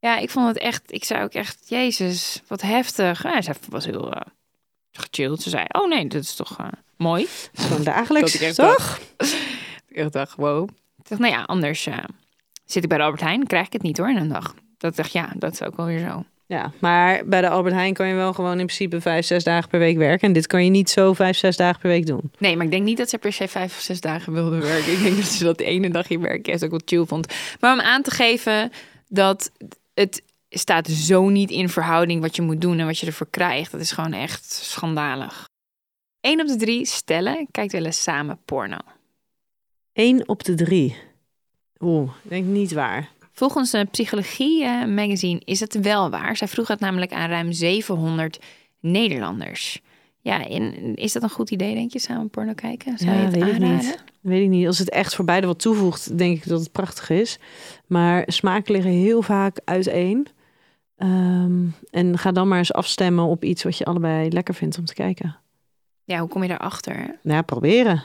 Ja. 0.02 0.18
ik 0.18 0.30
vond 0.30 0.46
het 0.46 0.58
echt... 0.58 0.92
Ik 0.92 1.04
zei 1.04 1.22
ook 1.22 1.32
echt, 1.32 1.58
jezus, 1.68 2.42
wat 2.46 2.62
heftig. 2.62 3.22
Ja, 3.22 3.42
ze 3.42 3.52
was 3.68 3.84
heel 3.84 4.12
eh, 4.12 4.20
gechilled. 4.92 5.42
Ze 5.42 5.50
zei, 5.50 5.64
oh 5.68 5.88
nee, 5.88 6.06
dat 6.06 6.22
is 6.22 6.34
toch 6.34 6.58
eh, 6.58 6.66
mooi. 6.96 7.26
Gewoon 7.52 7.82
dagelijks, 7.82 8.32
Dat 8.32 8.40
ik 8.40 8.46
echt 8.46 8.56
toch? 8.56 9.00
Ik 9.88 9.96
echt 9.98 10.12
dacht, 10.12 10.36
wow. 10.36 10.68
Ik 10.98 11.08
dacht, 11.08 11.20
nou 11.20 11.32
ja, 11.32 11.42
anders 11.42 11.86
eh, 11.86 11.96
zit 12.64 12.82
ik 12.82 12.88
bij 12.88 12.98
de 12.98 13.04
Albert 13.04 13.22
Heijn, 13.22 13.46
krijg 13.46 13.66
ik 13.66 13.72
het 13.72 13.82
niet 13.82 13.98
hoor 13.98 14.10
in 14.10 14.16
een 14.16 14.28
dag. 14.28 14.54
Dat 14.78 14.90
ik 14.90 14.96
dacht, 14.96 15.12
ja, 15.12 15.32
dat 15.36 15.52
is 15.52 15.62
ook 15.62 15.76
wel 15.76 15.86
weer 15.86 16.08
zo. 16.08 16.24
Ja, 16.46 16.72
maar 16.78 17.22
bij 17.26 17.40
de 17.40 17.48
Albert 17.48 17.74
Heijn 17.74 17.94
kan 17.94 18.06
je 18.06 18.14
wel 18.14 18.32
gewoon 18.32 18.58
in 18.58 18.66
principe 18.66 19.00
vijf, 19.00 19.26
zes 19.26 19.44
dagen 19.44 19.68
per 19.68 19.78
week 19.78 19.96
werken. 19.96 20.26
En 20.28 20.32
dit 20.32 20.46
kan 20.46 20.64
je 20.64 20.70
niet 20.70 20.90
zo 20.90 21.12
vijf, 21.12 21.36
zes 21.36 21.56
dagen 21.56 21.80
per 21.80 21.88
week 21.88 22.06
doen. 22.06 22.32
Nee, 22.38 22.56
maar 22.56 22.64
ik 22.64 22.70
denk 22.70 22.84
niet 22.84 22.96
dat 22.96 23.08
ze 23.08 23.18
per 23.18 23.32
se 23.32 23.48
vijf 23.48 23.76
of 23.76 23.80
zes 23.80 24.00
dagen 24.00 24.32
wilde 24.32 24.58
werken. 24.58 24.92
Ik 24.92 25.02
denk 25.02 25.16
dat 25.16 25.24
ze 25.24 25.44
dat 25.44 25.58
de 25.58 25.64
ene 25.64 25.90
dag 25.90 26.08
in 26.08 26.20
werk 26.20 26.46
juist 26.46 26.64
ook 26.64 26.70
wel 26.70 26.80
chill 26.84 27.04
vond. 27.04 27.34
Maar 27.60 27.72
om 27.72 27.80
aan 27.80 28.02
te 28.02 28.10
geven 28.10 28.72
dat 29.08 29.50
het 29.94 30.22
staat 30.48 30.88
zo 30.88 31.28
niet 31.28 31.50
in 31.50 31.68
verhouding 31.68 32.20
wat 32.20 32.36
je 32.36 32.42
moet 32.42 32.60
doen 32.60 32.78
en 32.78 32.86
wat 32.86 32.98
je 32.98 33.06
ervoor 33.06 33.30
krijgt. 33.30 33.72
Dat 33.72 33.80
is 33.80 33.92
gewoon 33.92 34.12
echt 34.12 34.52
schandalig. 34.52 35.48
Eén 36.20 36.40
op 36.40 36.46
de 36.46 36.56
drie 36.56 36.86
stellen 36.86 37.46
kijkt 37.50 37.72
wel 37.72 37.84
eens 37.84 38.02
samen 38.02 38.38
porno. 38.44 38.76
Eén 39.92 40.28
op 40.28 40.44
de 40.44 40.54
drie. 40.54 40.96
Oeh, 41.80 42.10
denk 42.22 42.46
niet 42.46 42.72
waar. 42.72 43.10
Volgens 43.32 43.72
een 43.72 43.88
psychologie 43.88 44.64
eh, 44.64 44.84
magazine 44.84 45.40
is 45.44 45.60
het 45.60 45.80
wel 45.80 46.10
waar. 46.10 46.36
Zij 46.36 46.48
vroeg 46.48 46.68
het 46.68 46.80
namelijk 46.80 47.12
aan 47.12 47.28
ruim 47.28 47.52
700 47.52 48.38
Nederlanders. 48.80 49.80
Ja, 50.20 50.46
en 50.48 50.94
is 50.94 51.12
dat 51.12 51.22
een 51.22 51.30
goed 51.30 51.50
idee, 51.50 51.74
denk 51.74 51.92
je, 51.92 51.98
samen 51.98 52.30
porno 52.30 52.52
kijken? 52.54 52.98
Zou 52.98 53.10
Ja, 53.10 53.18
je 53.20 53.24
het 53.26 53.42
aanraden? 53.42 53.74
niet. 53.76 54.04
Weet 54.22 54.42
ik 54.42 54.48
niet. 54.48 54.66
Als 54.66 54.78
het 54.78 54.90
echt 54.90 55.14
voor 55.14 55.24
beide 55.24 55.46
wat 55.46 55.58
toevoegt, 55.58 56.18
denk 56.18 56.36
ik 56.36 56.48
dat 56.48 56.60
het 56.60 56.72
prachtig 56.72 57.10
is. 57.10 57.38
Maar 57.86 58.24
smaken 58.26 58.72
liggen 58.72 58.90
heel 58.90 59.22
vaak 59.22 59.60
uiteen. 59.64 60.26
Ehm, 60.96 61.66
en 61.90 62.18
ga 62.18 62.32
dan 62.32 62.48
maar 62.48 62.58
eens 62.58 62.72
afstemmen 62.72 63.24
op 63.24 63.44
iets 63.44 63.62
wat 63.62 63.78
je 63.78 63.84
allebei 63.84 64.30
lekker 64.30 64.54
vindt 64.54 64.78
om 64.78 64.84
te 64.84 64.94
kijken. 64.94 65.36
Ja, 66.04 66.18
hoe 66.18 66.28
kom 66.28 66.42
je 66.42 66.48
daarachter? 66.48 66.96
hè? 66.96 67.06
Nou, 67.22 67.42
proberen. 67.42 68.02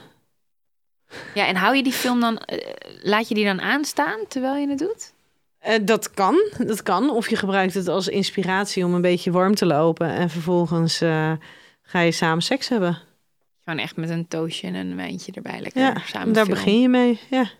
Ja, 1.34 1.46
en 1.46 1.56
hou 1.56 1.76
je 1.76 1.82
die 1.82 1.92
film 1.92 2.20
dan, 2.20 2.38
eh, 2.38 2.74
laat 3.02 3.28
je 3.28 3.34
die 3.34 3.44
dan 3.44 3.60
aanstaan 3.60 4.18
terwijl 4.28 4.56
je 4.56 4.68
het 4.68 4.78
doet? 4.78 5.12
Eh, 5.58 5.78
dat 5.82 6.10
kan, 6.10 6.50
dat 6.66 6.82
kan. 6.82 7.10
Of 7.10 7.30
je 7.30 7.36
gebruikt 7.36 7.74
het 7.74 7.88
als 7.88 8.08
inspiratie 8.08 8.84
om 8.84 8.94
een 8.94 9.00
beetje 9.00 9.30
warm 9.30 9.54
te 9.54 9.66
lopen. 9.66 10.08
En 10.08 10.30
vervolgens 10.30 11.00
eh, 11.00 11.32
ga 11.82 12.00
je 12.00 12.12
samen 12.12 12.42
seks 12.42 12.68
hebben. 12.68 12.98
Gewoon 13.68 13.82
echt 13.82 13.96
met 13.96 14.10
een 14.10 14.28
toosje 14.28 14.66
en 14.66 14.74
een 14.74 14.96
wijntje 14.96 15.32
erbij. 15.32 15.60
Lekker 15.60 15.80
Ja, 15.80 15.94
samen 16.06 16.32
daar 16.32 16.44
filmen. 16.44 16.64
begin 16.64 16.80
je 16.80 16.88
mee. 16.88 17.18
Ja. 17.30 17.50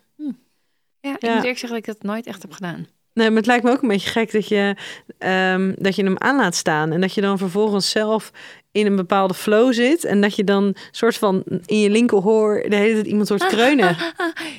Ja, 1.01 1.14
ik 1.14 1.23
Ja. 1.23 1.29
moet 1.35 1.42
eerlijk 1.42 1.59
zeggen 1.59 1.68
dat 1.68 1.79
ik 1.79 1.85
dat 1.87 2.03
nooit 2.03 2.27
echt 2.27 2.42
heb 2.42 2.53
gedaan. 2.53 2.87
Nee, 3.14 3.29
maar 3.29 3.37
het 3.37 3.47
lijkt 3.47 3.64
me 3.64 3.71
ook 3.71 3.83
een 3.83 3.88
beetje 3.88 4.11
gek 4.11 4.33
dat 4.33 4.49
je, 4.49 4.77
ehm, 5.18 5.75
dat 5.79 5.97
je 5.97 6.05
hem 6.05 6.18
aan 6.18 6.37
laat 6.37 6.55
staan. 6.55 6.92
En 6.92 7.01
dat 7.01 7.14
je 7.14 7.21
dan 7.21 7.38
vervolgens 7.38 7.90
zelf 7.90 8.31
in 8.73 8.87
een 8.87 8.97
bepaalde 8.97 9.35
flow 9.35 9.73
zit. 9.73 10.05
En 10.05 10.21
dat 10.21 10.37
je 10.37 10.44
dan 10.44 10.75
soort 10.90 11.16
van 11.16 11.42
in 11.66 11.81
je 11.81 11.90
linkerhoor 11.90 12.64
de 12.68 12.77
hele 12.77 12.94
tijd 12.94 13.07
iemand 13.07 13.29
hoort 13.29 13.47
kreunen. 13.47 13.97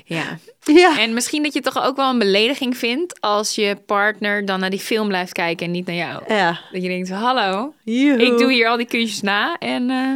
Ja. 0.06 0.24
ja. 0.64 1.00
En 1.00 1.14
misschien 1.14 1.44
dat 1.44 1.54
je 1.54 1.62
toch 1.62 1.84
ook 1.84 1.96
wel 1.96 2.10
een 2.10 2.20
belediging 2.20 2.78
vindt 2.78 3.22
als 3.22 3.56
je 3.56 3.76
partner 3.86 4.46
dan 4.46 4.60
naar 4.60 4.70
die 4.70 4.80
film 4.80 5.08
blijft 5.08 5.32
kijken 5.34 5.66
en 5.66 5.72
niet 5.72 5.86
naar 5.86 5.96
jou. 5.96 6.24
Ja. 6.28 6.60
Dat 6.72 6.82
je 6.82 6.88
denkt, 6.88 7.10
hallo, 7.10 7.74
Joehoe. 7.84 8.26
ik 8.26 8.38
doe 8.38 8.52
hier 8.52 8.68
al 8.68 8.78
die 8.78 8.86
kunstjes 8.88 9.22
na 9.22 9.58
en 9.58 9.90
eh, 9.90 10.16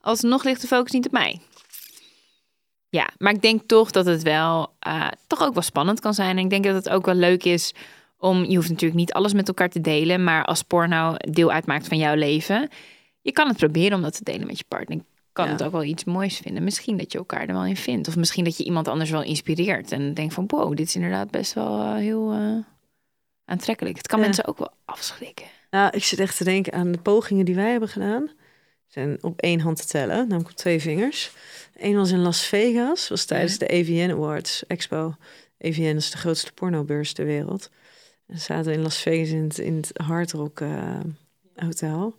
alsnog 0.00 0.44
ligt 0.44 0.60
de 0.60 0.66
focus 0.66 0.92
niet 0.92 1.06
op 1.06 1.12
mij. 1.12 1.40
Ja, 2.88 3.10
maar 3.18 3.32
ik 3.32 3.42
denk 3.42 3.62
toch 3.66 3.90
dat 3.90 4.06
het 4.06 4.22
wel 4.22 4.72
eh, 4.78 5.08
toch 5.26 5.42
ook 5.42 5.54
wel 5.54 5.62
spannend 5.62 6.00
kan 6.00 6.14
zijn. 6.14 6.38
En 6.38 6.44
ik 6.44 6.50
denk 6.50 6.64
dat 6.64 6.74
het 6.74 6.88
ook 6.88 7.06
wel 7.06 7.14
leuk 7.14 7.44
is 7.44 7.74
om, 8.18 8.44
je 8.44 8.56
hoeft 8.56 8.68
natuurlijk 8.68 9.00
niet 9.00 9.12
alles 9.12 9.32
met 9.32 9.48
elkaar 9.48 9.68
te 9.68 9.80
delen, 9.80 10.24
maar 10.24 10.44
als 10.44 10.62
porno 10.62 11.14
deel 11.16 11.50
uitmaakt 11.52 11.88
van 11.88 11.98
jouw 11.98 12.14
leven, 12.14 12.68
je 13.20 13.32
kan 13.32 13.48
het 13.48 13.56
proberen 13.56 13.96
om 13.96 14.02
dat 14.02 14.16
te 14.16 14.24
delen 14.24 14.46
met 14.46 14.58
je 14.58 14.64
partner. 14.68 14.96
Ik 14.98 15.04
kan 15.32 15.44
Ja. 15.46 15.52
het 15.52 15.62
ook 15.62 15.72
wel 15.72 15.82
iets 15.84 16.04
moois 16.04 16.36
vinden. 16.38 16.64
Misschien 16.64 16.96
dat 16.96 17.12
je 17.12 17.18
elkaar 17.18 17.46
er 17.48 17.52
wel 17.54 17.64
in 17.64 17.76
vindt. 17.76 18.08
Of 18.08 18.16
misschien 18.16 18.44
dat 18.44 18.56
je 18.56 18.64
iemand 18.64 18.88
anders 18.88 19.10
wel 19.10 19.22
inspireert. 19.22 19.92
En 19.92 20.14
denkt 20.14 20.34
van, 20.34 20.44
wow, 20.46 20.76
dit 20.76 20.86
is 20.86 20.94
inderdaad 20.94 21.30
best 21.30 21.52
wel 21.52 21.80
eh, 21.80 21.94
heel 21.94 22.32
eh, 22.32 22.56
aantrekkelijk. 23.44 23.96
Het 23.96 24.06
kan 24.06 24.18
Ja. 24.18 24.24
mensen 24.24 24.46
ook 24.46 24.58
wel 24.58 24.70
afschrikken. 24.84 25.46
Nou, 25.70 25.90
ik 25.96 26.04
zit 26.04 26.18
echt 26.18 26.36
te 26.36 26.44
denken 26.44 26.72
aan 26.72 26.92
de 26.92 26.98
pogingen 26.98 27.44
die 27.44 27.54
wij 27.54 27.70
hebben 27.70 27.88
gedaan. 27.88 28.30
Zijn 28.90 29.22
op 29.22 29.40
één 29.40 29.60
hand 29.60 29.76
te 29.76 29.86
tellen, 29.86 30.16
namelijk 30.16 30.50
op 30.50 30.56
twee 30.56 30.80
vingers. 30.80 31.32
Eén 31.76 31.96
was 31.96 32.10
in 32.10 32.18
Las 32.18 32.46
Vegas, 32.46 33.08
was 33.08 33.24
tijdens 33.24 33.58
de 33.58 33.68
AVN 33.68 34.10
Awards 34.10 34.66
Expo. 34.66 35.14
AVN 35.60 35.96
is 35.96 36.10
de 36.10 36.16
grootste 36.16 36.52
pornobeurs 36.52 37.12
ter 37.12 37.24
wereld. 37.24 37.70
En 38.26 38.34
we 38.34 38.40
zaten 38.40 38.72
in 38.72 38.82
Las 38.82 38.98
Vegas 38.98 39.28
in 39.28 39.42
het, 39.42 39.58
in 39.58 39.76
het 39.76 39.90
Hard 40.04 40.32
Rock 40.32 40.60
eh, 40.60 41.00
Hotel. 41.54 42.16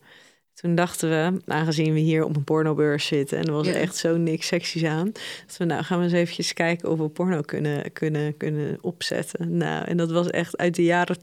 Toen 0.53 0.75
dachten 0.75 1.09
we, 1.09 1.41
aangezien 1.45 1.93
we 1.93 1.99
hier 1.99 2.23
op 2.23 2.35
een 2.35 2.43
pornobeurs 2.43 3.05
zitten... 3.05 3.37
en 3.37 3.45
er 3.45 3.51
was 3.51 3.67
Ja. 3.67 3.73
echt 3.73 3.95
zo 3.95 4.17
niks 4.17 4.47
seksies 4.47 4.83
aan... 4.83 5.11
dat 5.47 5.57
we 5.57 5.65
nou 5.65 5.83
gaan 5.83 5.97
we 5.97 6.03
eens 6.03 6.13
eventjes 6.13 6.53
kijken 6.53 6.89
of 6.89 6.99
we 6.99 7.09
porno 7.09 7.41
kunnen, 7.41 7.91
kunnen, 7.91 8.37
kunnen 8.37 8.77
opzetten. 8.81 9.57
Nou, 9.57 9.85
en 9.85 9.97
dat 9.97 10.11
was 10.11 10.29
echt 10.29 10.57
uit 10.57 10.75
de 10.75 10.83
jaren 10.83 11.17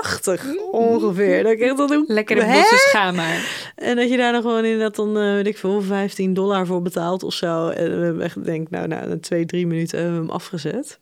tachtig 0.00 0.44
ongeveer. 0.70 1.42
Dat 1.42 1.52
ik 1.52 1.60
echt 1.60 1.76
dat 1.76 1.92
ook, 1.92 2.04
Lekkere 2.08 2.46
bossen. 2.46 2.90
En 3.74 3.96
dat 3.96 4.10
je 4.10 4.16
daar 4.16 4.32
dan 4.32 4.42
gewoon 4.42 4.64
inderdaad 4.64 4.96
dan, 4.96 5.18
eh, 5.18 5.32
weet 5.32 5.46
ik 5.46 5.58
veel, 5.58 5.82
15 5.82 6.34
dollar 6.34 6.66
voor 6.66 6.82
betaalt 6.82 7.22
of 7.22 7.34
zo. 7.34 7.68
En 7.68 7.98
we 7.98 8.04
hebben 8.04 8.22
echt, 8.22 8.44
denk 8.44 8.70
nou, 8.70 8.88
na 8.88 9.18
twee, 9.20 9.46
drie 9.46 9.66
minuten 9.66 9.98
hebben 9.98 10.16
we 10.16 10.24
hem 10.24 10.34
afgezet. 10.34 11.00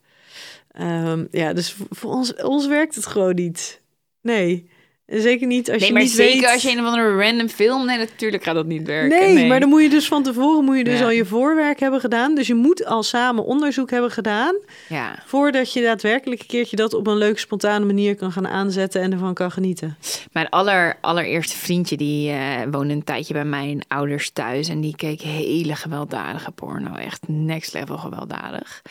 Ehm, 0.72 1.24
ja, 1.30 1.52
dus 1.52 1.76
voor 1.90 2.10
ons, 2.10 2.34
ons 2.34 2.66
werkt 2.66 2.94
het 2.94 3.06
gewoon 3.06 3.34
niet. 3.34 3.82
Nee. 4.20 4.69
Zeker 5.10 5.46
niet 5.46 5.70
als 5.70 5.78
Nee, 5.78 5.86
je 5.86 5.92
maar 5.92 6.02
niet 6.02 6.10
zeker 6.10 6.40
weet... 6.40 6.52
als 6.52 6.62
je 6.62 6.70
een 6.70 6.80
of 6.80 6.86
andere 6.86 7.16
random 7.24 7.48
film... 7.48 7.86
Nee, 7.86 7.98
natuurlijk 7.98 8.42
gaat 8.42 8.54
dat 8.54 8.66
niet 8.66 8.86
werken. 8.86 9.34
Nee, 9.34 9.46
maar 9.48 9.60
dan 9.60 9.68
moet 9.68 9.82
je 9.82 9.88
dus 9.88 10.08
van 10.08 10.22
tevoren 10.22 10.64
moet 10.64 10.76
je 10.76 10.84
dus 10.84 10.98
Ja. 10.98 11.04
al 11.04 11.10
je 11.10 11.24
voorwerk 11.24 11.80
hebben 11.80 12.00
gedaan. 12.00 12.34
Dus 12.34 12.46
je 12.46 12.54
moet 12.54 12.84
al 12.86 13.02
samen 13.02 13.44
onderzoek 13.44 13.90
hebben 13.90 14.10
gedaan... 14.10 14.54
Ja. 14.88 15.22
voordat 15.26 15.72
je 15.72 15.82
daadwerkelijk 15.82 16.40
een 16.40 16.46
keertje 16.46 16.76
dat 16.76 16.94
op 16.94 17.06
een 17.06 17.16
leuke, 17.16 17.38
spontane 17.38 17.84
manier 17.84 18.16
kan 18.16 18.32
gaan 18.32 18.48
aanzetten... 18.48 19.02
en 19.02 19.12
ervan 19.12 19.34
kan 19.34 19.50
genieten. 19.50 19.96
Mijn 20.32 20.48
aller, 20.48 20.96
allereerste 21.00 21.56
vriendje, 21.56 21.96
die 21.96 22.30
eh, 22.30 22.38
woonde 22.70 22.94
een 22.94 23.04
tijdje 23.04 23.32
bij 23.34 23.44
mijn 23.44 23.82
ouders 23.88 24.30
thuis. 24.30 24.68
En 24.68 24.80
die 24.80 24.96
keek 24.96 25.20
hele 25.20 25.74
gewelddadige 25.76 26.50
porno. 26.50 26.94
Echt 26.94 27.20
next 27.26 27.72
level 27.74 27.98
gewelddadig. 27.98 28.82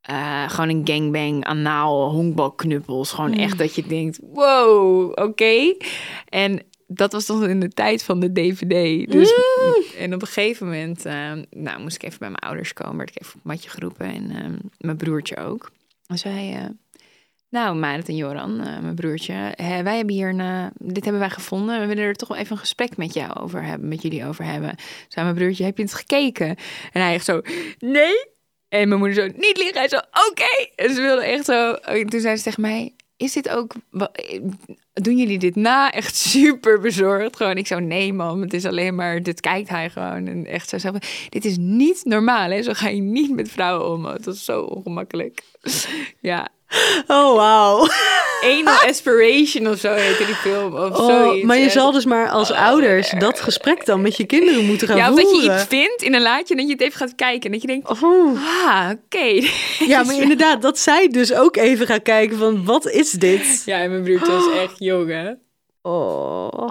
Eh, 0.00 0.50
gewoon 0.50 0.68
een 0.68 0.86
gangbang, 0.86 1.44
anaal, 1.44 2.10
honkbalknuppels. 2.10 3.12
Gewoon 3.12 3.34
echt 3.34 3.58
dat 3.58 3.74
je 3.74 3.86
denkt, 3.86 4.18
wow, 4.32 5.10
oké. 5.10 5.74
En 6.28 6.62
dat 6.86 7.12
was 7.12 7.24
toch 7.24 7.46
in 7.46 7.60
de 7.60 7.68
tijd 7.68 8.02
van 8.02 8.20
de 8.20 8.32
DVD. 8.32 9.10
Dus, 9.10 9.34
En 9.98 10.14
op 10.14 10.20
een 10.20 10.26
gegeven 10.28 10.66
moment 10.66 11.04
eh, 11.06 11.32
nou, 11.50 11.80
moest 11.82 11.96
ik 11.96 12.02
even 12.02 12.18
bij 12.18 12.28
mijn 12.28 12.42
ouders 12.42 12.72
komen. 12.72 12.96
Werd 12.96 13.10
ik 13.10 13.22
even 13.22 13.34
op 13.34 13.44
matje 13.44 13.70
geroepen. 13.70 14.06
En 14.06 14.30
eh, 14.30 14.68
mijn 14.78 14.96
broertje 14.96 15.36
ook. 15.36 15.70
En 16.06 16.18
zei... 16.18 16.52
eh, 16.52 16.64
nou, 17.48 17.76
Marit 17.76 18.08
en 18.08 18.16
Joran, 18.16 18.56
mijn 18.56 18.94
broertje, 18.94 19.32
hè, 19.54 19.82
wij 19.82 19.96
hebben 19.96 20.14
hier 20.14 20.28
een, 20.28 20.70
dit 20.78 21.02
hebben 21.02 21.20
wij 21.22 21.30
gevonden. 21.30 21.80
We 21.80 21.86
willen 21.86 22.04
er 22.04 22.14
toch 22.14 22.28
wel 22.28 22.36
even 22.38 22.52
een 22.52 22.58
gesprek 22.58 22.96
met 22.96 23.14
jou 23.14 23.40
over 23.40 23.62
hebben, 23.62 23.88
met 23.88 24.02
jullie 24.02 24.26
over 24.26 24.44
hebben. 24.44 24.74
Zei 25.08 25.24
mijn 25.26 25.38
broertje, 25.38 25.64
heb 25.64 25.76
je 25.76 25.82
het 25.82 25.94
gekeken? 25.94 26.48
En 26.92 27.02
hij 27.02 27.14
echt 27.14 27.24
zo, 27.24 27.40
nee. 27.78 28.28
En 28.70 28.88
mijn 28.88 29.00
moeder 29.00 29.16
zo, 29.16 29.32
niet 29.36 29.56
liegen. 29.56 29.76
Hij 29.78 29.88
zo, 29.88 29.96
oké. 29.96 30.68
En 30.76 30.94
ze 30.94 31.00
wilde 31.00 31.22
echt 31.22 31.44
zo. 31.44 31.72
En 31.72 32.06
toen 32.06 32.20
zei 32.20 32.36
ze 32.36 32.42
tegen 32.42 32.60
mij, 32.60 32.94
is 33.16 33.32
dit 33.32 33.48
ook, 33.48 33.74
doen 34.92 35.16
jullie 35.16 35.38
dit 35.38 35.56
na? 35.56 35.92
Echt 35.92 36.16
super 36.16 36.80
bezorgd. 36.80 37.36
Gewoon, 37.36 37.56
ik 37.56 37.66
zo, 37.66 37.78
nee 37.78 38.12
man, 38.12 38.40
het 38.40 38.52
is 38.52 38.64
alleen 38.64 38.94
maar, 38.94 39.22
dit 39.22 39.40
kijkt 39.40 39.68
hij 39.68 39.90
gewoon. 39.90 40.26
En 40.26 40.46
echt 40.46 40.68
zo, 40.68 40.78
zo 40.78 40.92
dit 41.28 41.44
is 41.44 41.56
niet 41.58 42.04
normaal 42.04 42.50
hè. 42.50 42.62
Zo 42.62 42.72
ga 42.72 42.88
je 42.88 43.00
niet 43.00 43.34
met 43.34 43.50
vrouwen 43.50 43.90
om. 43.90 44.02
Dat 44.02 44.34
is 44.34 44.44
zo 44.44 44.62
ongemakkelijk. 44.62 45.42
ja, 46.20 46.48
Oh, 47.06 47.36
wauw. 47.36 47.86
Anal 48.42 48.78
Aspiration 48.90 49.68
of 49.68 49.78
zo 49.78 49.92
heette 49.92 50.24
die 50.26 50.34
film. 50.34 50.74
Of 50.74 50.98
Oh, 50.98 51.06
zoiets. 51.06 51.46
maar 51.46 51.58
je 51.58 51.70
zal 51.70 51.92
dus 51.92 52.04
maar 52.04 52.28
als 52.28 52.52
ouders 52.52 53.12
dat 53.18 53.40
gesprek 53.40 53.84
dan 53.86 54.00
met 54.00 54.16
je 54.16 54.24
kinderen 54.26 54.64
moeten 54.66 54.88
gaan 54.88 54.96
Ja, 54.96 55.10
of 55.10 55.16
dat 55.16 55.30
je 55.30 55.36
voeren. 55.36 55.54
iets 55.56 55.64
vindt 55.68 56.02
in 56.02 56.14
een 56.14 56.22
laadje 56.22 56.54
en 56.54 56.60
dat 56.60 56.66
je 56.66 56.72
het 56.72 56.82
even 56.82 56.98
gaat 56.98 57.14
kijken. 57.14 57.44
En 57.46 57.52
dat 57.52 57.60
je 57.60 57.66
denkt, 57.66 57.88
Oh. 58.02 58.38
ah, 58.66 58.90
oké. 59.04 59.46
Ja, 59.86 60.02
maar 60.02 60.14
inderdaad, 60.22 60.62
dat 60.62 60.78
zij 60.78 61.08
dus 61.08 61.32
ook 61.34 61.56
even 61.56 61.86
gaan 61.86 62.02
kijken 62.02 62.36
van 62.36 62.64
wat 62.64 62.86
is 62.90 63.10
dit? 63.10 63.62
Ja, 63.66 63.78
en 63.80 63.90
mijn 63.90 64.02
broertje 64.02 64.32
was 64.32 64.52
echt 64.62 64.74
jong, 64.78 65.08
hè? 65.10 65.30
Oh. 65.82 66.68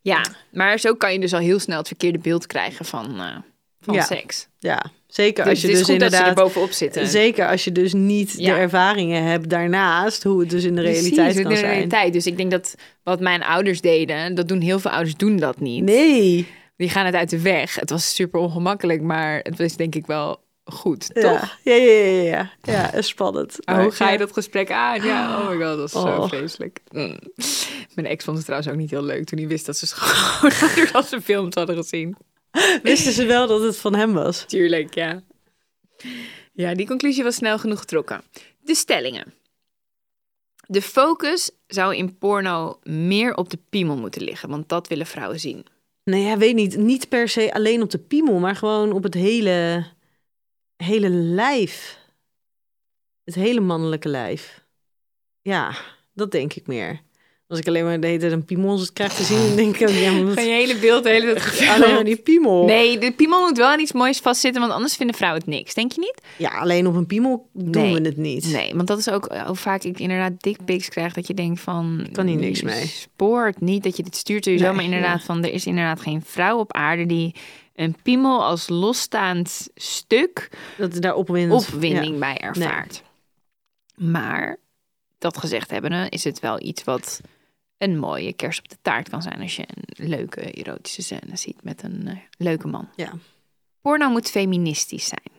Ja, 0.00 0.24
maar 0.52 0.78
zo 0.78 0.94
kan 0.94 1.12
je 1.12 1.18
dus 1.18 1.32
al 1.34 1.40
heel 1.40 1.58
snel 1.58 1.78
het 1.78 1.86
verkeerde 1.86 2.18
beeld 2.18 2.46
krijgen 2.46 2.84
van, 2.84 3.20
eh, 3.20 3.36
van 3.80 3.94
Ja. 3.94 4.02
seks. 4.02 4.48
Ja, 4.58 4.84
zeker 5.06 5.44
Dus 5.44 5.52
als 5.52 5.60
je 5.62 5.66
het 5.68 5.76
is 5.76 5.82
dus 5.86 5.90
goed 5.90 6.00
dat 6.00 6.10
ze 6.10 6.16
er 6.16 6.26
inderdaad... 6.26 6.44
bovenop 6.44 6.70
zitten. 6.72 7.06
Zeker 7.06 7.48
als 7.48 7.64
je 7.64 7.72
dus 7.72 7.92
niet 7.92 8.34
Ja. 8.36 8.54
de 8.54 8.60
ervaringen 8.60 9.22
hebt 9.24 9.48
daarnaast, 9.50 10.22
hoe 10.22 10.40
het 10.40 10.50
dus 10.50 10.64
in 10.64 10.74
de 10.74 10.80
Precies, 10.82 11.00
realiteit 11.02 11.36
in 11.36 11.42
kan 11.42 11.50
de 11.52 11.58
zijn. 11.58 11.72
realiteit. 11.72 12.12
Dus 12.12 12.26
ik 12.26 12.36
denk 12.36 12.50
dat 12.50 12.74
wat 13.02 13.20
mijn 13.20 13.42
ouders 13.42 13.80
deden, 13.80 14.34
dat 14.34 14.48
doen 14.48 14.60
heel 14.60 14.78
veel 14.78 14.90
ouders 14.90 15.16
doen 15.16 15.36
dat 15.36 15.60
niet. 15.60 15.82
Nee. 15.84 16.46
Die 16.76 16.88
gaan 16.88 17.06
het 17.06 17.14
uit 17.14 17.30
de 17.30 17.40
weg. 17.40 17.74
Het 17.74 17.90
was 17.90 18.14
super 18.14 18.40
ongemakkelijk, 18.40 19.02
maar 19.02 19.40
het 19.42 19.58
was 19.58 19.76
denk 19.76 19.94
ik 19.94 20.06
wel 20.06 20.40
goed, 20.64 21.10
Ja. 21.12 21.20
toch? 21.20 21.58
Ja, 21.62 21.74
ja, 21.74 21.92
ja, 21.92 22.22
ja. 22.22 22.50
Ja, 22.92 23.02
spannend. 23.02 23.56
Maar 23.64 23.74
Maar 23.74 23.84
hoe 23.84 23.92
ga 23.92 24.10
je 24.10 24.18
dat 24.18 24.32
gesprek 24.32 24.70
aan? 24.70 25.02
Ja, 25.02 25.28
oh 25.40 25.48
my 25.48 25.54
god, 25.64 25.76
dat 25.76 25.86
is 25.86 25.92
zo 25.92 25.98
Oh. 25.98 26.28
vreselijk. 26.28 26.80
Mm. 26.90 27.18
Mijn 27.94 28.06
ex 28.06 28.24
vond 28.24 28.36
het 28.36 28.46
trouwens 28.46 28.72
ook 28.72 28.78
niet 28.78 28.90
heel 28.90 29.02
leuk 29.02 29.24
toen 29.24 29.38
hij 29.38 29.48
wist 29.48 29.66
dat 29.66 29.76
ze 29.76 29.86
gewoon 29.86 30.86
als 30.92 31.08
ze 31.08 31.20
films 31.20 31.54
hadden 31.54 31.76
gezien. 31.76 32.16
Wisten 32.82 33.12
ze 33.12 33.24
wel 33.24 33.46
dat 33.46 33.62
het 33.62 33.76
van 33.76 33.94
hem 33.94 34.12
was? 34.12 34.44
Tuurlijk, 34.46 34.94
ja. 34.94 35.22
Ja, 36.52 36.74
die 36.74 36.86
conclusie 36.86 37.22
was 37.22 37.34
snel 37.34 37.58
genoeg 37.58 37.78
getrokken. 37.78 38.22
De 38.60 38.74
stellingen. 38.74 39.34
De 40.66 40.82
focus 40.82 41.50
zou 41.66 41.96
in 41.96 42.18
porno 42.18 42.78
meer 42.82 43.34
op 43.34 43.50
de 43.50 43.58
piemel 43.68 43.96
moeten 43.96 44.22
liggen, 44.22 44.48
want 44.48 44.68
dat 44.68 44.88
willen 44.88 45.06
vrouwen 45.06 45.40
zien. 45.40 45.66
Nee, 46.04 46.22
ja, 46.22 46.38
weet 46.38 46.54
niet. 46.54 46.76
Niet 46.76 47.08
per 47.08 47.28
se 47.28 47.54
alleen 47.54 47.82
op 47.82 47.90
de 47.90 47.98
piemel, 47.98 48.38
maar 48.38 48.56
gewoon 48.56 48.92
op 48.92 49.02
het 49.02 49.14
hele, 49.14 49.86
hele 50.76 51.08
lijf. 51.08 51.98
Het 53.24 53.34
hele 53.34 53.60
mannelijke 53.60 54.08
lijf. 54.08 54.64
Ja, 55.42 55.76
dat 56.12 56.30
denk 56.30 56.54
ik 56.54 56.66
meer. 56.66 57.00
Als 57.48 57.58
ik 57.58 57.68
alleen 57.68 57.84
maar 57.84 58.00
de 58.00 58.06
hele 58.06 58.18
tijd 58.18 58.32
een 58.32 58.44
piemel 58.44 58.80
krijg 58.92 59.12
te 59.12 59.22
zien, 59.22 59.46
dan 59.46 59.56
denk 59.56 59.76
ik 59.76 59.88
ja, 59.88 60.12
maar 60.22 60.32
Van 60.34 60.44
je 60.44 60.52
hele 60.52 60.76
beeld 60.76 61.02
de 61.02 61.10
hele 61.10 61.32
tijd 61.34 61.68
alleen 61.74 61.94
maar 61.94 62.04
die 62.04 62.16
piemel. 62.16 62.64
Nee, 62.64 62.98
de 62.98 63.12
piemel 63.12 63.40
moet 63.46 63.56
wel 63.56 63.66
aan 63.66 63.80
iets 63.80 63.92
moois 63.92 64.18
vastzitten, 64.18 64.60
want 64.60 64.72
anders 64.72 64.96
vinden 64.96 65.16
vrouwen 65.16 65.40
het 65.40 65.50
niks. 65.50 65.74
Denk 65.74 65.92
je 65.92 66.00
niet? 66.00 66.20
Ja, 66.36 66.58
alleen 66.58 66.86
op 66.86 66.94
een 66.94 67.06
piemel 67.06 67.48
doen 67.52 67.82
Nee. 67.82 67.94
we 67.94 68.00
het 68.00 68.16
niet. 68.16 68.46
Nee, 68.52 68.74
want 68.74 68.88
dat 68.88 68.98
is 68.98 69.10
ook 69.10 69.34
hoe 69.46 69.56
vaak 69.56 69.82
ik 69.82 69.98
inderdaad 69.98 70.32
dickpics 70.42 70.88
krijg 70.88 71.12
dat 71.12 71.26
je 71.26 71.34
denkt 71.34 71.60
van... 71.60 72.08
Kan 72.12 72.26
hier 72.26 72.36
niks 72.36 72.62
mee. 72.62 72.86
Spoort 72.86 73.60
niet 73.60 73.82
dat 73.82 73.96
je 73.96 74.02
dit 74.02 74.16
stuurt 74.16 74.44
sowieso, 74.44 74.64
Nee, 74.66 74.74
maar 74.74 74.84
inderdaad 74.84 75.22
van 75.22 75.44
er 75.44 75.52
is 75.52 75.66
inderdaad 75.66 76.00
geen 76.00 76.22
vrouw 76.24 76.58
op 76.58 76.72
aarde 76.72 77.06
die 77.06 77.34
een 77.74 77.96
piemel 78.02 78.44
als 78.44 78.68
losstaand 78.68 79.68
stuk 79.74 80.50
Dat 80.76 81.00
daar 81.00 81.14
opwinding 81.14 82.18
bij 82.18 82.36
ervaart. 82.36 83.02
Maar 83.94 84.56
dat 85.18 85.38
gezegd 85.38 85.70
hebbende 85.70 86.06
is 86.08 86.24
het 86.24 86.40
wel 86.40 86.62
iets 86.62 86.84
wat 86.84 87.20
een 87.78 87.98
mooie 87.98 88.32
kers 88.32 88.58
op 88.58 88.68
de 88.68 88.76
taart 88.82 89.08
kan 89.08 89.22
zijn 89.22 89.40
als 89.40 89.56
je 89.56 89.64
een 89.66 90.08
leuke 90.08 90.40
erotische 90.40 91.02
scène 91.02 91.36
ziet 91.36 91.62
met 91.62 91.82
een 91.82 92.08
eh, 92.08 92.16
leuke 92.38 92.68
man. 92.68 92.88
Ja. 92.96 93.12
Porno 93.80 94.10
moet 94.10 94.30
feministisch 94.30 95.08
zijn. 95.08 95.36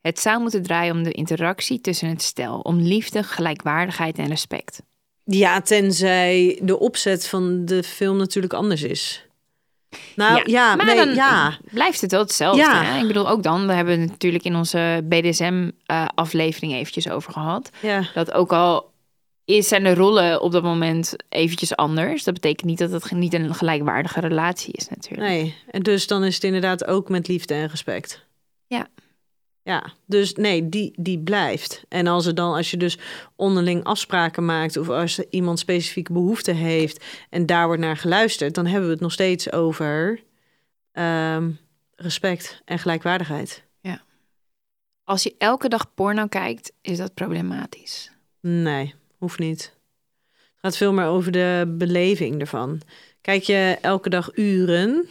Het 0.00 0.18
zou 0.18 0.40
moeten 0.40 0.62
draaien 0.62 0.96
om 0.96 1.02
de 1.02 1.12
interactie 1.12 1.80
tussen 1.80 2.08
het 2.08 2.22
stel, 2.22 2.60
om 2.60 2.80
liefde, 2.80 3.22
gelijkwaardigheid 3.22 4.18
en 4.18 4.28
respect. 4.28 4.82
Ja, 5.24 5.60
tenzij 5.60 6.60
de 6.62 6.78
opzet 6.78 7.26
van 7.26 7.64
de 7.64 7.82
film 7.82 8.16
natuurlijk 8.16 8.52
anders 8.52 8.82
is. 8.82 9.26
Nou 10.16 10.50
ja, 10.50 10.76
maar 10.76 10.86
nee, 10.86 10.96
dan 10.96 11.14
ja. 11.14 11.58
blijft 11.70 12.00
het 12.00 12.10
wel 12.10 12.20
hetzelfde. 12.20 12.62
Ja. 12.62 12.82
Hè? 12.82 13.00
Ik 13.00 13.06
bedoel, 13.06 13.28
ook 13.28 13.42
dan, 13.42 13.66
we 13.66 13.72
hebben 13.72 14.00
het 14.00 14.10
natuurlijk 14.10 14.44
in 14.44 14.56
onze 14.56 15.04
BDSM-aflevering 15.04 16.72
eh, 16.72 16.78
eventjes 16.78 17.08
over 17.08 17.32
gehad. 17.32 17.70
ja. 17.80 18.08
Dat 18.14 18.32
ook 18.32 18.52
al 18.52 18.90
is, 19.48 19.68
zijn 19.68 19.82
de 19.82 19.94
rollen 19.94 20.40
op 20.42 20.52
dat 20.52 20.62
moment 20.62 21.14
eventjes 21.28 21.76
anders. 21.76 22.24
Dat 22.24 22.34
betekent 22.34 22.66
niet 22.66 22.78
dat 22.78 22.90
het 22.90 23.10
niet 23.10 23.34
een 23.34 23.54
gelijkwaardige 23.54 24.20
relatie 24.20 24.72
is 24.72 24.88
natuurlijk. 24.88 25.28
Nee, 25.28 25.54
en 25.70 25.82
dus 25.82 26.06
dan 26.06 26.24
is 26.24 26.34
het 26.34 26.44
inderdaad 26.44 26.86
ook 26.86 27.08
met 27.08 27.28
liefde 27.28 27.54
en 27.54 27.68
respect. 27.68 28.26
Ja. 28.66 28.88
Ja, 29.62 29.92
dus 30.06 30.34
nee, 30.34 30.68
die, 30.68 30.92
die 30.96 31.18
blijft. 31.18 31.84
En 31.88 32.06
als, 32.06 32.26
er 32.26 32.34
dan, 32.34 32.54
als 32.54 32.70
je 32.70 32.76
dus 32.76 32.98
onderling 33.36 33.84
afspraken 33.84 34.44
maakt... 34.44 34.76
of 34.76 34.88
als 34.88 35.18
iemand 35.18 35.58
specifieke 35.58 36.12
behoefte 36.12 36.52
heeft... 36.52 37.04
en 37.30 37.46
daar 37.46 37.66
wordt 37.66 37.82
naar 37.82 37.96
geluisterd... 37.96 38.54
dan 38.54 38.66
hebben 38.66 38.86
we 38.86 38.92
het 38.92 39.02
nog 39.02 39.12
steeds 39.12 39.52
over 39.52 40.22
ehm, 40.92 41.50
respect 41.96 42.62
en 42.64 42.78
gelijkwaardigheid. 42.78 43.66
Als 45.04 45.22
je 45.22 45.34
elke 45.38 45.68
dag 45.68 45.94
porno 45.94 46.26
kijkt, 46.26 46.72
is 46.80 46.98
dat 46.98 47.14
problematisch. 47.14 48.10
Nee, 48.40 48.94
hoeft 49.18 49.38
niet. 49.38 49.76
Het 50.32 50.56
gaat 50.60 50.76
veel 50.76 50.92
meer 50.92 51.06
over 51.06 51.32
de 51.32 51.74
beleving 51.78 52.40
ervan. 52.40 52.80
Kijk 53.20 53.42
je 53.42 53.78
elke 53.80 54.08
dag 54.08 54.30
uren, 54.36 55.08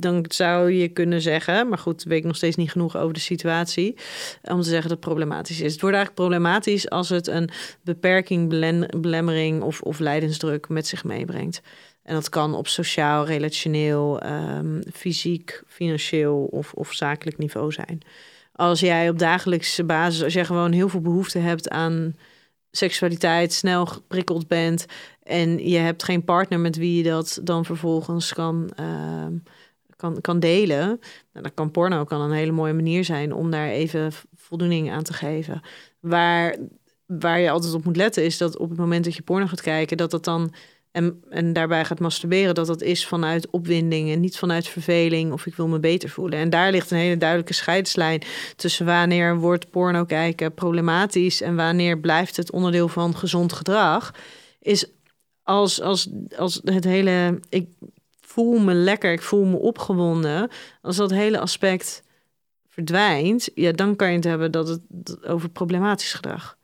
dan 0.00 0.24
zou 0.28 0.72
je 0.72 0.88
kunnen 0.88 1.20
zeggen, 1.20 1.68
maar 1.68 1.78
goed, 1.78 2.02
weet 2.02 2.18
ik 2.18 2.24
nog 2.24 2.36
steeds 2.36 2.56
niet 2.56 2.70
genoeg 2.70 2.96
over 2.96 3.14
de 3.14 3.20
situatie, 3.20 3.94
om 4.42 4.60
te 4.60 4.68
zeggen 4.68 4.88
dat 4.88 4.98
het 4.98 5.00
problematisch 5.00 5.60
is. 5.60 5.72
Het 5.72 5.80
wordt 5.80 5.96
eigenlijk 5.96 6.26
problematisch 6.28 6.90
als 6.90 7.08
het 7.08 7.26
een 7.26 7.50
beperking, 7.82 8.48
belemmering 9.00 9.62
of, 9.62 9.80
of 9.80 9.98
lijdensdruk 9.98 10.68
met 10.68 10.86
zich 10.86 11.04
meebrengt. 11.04 11.62
En 12.02 12.14
dat 12.14 12.28
kan 12.28 12.54
op 12.54 12.68
sociaal, 12.68 13.26
relationeel, 13.26 14.20
ehm, 14.20 14.80
fysiek, 14.92 15.62
financieel 15.66 16.44
of, 16.50 16.72
of 16.72 16.92
zakelijk 16.92 17.38
niveau 17.38 17.72
zijn. 17.72 18.00
Als 18.52 18.80
jij 18.80 19.08
op 19.08 19.18
dagelijkse 19.18 19.84
basis, 19.84 20.22
als 20.22 20.32
jij 20.32 20.44
gewoon 20.44 20.72
heel 20.72 20.88
veel 20.88 21.00
behoefte 21.00 21.38
hebt 21.38 21.68
aan 21.68 22.16
seksualiteit, 22.72 23.52
snel 23.52 23.86
geprikkeld 23.86 24.48
bent 24.48 24.86
en 25.22 25.68
je 25.68 25.78
hebt 25.78 26.02
geen 26.02 26.24
partner 26.24 26.60
met 26.60 26.76
wie 26.76 26.96
je 26.96 27.02
dat 27.02 27.40
dan 27.42 27.64
vervolgens 27.64 28.32
kan, 28.32 28.70
ehm, 28.76 29.36
kan, 29.96 30.20
kan 30.20 30.40
delen, 30.40 30.86
nou, 30.86 30.98
dan 31.32 31.54
kan 31.54 31.70
porno 31.70 32.04
kan 32.04 32.20
een 32.20 32.32
hele 32.32 32.52
mooie 32.52 32.72
manier 32.72 33.04
zijn 33.04 33.32
om 33.32 33.50
daar 33.50 33.68
even 33.68 34.12
voldoening 34.34 34.90
aan 34.90 35.02
te 35.02 35.12
geven. 35.12 35.60
Waar, 36.00 36.56
waar 37.06 37.40
je 37.40 37.50
altijd 37.50 37.74
op 37.74 37.84
moet 37.84 37.96
letten 37.96 38.24
is 38.24 38.38
dat 38.38 38.58
op 38.58 38.68
het 38.68 38.78
moment 38.78 39.04
dat 39.04 39.14
je 39.14 39.22
porno 39.22 39.46
gaat 39.46 39.60
kijken, 39.60 39.96
dat 39.96 40.10
dat 40.10 40.24
dan 40.24 40.52
en, 40.92 41.22
en 41.30 41.52
daarbij 41.52 41.84
gaat 41.84 42.00
masturberen, 42.00 42.54
dat 42.54 42.66
dat 42.66 42.82
is 42.82 43.06
vanuit 43.06 43.50
opwinding 43.50 44.10
en 44.10 44.20
niet 44.20 44.38
vanuit 44.38 44.68
verveling 44.68 45.32
of 45.32 45.46
ik 45.46 45.54
wil 45.54 45.68
me 45.68 45.80
beter 45.80 46.08
voelen. 46.08 46.38
En 46.38 46.50
daar 46.50 46.70
ligt 46.70 46.90
een 46.90 46.98
hele 46.98 47.16
duidelijke 47.16 47.54
scheidslijn 47.54 48.22
tussen 48.56 48.86
wanneer 48.86 49.36
wordt 49.36 49.70
porno 49.70 50.04
kijken 50.04 50.54
problematisch 50.54 51.40
en 51.40 51.56
wanneer 51.56 51.98
blijft 51.98 52.36
het 52.36 52.50
onderdeel 52.50 52.88
van 52.88 53.16
gezond 53.16 53.52
gedrag. 53.52 54.14
Is 54.60 54.86
als, 55.42 55.80
als, 55.80 56.08
als 56.36 56.60
het 56.64 56.84
hele, 56.84 57.40
ik 57.48 57.68
voel 58.20 58.58
me 58.58 58.74
lekker, 58.74 59.12
ik 59.12 59.22
voel 59.22 59.44
me 59.44 59.56
opgewonden, 59.56 60.50
als 60.82 60.96
dat 60.96 61.10
hele 61.10 61.38
aspect 61.38 62.02
verdwijnt, 62.68 63.48
ja, 63.54 63.72
dan 63.72 63.96
kan 63.96 64.08
je 64.08 64.14
het 64.14 64.24
hebben 64.24 64.50
dat 64.50 64.68
het 64.68 65.26
over 65.26 65.48
problematisch 65.48 66.12
gedrag. 66.12 66.56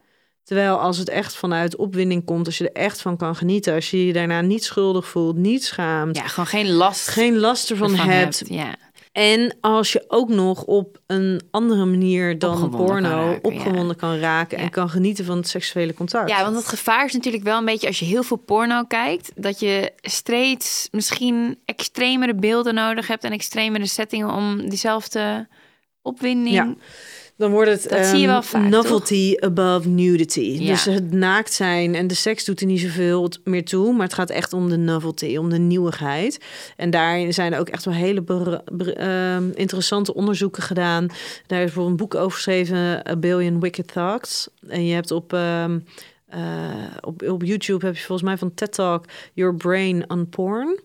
Terwijl 0.49 0.77
als 0.81 0.99
het 0.99 1.09
echt 1.09 1.35
vanuit 1.37 1.77
opwinding 1.77 2.25
komt, 2.25 2.47
als 2.47 2.59
je 2.59 2.71
er 2.71 2.83
echt 2.83 3.01
van 3.01 3.17
kan 3.17 3.37
genieten, 3.37 3.75
als 3.75 3.91
je 3.91 4.07
je 4.07 4.13
daarna 4.13 4.41
niet 4.41 4.65
schuldig 4.65 5.09
voelt, 5.09 5.37
niet 5.37 5.65
schaamt, 5.65 6.17
Ja, 6.17 6.27
gewoon 6.27 6.47
geen 6.47 6.71
last 6.73 7.09
geen 7.09 7.39
last 7.39 7.71
ervan 7.71 7.91
ervan 7.93 8.09
hebt. 8.09 8.43
Ja. 8.47 8.75
En 9.13 9.57
als 9.61 9.93
je 9.93 10.05
ook 10.09 10.29
nog 10.29 10.65
op 10.65 10.99
een 11.07 11.41
andere 11.51 11.85
manier 11.85 12.39
dan 12.39 12.51
Opgewonden 12.51 12.87
porno 12.87 13.09
kan 13.09 13.27
raken, 13.27 13.45
opgewonden 13.45 13.97
kan 13.97 14.19
raken 14.19 14.59
Ja. 14.59 14.65
en 14.65 14.71
kan 14.71 14.91
genieten 14.91 15.25
van 15.25 15.37
het 15.37 15.49
seksuele 15.49 15.95
contact. 15.95 16.29
ja, 16.31 16.43
want 16.43 16.57
het 16.57 16.69
gevaar 16.69 17.05
is 17.05 17.13
natuurlijk 17.13 17.45
wel 17.45 17.59
een 17.59 17.65
beetje 17.65 17.87
als 17.87 17.99
je 17.99 18.05
heel 18.05 18.23
veel 18.23 18.37
porno 18.37 18.85
kijkt, 18.85 19.33
dat 19.35 19.61
je 19.61 19.93
steeds 20.03 20.89
misschien 20.91 21.59
extremere 21.65 22.35
beelden 22.35 22.75
nodig 22.75 23.07
hebt 23.07 23.25
en 23.25 23.33
extremere 23.33 23.87
settingen 23.87 24.31
om 24.35 24.69
diezelfde 24.69 25.49
opwinding. 26.03 26.55
Ja. 26.55 26.75
Dan 27.39 27.51
wordt 27.51 27.71
het 27.71 27.89
Dat 27.89 28.07
zie 28.07 28.19
je 28.19 28.23
ehm, 28.23 28.33
wel 28.33 28.43
vaak, 28.43 28.69
novelty 28.69 29.35
above 29.39 29.89
nudity. 29.89 30.41
Ja. 30.41 30.71
Dus 30.71 30.85
het 30.85 31.13
naakt 31.13 31.53
zijn 31.53 31.95
en 31.95 32.07
de 32.07 32.15
seks 32.15 32.45
doet 32.45 32.61
er 32.61 32.67
niet 32.67 32.81
zoveel 32.81 33.31
meer 33.45 33.65
toe, 33.65 33.93
maar 33.93 34.07
het 34.07 34.15
gaat 34.15 34.31
echt 34.31 34.53
om 34.53 34.69
de 34.69 34.77
novelty, 34.77 35.37
om 35.37 35.51
de 35.51 35.59
nieuwigheid. 35.59 36.45
En 36.77 36.91
daarin 36.91 37.35
zijn 37.35 37.53
er 37.53 37.59
ook 37.59 37.69
echt 37.69 37.85
wel 37.85 37.95
hele 37.95 38.25
ehm, 38.95 39.51
interessante 39.55 40.15
onderzoeken 40.15 40.63
gedaan. 40.63 41.07
Daar 41.47 41.59
is 41.59 41.65
bijvoorbeeld 41.65 42.01
een 42.01 42.07
boek 42.07 42.15
over 42.15 42.33
geschreven, 42.33 43.11
A 43.11 43.17
Billion 43.17 43.61
Wicked 43.61 43.93
Thoughts. 43.93 44.49
En 44.69 44.87
je 44.87 44.95
hebt 44.95 45.11
op 45.11 45.33
ehm, 45.33 45.79
eh, 46.27 46.41
op, 47.01 47.23
op 47.23 47.43
YouTube 47.43 47.87
heb 47.87 47.97
je 47.97 48.03
volgens 48.03 48.29
mij 48.29 48.39
van 48.39 48.55
TED 48.55 48.73
Talk 48.73 49.05
Your 49.33 49.55
Brain 49.55 50.11
on 50.11 50.29
Porn. 50.29 50.81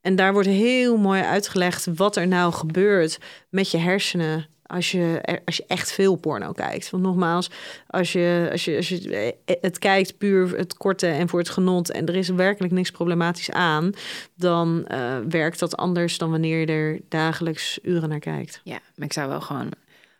En 0.00 0.16
daar 0.16 0.32
wordt 0.32 0.48
heel 0.48 0.96
mooi 0.96 1.22
uitgelegd 1.22 1.86
wat 1.94 2.16
er 2.16 2.28
nou 2.28 2.52
gebeurt 2.52 3.18
met 3.50 3.70
je 3.70 3.78
hersenen 3.78 4.46
als 4.66 4.90
je, 4.90 5.38
als 5.44 5.56
je 5.56 5.64
echt 5.66 5.92
veel 5.92 6.16
porno 6.16 6.52
kijkt. 6.52 6.90
Want 6.90 7.02
nogmaals, 7.02 7.50
als 7.86 8.12
je, 8.12 8.48
als 8.52 8.64
je, 8.64 8.76
als 8.76 8.88
je 8.88 9.34
het 9.60 9.78
kijkt 9.78 10.18
puur 10.18 10.56
het 10.56 10.76
korte 10.76 11.06
en 11.06 11.28
voor 11.28 11.38
het 11.38 11.48
genot 11.48 11.90
en 11.90 12.06
er 12.06 12.16
is 12.16 12.28
werkelijk 12.28 12.72
niks 12.72 12.90
problematisch 12.90 13.50
aan, 13.50 13.92
dan 14.34 14.86
eh, 14.86 15.16
werkt 15.28 15.58
dat 15.58 15.76
anders 15.76 16.18
dan 16.18 16.30
wanneer 16.30 16.60
je 16.60 16.66
er 16.66 17.00
dagelijks 17.08 17.78
uren 17.82 18.08
naar 18.08 18.18
kijkt. 18.18 18.60
Ja, 18.64 18.78
maar 18.94 19.06
ik 19.06 19.12
zou 19.12 19.28
wel 19.28 19.40
gewoon 19.40 19.72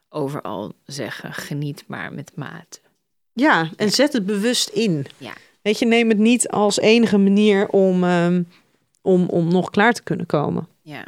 overal 0.08 0.72
zeggen, 0.84 1.32
geniet 1.32 1.84
maar 1.86 2.12
met 2.12 2.32
mate. 2.34 2.78
Ja, 3.32 3.70
en 3.76 3.90
zet 3.90 4.12
het 4.12 4.26
bewust 4.26 4.68
in. 4.68 5.06
Ja. 5.16 5.32
Weet 5.62 5.78
je, 5.78 5.86
neem 5.86 6.08
het 6.08 6.18
niet 6.18 6.48
als 6.48 6.78
enige 6.78 7.18
manier 7.18 7.68
om, 7.68 8.04
ehm, 8.04 8.42
om, 9.02 9.28
om 9.28 9.48
nog 9.48 9.70
klaar 9.70 9.92
te 9.92 10.02
kunnen 10.02 10.26
komen. 10.26 10.68
Ja. 10.82 11.04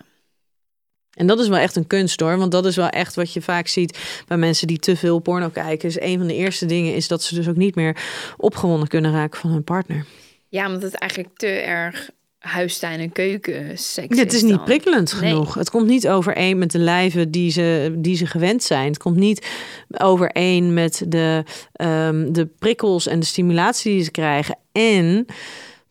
En 1.18 1.26
dat 1.26 1.38
is 1.40 1.48
wel 1.48 1.58
echt 1.58 1.76
een 1.76 1.86
kunst 1.86 2.20
hoor. 2.20 2.38
Want 2.38 2.52
dat 2.52 2.66
is 2.66 2.76
wel 2.76 2.88
echt 2.88 3.14
wat 3.14 3.32
je 3.32 3.42
vaak 3.42 3.66
ziet 3.68 3.98
bij 4.26 4.36
mensen 4.36 4.66
die 4.66 4.78
te 4.78 4.96
veel 4.96 5.18
porno 5.18 5.48
kijken. 5.48 5.88
Dus 5.88 6.00
een 6.00 6.18
van 6.18 6.26
de 6.26 6.34
eerste 6.34 6.66
dingen 6.66 6.94
is 6.94 7.08
dat 7.08 7.22
ze 7.22 7.34
dus 7.34 7.48
ook 7.48 7.56
niet 7.56 7.74
meer 7.74 7.96
opgewonden 8.36 8.88
kunnen 8.88 9.12
raken 9.12 9.40
van 9.40 9.50
hun 9.50 9.64
partner. 9.64 10.04
ja, 10.48 10.66
omdat 10.66 10.82
het 10.82 10.94
eigenlijk 10.94 11.36
te 11.38 11.46
erg 11.46 12.10
huistuin- 12.38 13.00
en 13.00 13.12
keukenseks 13.12 14.16
Ja, 14.16 14.22
het 14.22 14.32
is 14.32 14.42
niet 14.42 14.64
prikkelend 14.64 15.20
Nee. 15.20 15.30
genoeg. 15.30 15.54
Het 15.54 15.70
komt 15.70 15.86
niet 15.86 16.08
overeen 16.08 16.58
met 16.58 16.70
de 16.70 16.78
lijven 16.78 17.30
die 17.30 17.50
ze, 17.50 17.94
die 17.96 18.16
ze 18.16 18.26
gewend 18.26 18.62
zijn. 18.62 18.86
Het 18.88 18.98
komt 18.98 19.16
niet 19.16 19.46
overeen 19.88 20.74
met 20.74 21.04
de, 21.08 21.44
ehm, 21.72 22.32
de 22.32 22.46
prikkels 22.58 23.06
en 23.06 23.20
de 23.20 23.26
stimulatie 23.26 23.92
die 23.94 24.02
ze 24.04 24.10
krijgen. 24.10 24.58
En 24.72 25.26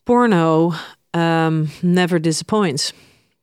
porno 0.02 0.72
ehm, 1.10 1.64
never 1.80 2.22
disappoints. 2.22 2.92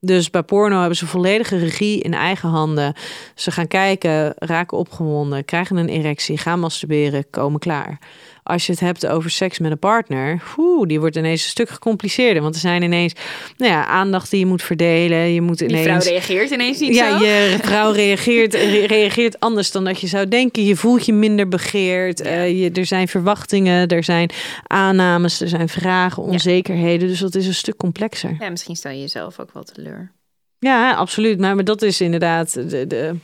Dus 0.05 0.29
bij 0.29 0.43
porno 0.43 0.79
hebben 0.79 0.97
ze 0.97 1.07
volledige 1.07 1.57
regie 1.57 2.01
in 2.01 2.13
eigen 2.13 2.49
handen. 2.49 2.93
Ze 3.35 3.51
gaan 3.51 3.67
kijken, 3.67 4.33
raken 4.35 4.77
opgewonden, 4.77 5.45
krijgen 5.45 5.77
een 5.77 5.89
erectie, 5.89 6.37
gaan 6.37 6.59
masturberen, 6.59 7.29
komen 7.29 7.59
klaar. 7.59 7.99
Als 8.47 8.65
je 8.65 8.71
het 8.71 8.81
hebt 8.81 9.07
over 9.07 9.29
seks 9.29 9.59
met 9.59 9.71
een 9.71 9.79
partner, 9.79 10.41
oeh, 10.57 10.87
die 10.87 10.99
wordt 10.99 11.15
ineens 11.15 11.43
een 11.43 11.49
stuk 11.49 11.69
gecompliceerder. 11.69 12.41
Want 12.41 12.55
er 12.55 12.61
zijn 12.61 12.81
ineens 12.81 13.13
nou 13.57 13.71
ja, 13.71 13.85
aandacht 13.85 14.29
die 14.29 14.39
je 14.39 14.45
moet 14.45 14.61
verdelen. 14.61 15.33
Je 15.33 15.41
moet 15.41 15.57
Die 15.57 15.67
ineens. 15.67 15.85
vrouw 15.85 15.99
reageert 15.99 16.49
ineens 16.51 16.79
niet 16.79 16.95
ja, 16.95 17.17
zo. 17.19 17.25
je 17.25 17.57
vrouw 17.61 17.91
reageert, 17.91 18.53
re- 18.53 18.85
reageert 18.85 19.39
anders 19.39 19.71
dan 19.71 19.83
dat 19.83 19.99
je 20.01 20.07
zou 20.07 20.27
denken. 20.27 20.63
Je 20.63 20.75
voelt 20.75 21.05
je 21.05 21.13
minder 21.13 21.47
begeerd. 21.47 22.21
Eh, 22.21 22.61
je, 22.63 22.71
er 22.71 22.85
zijn 22.85 23.07
verwachtingen, 23.07 23.87
er 23.87 24.03
zijn 24.03 24.29
aannames, 24.67 25.41
er 25.41 25.49
zijn 25.49 25.69
vragen, 25.69 26.23
onzekerheden. 26.23 27.07
Dus 27.07 27.19
dat 27.19 27.35
is 27.35 27.47
een 27.47 27.53
stuk 27.53 27.77
complexer. 27.77 28.35
Ja, 28.39 28.49
misschien 28.49 28.75
stel 28.75 28.91
je 28.91 28.99
jezelf 28.99 29.39
ook 29.39 29.53
wel 29.53 29.63
teleur. 29.63 30.11
Ja, 30.59 30.93
absoluut. 30.93 31.39
Maar, 31.39 31.55
maar 31.55 31.63
dat 31.63 31.81
is 31.81 32.01
inderdaad 32.01 32.53
de, 32.53 32.87
de, 32.87 33.15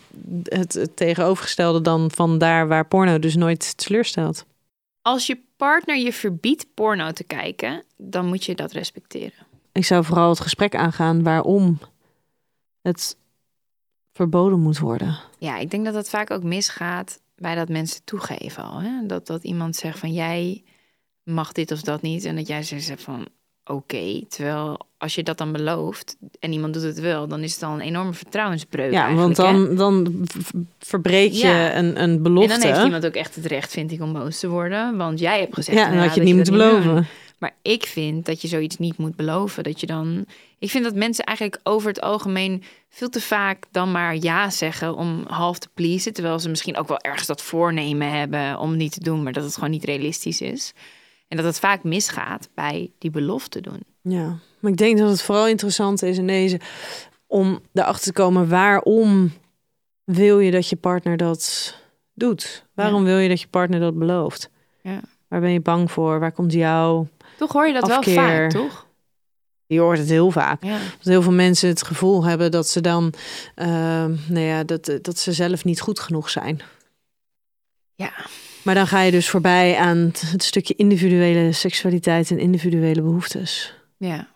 het, 0.43 0.73
het 0.73 0.95
tegenovergestelde 0.95 1.81
dan 1.81 2.11
van 2.13 2.37
daar 2.37 2.67
waar 2.67 2.85
porno 2.87 3.19
dus 3.19 3.35
nooit 3.35 3.77
teleurstelt. 3.77 4.45
Als 5.01 5.27
je 5.27 5.43
partner 5.57 5.97
je 5.97 6.13
verbiedt 6.13 6.73
porno 6.73 7.11
te 7.11 7.23
kijken, 7.23 7.83
dan 7.97 8.25
moet 8.25 8.45
je 8.45 8.55
dat 8.55 8.71
respecteren. 8.71 9.47
Ik 9.71 9.85
zou 9.85 10.03
vooral 10.03 10.29
het 10.29 10.39
gesprek 10.39 10.75
aangaan 10.75 11.23
waarom 11.23 11.79
het 12.81 13.17
verboden 14.13 14.59
moet 14.59 14.79
worden. 14.79 15.19
Ja, 15.37 15.57
ik 15.57 15.71
denk 15.71 15.85
dat 15.85 15.93
dat 15.93 16.09
vaak 16.09 16.31
ook 16.31 16.43
misgaat 16.43 17.21
bij 17.35 17.55
dat 17.55 17.69
mensen 17.69 18.03
toegeven 18.03 18.63
al. 18.63 18.81
Hè? 18.81 19.05
Dat, 19.05 19.27
dat 19.27 19.43
iemand 19.43 19.75
zegt 19.75 19.99
van 19.99 20.13
jij 20.13 20.63
mag 21.23 21.51
dit 21.51 21.71
of 21.71 21.81
dat 21.81 22.01
niet. 22.01 22.25
En 22.25 22.35
dat 22.35 22.47
jij 22.47 22.63
zegt 22.63 23.01
van 23.01 23.27
oké. 23.63 24.25
Terwijl 24.27 24.79
als 25.01 25.15
je 25.15 25.23
dat 25.23 25.37
dan 25.37 25.51
belooft 25.51 26.17
en 26.39 26.51
iemand 26.51 26.73
doet 26.73 26.83
het 26.83 26.99
wel, 26.99 27.27
dan 27.27 27.39
is 27.41 27.53
het 27.53 27.63
al 27.63 27.73
een 27.73 27.81
enorme 27.81 28.13
vertrouwensbreuk. 28.13 28.91
Ja, 28.91 29.13
want 29.13 29.37
hè? 29.37 29.43
dan, 29.43 29.75
dan 29.75 30.25
verbreek 30.79 31.31
je 31.31 31.47
Ja. 31.47 31.75
een, 31.75 31.85
een 31.85 31.95
En 31.95 32.21
belofte. 32.23 32.59
dan 32.59 32.67
heeft 32.71 32.83
iemand 32.83 33.05
ook 33.05 33.13
echt 33.15 33.35
het 33.35 33.45
recht, 33.45 33.71
vind 33.71 33.91
ik, 33.91 34.01
om 34.01 34.13
boos 34.13 34.39
te 34.39 34.47
worden. 34.49 34.97
Want 34.97 35.19
jij 35.19 35.39
hebt 35.39 35.53
gezegd. 35.53 35.77
ja, 35.77 35.83
en 35.85 35.91
inderdaad 35.91 36.15
je 36.15 36.21
het 36.21 36.29
niet 36.29 36.45
dat 36.45 36.55
moeten 36.55 36.71
dat 36.73 36.81
beloven. 36.83 37.07
Maar 37.37 37.55
ik 37.61 37.85
vind 37.85 38.25
dat 38.25 38.41
je 38.41 38.47
zoiets 38.47 38.77
niet 38.77 38.97
moet 38.97 39.15
beloven. 39.15 39.63
Dat 39.63 39.79
je 39.79 39.85
dan. 39.87 40.25
Ik 40.59 40.69
vind 40.69 40.83
dat 40.83 40.95
mensen 40.95 41.23
eigenlijk 41.23 41.59
over 41.63 41.87
het 41.89 42.01
algemeen 42.01 42.63
veel 42.89 43.09
te 43.09 43.21
vaak 43.21 43.65
dan 43.71 43.91
maar 43.91 44.15
ja 44.15 44.49
zeggen 44.49 44.95
om 44.95 45.23
half 45.27 45.59
te 45.59 45.67
pleasen. 45.73 46.13
Terwijl 46.13 46.39
ze 46.39 46.49
misschien 46.49 46.77
ook 46.77 46.87
wel 46.87 46.99
ergens 46.99 47.27
dat 47.27 47.41
voornemen 47.41 48.11
hebben 48.11 48.59
om 48.59 48.77
niet 48.77 48.91
te 48.91 49.03
doen, 49.03 49.23
maar 49.23 49.33
dat 49.33 49.43
het 49.43 49.53
gewoon 49.53 49.69
niet 49.69 49.83
realistisch 49.83 50.41
is. 50.41 50.73
En 51.27 51.37
dat 51.37 51.45
het 51.45 51.59
vaak 51.59 51.83
misgaat 51.83 52.49
bij 52.55 52.91
die 52.99 53.11
belofte 53.11 53.61
doen. 53.61 53.83
Ja, 54.01 54.37
maar 54.59 54.71
ik 54.71 54.77
denk 54.77 54.97
dat 54.97 55.09
het 55.09 55.21
vooral 55.21 55.47
interessant 55.47 56.01
is 56.01 56.17
in 56.17 56.27
deze 56.27 56.59
om 57.27 57.59
erachter 57.73 58.03
te 58.03 58.13
komen 58.13 58.49
waarom 58.49 59.31
wil 60.03 60.39
je 60.39 60.51
dat 60.51 60.69
je 60.69 60.75
partner 60.75 61.17
dat 61.17 61.75
doet? 62.13 62.65
Waarom 62.73 63.03
wil 63.03 63.17
je 63.17 63.29
dat 63.29 63.41
je 63.41 63.47
partner 63.47 63.79
dat 63.79 63.97
belooft? 63.97 64.49
Ja. 64.81 64.99
Waar 65.27 65.39
ben 65.39 65.51
je 65.51 65.61
bang 65.61 65.91
voor? 65.91 66.19
Waar 66.19 66.31
komt 66.31 66.53
jouw... 66.53 67.07
Toch 67.37 67.51
hoor 67.51 67.67
je 67.67 67.73
dat 67.73 67.89
Afkeer. 67.89 68.15
wel 68.15 68.23
vaak, 68.23 68.49
toch? 68.51 68.85
Je 69.65 69.79
hoort 69.79 69.97
het 69.97 70.09
heel 70.09 70.31
vaak. 70.31 70.63
Ja. 70.63 70.77
Dat 70.77 71.07
heel 71.07 71.21
veel 71.21 71.31
mensen 71.31 71.69
het 71.69 71.83
gevoel 71.83 72.25
hebben 72.25 72.51
dat 72.51 72.67
ze 72.67 72.81
dan, 72.81 73.13
ehm, 73.55 74.15
nou 74.27 74.45
ja, 74.45 74.63
dat, 74.63 74.91
dat 75.01 75.17
ze 75.17 75.33
zelf 75.33 75.63
niet 75.63 75.81
goed 75.81 75.99
genoeg 75.99 76.29
zijn. 76.29 76.61
Ja. 77.95 78.11
Maar 78.63 78.75
dan 78.75 78.87
ga 78.87 79.01
je 79.01 79.11
dus 79.11 79.29
voorbij 79.29 79.77
aan 79.77 79.97
het, 79.97 80.21
het 80.21 80.43
stukje 80.43 80.73
individuele 80.75 81.51
seksualiteit 81.51 82.31
en 82.31 82.39
individuele 82.39 83.01
behoeftes. 83.01 83.75
Ja. 84.07 84.27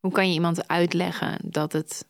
Hoe 0.00 0.12
kan 0.12 0.28
je 0.28 0.34
iemand 0.34 0.68
uitleggen 0.68 1.38
dat 1.42 1.72
het 1.72 2.06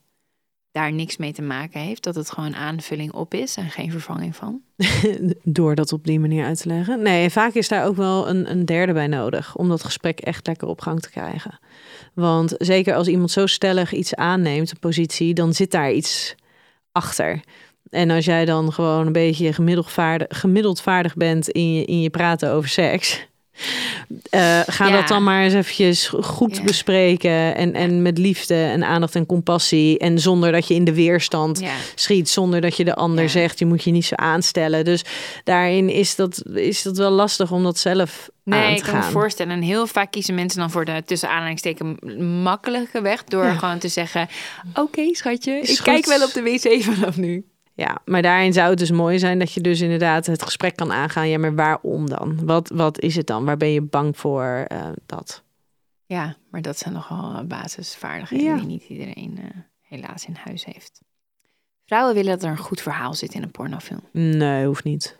daar 0.71 0.91
niks 0.91 1.17
mee 1.17 1.33
te 1.33 1.41
maken 1.41 1.79
heeft? 1.79 2.03
Dat 2.03 2.15
het 2.15 2.31
gewoon 2.31 2.55
aanvulling 2.55 3.11
op 3.11 3.33
is 3.33 3.55
en 3.55 3.69
geen 3.69 3.91
vervanging 3.91 4.35
van? 4.35 4.61
Door 5.43 5.75
dat 5.75 5.93
op 5.93 6.05
die 6.05 6.19
manier 6.19 6.45
uit 6.45 6.61
te 6.61 6.67
leggen. 6.67 7.01
Nee, 7.01 7.29
vaak 7.29 7.53
is 7.53 7.67
daar 7.67 7.85
ook 7.85 7.95
wel 7.95 8.29
een, 8.29 8.51
een 8.51 8.65
derde 8.65 8.93
bij 8.93 9.07
nodig 9.07 9.55
om 9.55 9.69
dat 9.69 9.83
gesprek 9.83 10.19
echt 10.19 10.47
lekker 10.47 10.67
op 10.67 10.81
gang 10.81 10.99
te 11.01 11.09
krijgen. 11.09 11.59
Want 12.13 12.55
zeker 12.57 12.95
als 12.95 13.07
iemand 13.07 13.31
zo 13.31 13.45
stellig 13.45 13.93
iets 13.93 14.15
aanneemt, 14.15 14.71
een 14.71 14.79
positie, 14.79 15.33
dan 15.33 15.53
zit 15.53 15.71
daar 15.71 15.91
iets 15.91 16.35
achter. 16.91 17.41
En 17.89 18.09
als 18.09 18.25
jij 18.25 18.45
dan 18.45 18.73
gewoon 18.73 19.05
een 19.05 19.13
beetje 19.13 19.53
gemiddeld 19.53 19.91
vaardig, 19.91 20.39
gemiddeld 20.39 20.81
vaardig 20.81 21.15
bent 21.15 21.49
in 21.49 21.73
je, 21.73 21.85
in 21.85 22.01
je 22.01 22.09
praten 22.09 22.51
over 22.51 22.69
seks. 22.69 23.27
Eh, 24.29 24.59
ga 24.65 24.87
Ja. 24.87 24.91
dat 24.99 25.07
dan 25.07 25.23
maar 25.23 25.43
eens 25.43 25.53
eventjes 25.53 26.07
goed 26.21 26.57
Ja. 26.57 26.63
bespreken. 26.63 27.55
En, 27.55 27.73
en 27.73 28.01
met 28.01 28.17
liefde 28.17 28.55
en 28.55 28.83
aandacht 28.83 29.15
en 29.15 29.25
compassie. 29.25 29.97
En 29.99 30.19
zonder 30.19 30.51
dat 30.51 30.67
je 30.67 30.73
in 30.73 30.83
de 30.83 30.93
weerstand 30.93 31.59
Ja. 31.59 31.73
schiet 31.95 32.29
zonder 32.29 32.61
dat 32.61 32.77
je 32.77 32.83
de 32.83 32.95
ander 32.95 33.29
zegt, 33.29 33.59
je 33.59 33.65
moet 33.65 33.83
je 33.83 33.91
niet 33.91 34.05
zo 34.05 34.15
aanstellen. 34.15 34.85
Dus 34.85 35.03
daarin 35.43 35.89
is 35.89 36.15
dat, 36.15 36.43
is 36.53 36.81
dat 36.81 36.97
wel 36.97 37.11
lastig 37.11 37.51
om 37.51 37.63
dat 37.63 37.77
zelf 37.77 38.29
Nee, 38.43 38.59
aan 38.63 38.71
ik 38.71 38.77
te 38.77 38.83
kan 38.83 38.95
me 38.95 39.01
gaan. 39.01 39.11
voorstellen. 39.11 39.53
En 39.53 39.61
heel 39.61 39.87
vaak 39.87 40.11
kiezen 40.11 40.35
mensen 40.35 40.59
dan 40.59 40.71
voor 40.71 40.85
de 40.85 41.03
tussen 41.05 41.29
aanhalingstekens 41.29 41.99
makkelijke 42.43 43.01
weg. 43.01 43.23
Door 43.23 43.45
gewoon 43.45 43.79
te 43.79 43.87
zeggen: 43.87 44.27
Oké, 44.73 45.01
schatje, 45.11 45.59
Is 45.59 45.69
ik 45.69 45.75
goed. 45.75 45.85
kijk 45.85 46.05
wel 46.05 46.23
op 46.23 46.33
de 46.33 46.41
wc 46.41 46.83
vanaf 46.83 47.17
nu. 47.17 47.45
Ja, 47.77 47.97
maar 48.05 48.21
daarin 48.21 48.53
zou 48.53 48.69
het 48.69 48.79
dus 48.79 48.91
mooi 48.91 49.19
zijn 49.19 49.39
dat 49.39 49.51
je 49.53 49.61
dus 49.61 49.81
inderdaad 49.81 50.25
het 50.25 50.41
gesprek 50.43 50.75
kan 50.75 50.91
aangaan. 50.91 51.29
Ja, 51.29 51.37
maar 51.37 51.55
waarom 51.55 52.09
dan? 52.09 52.45
Wat, 52.45 52.69
wat 52.73 52.99
is 52.99 53.15
het 53.15 53.27
dan? 53.27 53.45
Waar 53.45 53.57
ben 53.57 53.71
je 53.71 53.81
bang 53.81 54.17
voor 54.17 54.65
eh, 54.67 54.87
dat? 55.05 55.43
Ja, 56.05 56.35
maar 56.51 56.61
dat 56.61 56.77
zijn 56.77 56.93
nogal 56.93 57.33
eh, 57.35 57.43
basisvaardigheden 57.43 58.45
Ja. 58.45 58.55
die 58.57 58.65
niet 58.65 58.83
iedereen 58.83 59.39
eh, 59.41 59.49
helaas 59.81 60.25
in 60.25 60.37
huis 60.43 60.65
heeft. 60.65 61.01
Vrouwen 61.85 62.15
willen 62.15 62.31
dat 62.31 62.43
er 62.43 62.49
een 62.49 62.57
goed 62.57 62.81
verhaal 62.81 63.13
zit 63.13 63.33
in 63.33 63.43
een 63.43 63.51
pornofilm. 63.51 64.01
Nee, 64.11 64.65
hoeft 64.65 64.83
niet. 64.83 65.17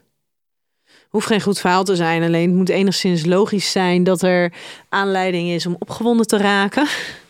Hoeft 1.09 1.27
geen 1.27 1.41
goed 1.41 1.59
verhaal 1.59 1.83
te 1.83 1.95
zijn. 1.95 2.23
Alleen 2.23 2.47
het 2.49 2.57
moet 2.57 2.69
enigszins 2.69 3.25
logisch 3.25 3.71
zijn 3.71 4.03
dat 4.03 4.21
er 4.21 4.53
aanleiding 4.89 5.49
is 5.49 5.65
om 5.65 5.75
opgewonden 5.79 6.27
te 6.27 6.37
raken. 6.37 6.87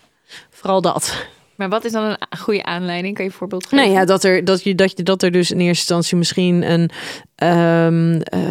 Vooral 0.49 0.81
dat. 0.81 1.27
Maar 1.55 1.69
wat 1.69 1.85
is 1.85 1.91
dan 1.91 2.03
een 2.03 2.37
goede 2.37 2.63
aanleiding? 2.63 3.15
Kan 3.15 3.25
je 3.25 3.31
een 3.31 3.37
voorbeeld 3.37 3.63
geven? 3.67 3.77
Nee, 3.85 3.93
ja, 3.95 4.05
dat 4.05 4.23
er, 4.23 4.45
dat, 4.45 4.63
je, 4.63 4.75
dat, 4.75 4.93
je, 4.97 5.03
dat 5.03 5.23
er 5.23 5.31
dus 5.31 5.51
in 5.51 5.57
eerste 5.59 5.69
instantie 5.79 6.17
misschien 6.17 6.71
een, 6.71 6.89
ehm, 7.35 8.19
eh, 8.21 8.41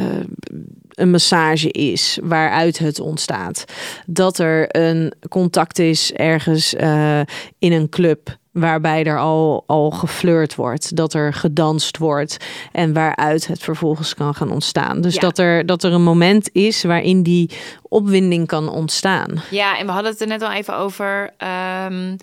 een 0.89 1.11
massage 1.11 1.71
is 1.71 2.19
waaruit 2.23 2.79
het 2.79 3.01
ontstaat. 3.01 3.65
Dat 4.07 4.39
er 4.39 4.67
een 4.77 5.13
contact 5.29 5.79
is 5.79 6.13
ergens 6.13 6.75
eh, 6.75 7.21
in 7.59 7.73
een 7.73 7.89
club 7.89 8.37
waarbij 8.53 9.05
er 9.05 9.19
al, 9.19 9.65
al 9.67 9.91
geflirt 9.91 10.55
wordt. 10.55 10.97
Dat 10.97 11.15
er 11.15 11.33
gedanst 11.33 11.99
wordt 11.99 12.37
en 12.73 12.93
waaruit 12.93 13.47
het 13.47 13.59
vervolgens 13.63 14.15
kan 14.15 14.35
gaan 14.35 14.51
ontstaan. 14.51 15.01
Dus 15.01 15.15
Ja. 15.15 15.21
dat, 15.21 15.39
er, 15.39 15.67
dat 15.67 15.83
er 15.83 15.93
een 15.93 16.03
moment 16.03 16.49
is 16.53 16.83
waarin 16.83 17.23
die 17.23 17.51
opwinding 17.83 18.47
kan 18.47 18.69
ontstaan. 18.69 19.43
Ja, 19.51 19.79
en 19.79 19.87
we 19.87 19.93
hadden 19.93 20.11
het 20.13 20.21
er 20.21 20.27
net 20.27 20.43
al 20.43 20.53
even 20.53 20.77
over. 20.77 21.31
ehm, 21.39 22.17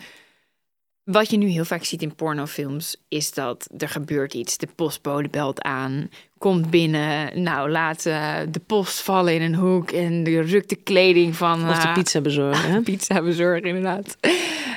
wat 1.12 1.30
je 1.32 1.38
nu 1.38 1.48
heel 1.48 1.66
vaak 1.66 1.84
ziet 1.84 2.02
in 2.02 2.16
pornofilms 2.16 2.96
is 3.08 3.34
dat 3.34 3.68
er 3.78 3.90
gebeurt 3.90 4.34
iets. 4.34 4.58
De 4.58 4.68
postbode 4.76 5.30
belt 5.30 5.62
aan, 5.62 6.10
komt 6.38 6.70
binnen. 6.70 7.44
Nou, 7.44 7.70
laat 7.70 8.06
eh, 8.06 8.34
de 8.52 8.60
post 8.60 9.00
vallen 9.02 9.34
in 9.34 9.42
een 9.42 9.56
hoek 9.56 9.92
en 9.92 10.24
de 10.24 10.42
rukt 10.42 10.70
de 10.70 10.76
kleding 10.76 11.36
van... 11.36 11.70
Of 11.70 11.80
de 11.82 11.88
eh, 11.88 11.94
pizza 11.94 12.22
bezorgen. 12.22 12.72
hè? 12.72 12.82
pizza 12.92 13.22
bezorgen, 13.22 13.64
inderdaad. 13.68 14.18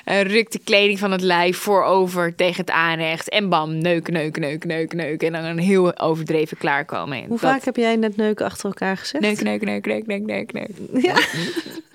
Eh, 0.05 0.23
rukt 0.23 0.53
de 0.53 0.59
kleding 0.65 0.99
van 0.99 1.11
het 1.13 1.21
lijf 1.21 1.57
voorover 1.59 2.35
tegen 2.35 2.61
het 2.61 2.71
aanrecht. 2.71 3.29
En 3.29 3.49
bam, 3.49 3.79
neuken, 3.79 4.13
neuken, 4.13 4.41
neuken, 4.41 4.69
neuken, 4.69 4.97
neuken. 4.97 5.27
En 5.27 5.33
dan 5.33 5.45
een 5.45 5.59
heel 5.59 5.99
overdreven 5.99 6.57
klaarkomen. 6.57 7.19
Hoe 7.19 7.29
Dat- 7.29 7.39
vaak 7.41 7.65
heb 7.65 7.77
jij 7.77 7.97
net 7.97 8.17
neuken 8.17 8.45
achter 8.47 8.65
elkaar 8.67 8.97
gezegd? 8.97 9.25
Neuken, 9.25 9.45
neuken, 9.45 9.67
neuken, 9.67 9.91
neuken, 9.91 10.27
neuken, 10.27 10.55
neuken, 10.55 10.89
neuken. 10.93 11.11
Ja. 11.11 11.17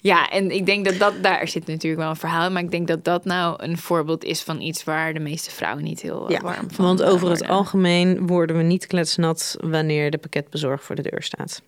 Ja, 0.00 0.30
en 0.30 0.50
ik 0.50 0.66
denk 0.66 0.84
dat 0.84 0.98
dat, 0.98 1.14
daar 1.22 1.48
zit 1.48 1.66
natuurlijk 1.66 2.00
wel 2.02 2.10
een 2.10 2.16
verhaal 2.16 2.46
in, 2.46 2.52
maar 2.52 2.62
ik 2.62 2.70
denk 2.70 2.86
dat 2.88 3.04
dat 3.04 3.24
nou 3.24 3.62
een 3.64 3.78
voorbeeld 3.78 4.24
is 4.24 4.40
van 4.42 4.60
iets 4.60 4.84
waar 4.84 5.14
de 5.14 5.20
meeste 5.20 5.50
vrouwen 5.50 5.84
niet 5.84 6.00
heel 6.00 6.24
eh, 6.28 6.30
Ja, 6.30 6.40
warm 6.40 6.70
van 6.72 6.84
want 6.84 7.02
over 7.02 7.30
het 7.30 7.48
algemeen 7.48 8.26
worden 8.26 8.56
we 8.56 8.62
niet 8.62 8.86
kletsnat 8.86 9.56
wanneer 9.60 10.10
de 10.10 10.18
pakketbezorger 10.18 10.84
voor 10.84 10.96
de 10.96 11.02
deur 11.10 11.22
staat. 11.22 11.62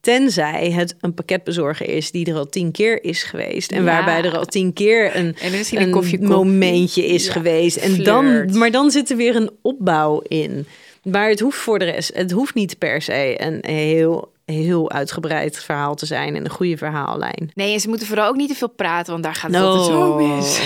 Tenzij 0.00 0.70
het 0.70 0.96
een 1.00 1.14
pakketbezorger 1.14 1.88
is 1.88 2.10
die 2.10 2.26
er 2.26 2.36
al 2.36 2.46
tien 2.48 2.70
keer 2.72 3.04
is 3.04 3.22
geweest. 3.22 3.72
En 3.72 3.78
Ja. 3.84 3.84
waarbij 3.84 4.22
er 4.24 4.36
al 4.36 4.44
tien 4.44 4.72
keer 4.72 5.16
een, 5.16 5.36
En 5.40 5.52
een 5.52 5.64
een 5.82 5.90
koffie, 5.90 6.18
koffie. 6.18 6.18
momentje 6.36 7.06
is 7.06 7.26
Ja, 7.26 7.32
geweest. 7.32 7.76
En 7.76 7.90
flirt. 7.90 8.04
dan, 8.04 8.58
maar 8.58 8.70
dan 8.70 8.90
zit 8.90 9.10
er 9.10 9.16
weer 9.16 9.36
een 9.36 9.50
opbouw 9.62 10.20
in. 10.20 10.66
Maar 11.02 11.28
het 11.28 11.40
hoeft 11.40 11.58
voor 11.58 11.78
de 11.78 11.84
rest, 11.84 12.14
het 12.14 12.30
hoeft 12.30 12.54
niet 12.54 12.78
per 12.78 13.02
se 13.02 13.34
een 13.42 13.58
heel, 13.66 14.32
heel 14.50 14.90
uitgebreid 14.90 15.64
verhaal 15.64 15.94
te 15.94 16.06
zijn 16.06 16.36
en 16.36 16.44
een 16.44 16.50
goede 16.50 16.76
verhaallijn. 16.76 17.50
Nee, 17.54 17.72
en 17.72 17.80
ze 17.80 17.88
moeten 17.88 18.06
vooral 18.06 18.28
ook 18.28 18.36
niet 18.36 18.48
te 18.48 18.54
veel 18.54 18.68
praten, 18.68 19.12
want 19.12 19.24
daar 19.24 19.34
gaat 19.34 19.50
het 19.50 19.60
No. 19.60 19.66
altijd 19.68 19.86
zo 19.86 20.14
mis. 20.16 20.60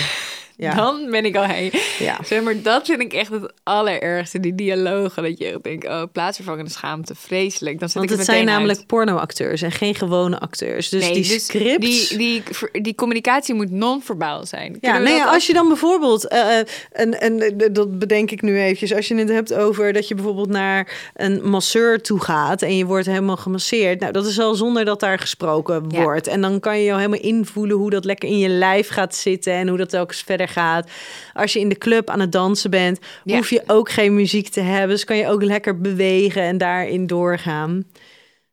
Ja. 0.57 0.75
Dan 0.75 1.07
ben 1.11 1.25
ik 1.25 1.35
al 1.35 1.43
heen. 1.43 1.71
Ja. 1.99 2.17
Zeg 2.23 2.43
maar, 2.43 2.61
dat 2.61 2.85
vind 2.85 3.01
ik 3.01 3.13
echt 3.13 3.31
het 3.31 3.53
allerergste. 3.63 4.39
Die 4.39 4.55
dialogen, 4.55 5.23
dat 5.23 5.37
je 5.37 5.45
echt 5.45 5.63
denkt, 5.63 5.85
oh, 5.87 6.03
plaatsvervangende 6.11 6.71
schaamte, 6.71 7.15
vreselijk. 7.15 7.79
Dan 7.79 7.89
zit 7.89 7.97
Want 7.97 8.11
ik 8.11 8.17
het 8.17 8.25
zijn 8.25 8.45
namelijk 8.45 8.77
uit. 8.77 8.87
pornoacteurs 8.87 9.61
en 9.61 9.71
geen 9.71 9.95
gewone 9.95 10.39
acteurs. 10.39 10.89
Dus 10.89 11.03
Nee, 11.03 11.13
die 11.13 11.27
dus 11.27 11.45
scripts... 11.45 12.09
Die, 12.09 12.17
die, 12.17 12.43
die 12.81 12.95
communicatie 12.95 13.55
moet 13.55 13.71
non-verbaal 13.71 14.45
zijn. 14.45 14.77
Ja, 14.81 14.91
Kunnen 14.93 15.13
nee, 15.13 15.23
als 15.23 15.47
je 15.47 15.53
dan 15.53 15.67
bijvoorbeeld, 15.67 16.27
eh, 16.27 16.59
eh, 16.59 16.65
en, 16.91 17.21
en 17.21 17.39
eh, 17.39 17.67
dat 17.71 17.99
bedenk 17.99 18.31
ik 18.31 18.41
nu 18.41 18.59
eventjes, 18.59 18.93
als 18.93 19.07
je 19.07 19.15
het 19.15 19.29
hebt 19.29 19.53
over 19.53 19.93
dat 19.93 20.07
je 20.07 20.15
bijvoorbeeld 20.15 20.49
naar 20.49 21.11
een 21.13 21.49
masseur 21.49 22.01
toe 22.01 22.21
gaat 22.21 22.61
en 22.61 22.77
je 22.77 22.85
wordt 22.85 23.05
helemaal 23.05 23.37
gemasseerd, 23.37 23.99
nou 23.99 24.11
dat 24.11 24.25
is 24.25 24.39
al 24.39 24.55
zonder 24.55 24.85
dat 24.85 24.99
daar 24.99 25.19
gesproken 25.19 25.85
Ja. 25.87 26.01
wordt. 26.01 26.27
En 26.27 26.41
dan 26.41 26.59
kan 26.59 26.77
je 26.77 26.83
jou 26.83 26.97
helemaal 26.99 27.19
invoelen 27.21 27.77
hoe 27.77 27.89
dat 27.89 28.05
lekker 28.05 28.29
in 28.29 28.39
je 28.39 28.49
lijf 28.49 28.87
gaat 28.87 29.15
zitten 29.15 29.53
en 29.53 29.67
hoe 29.67 29.77
dat 29.77 29.89
telkens 29.89 30.21
verder 30.21 30.44
gaat. 30.47 30.89
Als 31.33 31.53
je 31.53 31.59
in 31.59 31.69
de 31.69 31.77
club 31.77 32.09
aan 32.09 32.19
het 32.19 32.31
dansen 32.31 32.69
bent, 32.69 32.99
Ja. 33.23 33.35
hoef 33.35 33.49
je 33.49 33.63
ook 33.67 33.89
geen 33.89 34.15
muziek 34.15 34.47
te 34.49 34.61
hebben, 34.61 34.89
dus 34.89 35.03
kan 35.03 35.17
je 35.17 35.27
ook 35.27 35.43
lekker 35.43 35.81
bewegen 35.81 36.41
en 36.41 36.57
daarin 36.57 37.07
doorgaan. 37.07 37.83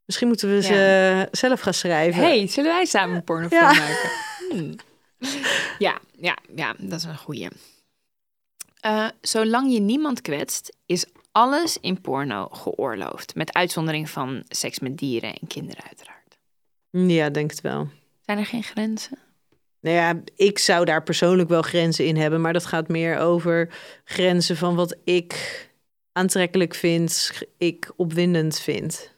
Misschien 0.05 0.28
moeten 0.28 0.49
we 0.55 0.62
ze 0.62 1.28
zelf 1.30 1.61
gaan 1.61 1.74
schrijven. 1.74 2.22
hey, 2.22 2.47
zullen 2.47 2.70
wij 2.72 2.84
samen 2.84 3.16
een 3.16 3.24
pornofilm 3.24 3.62
Ja. 3.62 3.72
maken? 3.72 4.11
Hmm. 4.51 4.74
Ja, 5.78 5.99
ja, 6.20 6.36
ja, 6.57 6.74
dat 6.78 6.99
is 6.99 7.05
een 7.05 7.16
goeie. 7.16 7.49
Eh, 8.80 9.09
zolang 9.20 9.72
je 9.72 9.80
niemand 9.80 10.20
kwetst, 10.20 10.76
is 10.86 11.07
alles 11.32 11.78
in 11.80 12.01
porno 12.01 12.49
geoorloofd. 12.53 13.34
Met 13.34 13.53
uitzondering 13.55 14.11
van 14.11 14.43
seks 14.49 14.78
met 14.78 14.99
dieren 14.99 15.32
en 15.34 15.47
kinderen 15.47 15.84
uiteraard. 15.86 16.38
Ja, 16.90 17.30
denk 17.30 17.51
het 17.51 17.61
wel. 17.61 17.88
Zijn 18.24 18.38
er 18.38 18.47
geen 18.47 18.62
grenzen? 18.62 19.18
Nou 19.83 19.97
ja, 19.97 20.22
ik 20.37 20.59
zou 20.59 20.85
daar 20.85 21.03
persoonlijk 21.03 21.49
wel 21.49 21.62
grenzen 21.62 22.07
in 22.07 22.16
hebben, 22.16 22.41
maar 22.41 22.53
dat 22.53 22.66
gaat 22.66 22.89
meer 22.89 23.18
over 23.18 23.74
grenzen 24.05 24.57
van 24.57 24.74
wat 24.74 24.97
ik 25.05 25.70
aantrekkelijk 26.12 26.74
vind, 26.74 27.33
ik 27.59 27.93
opwindend 27.97 28.61
vind. 28.61 29.11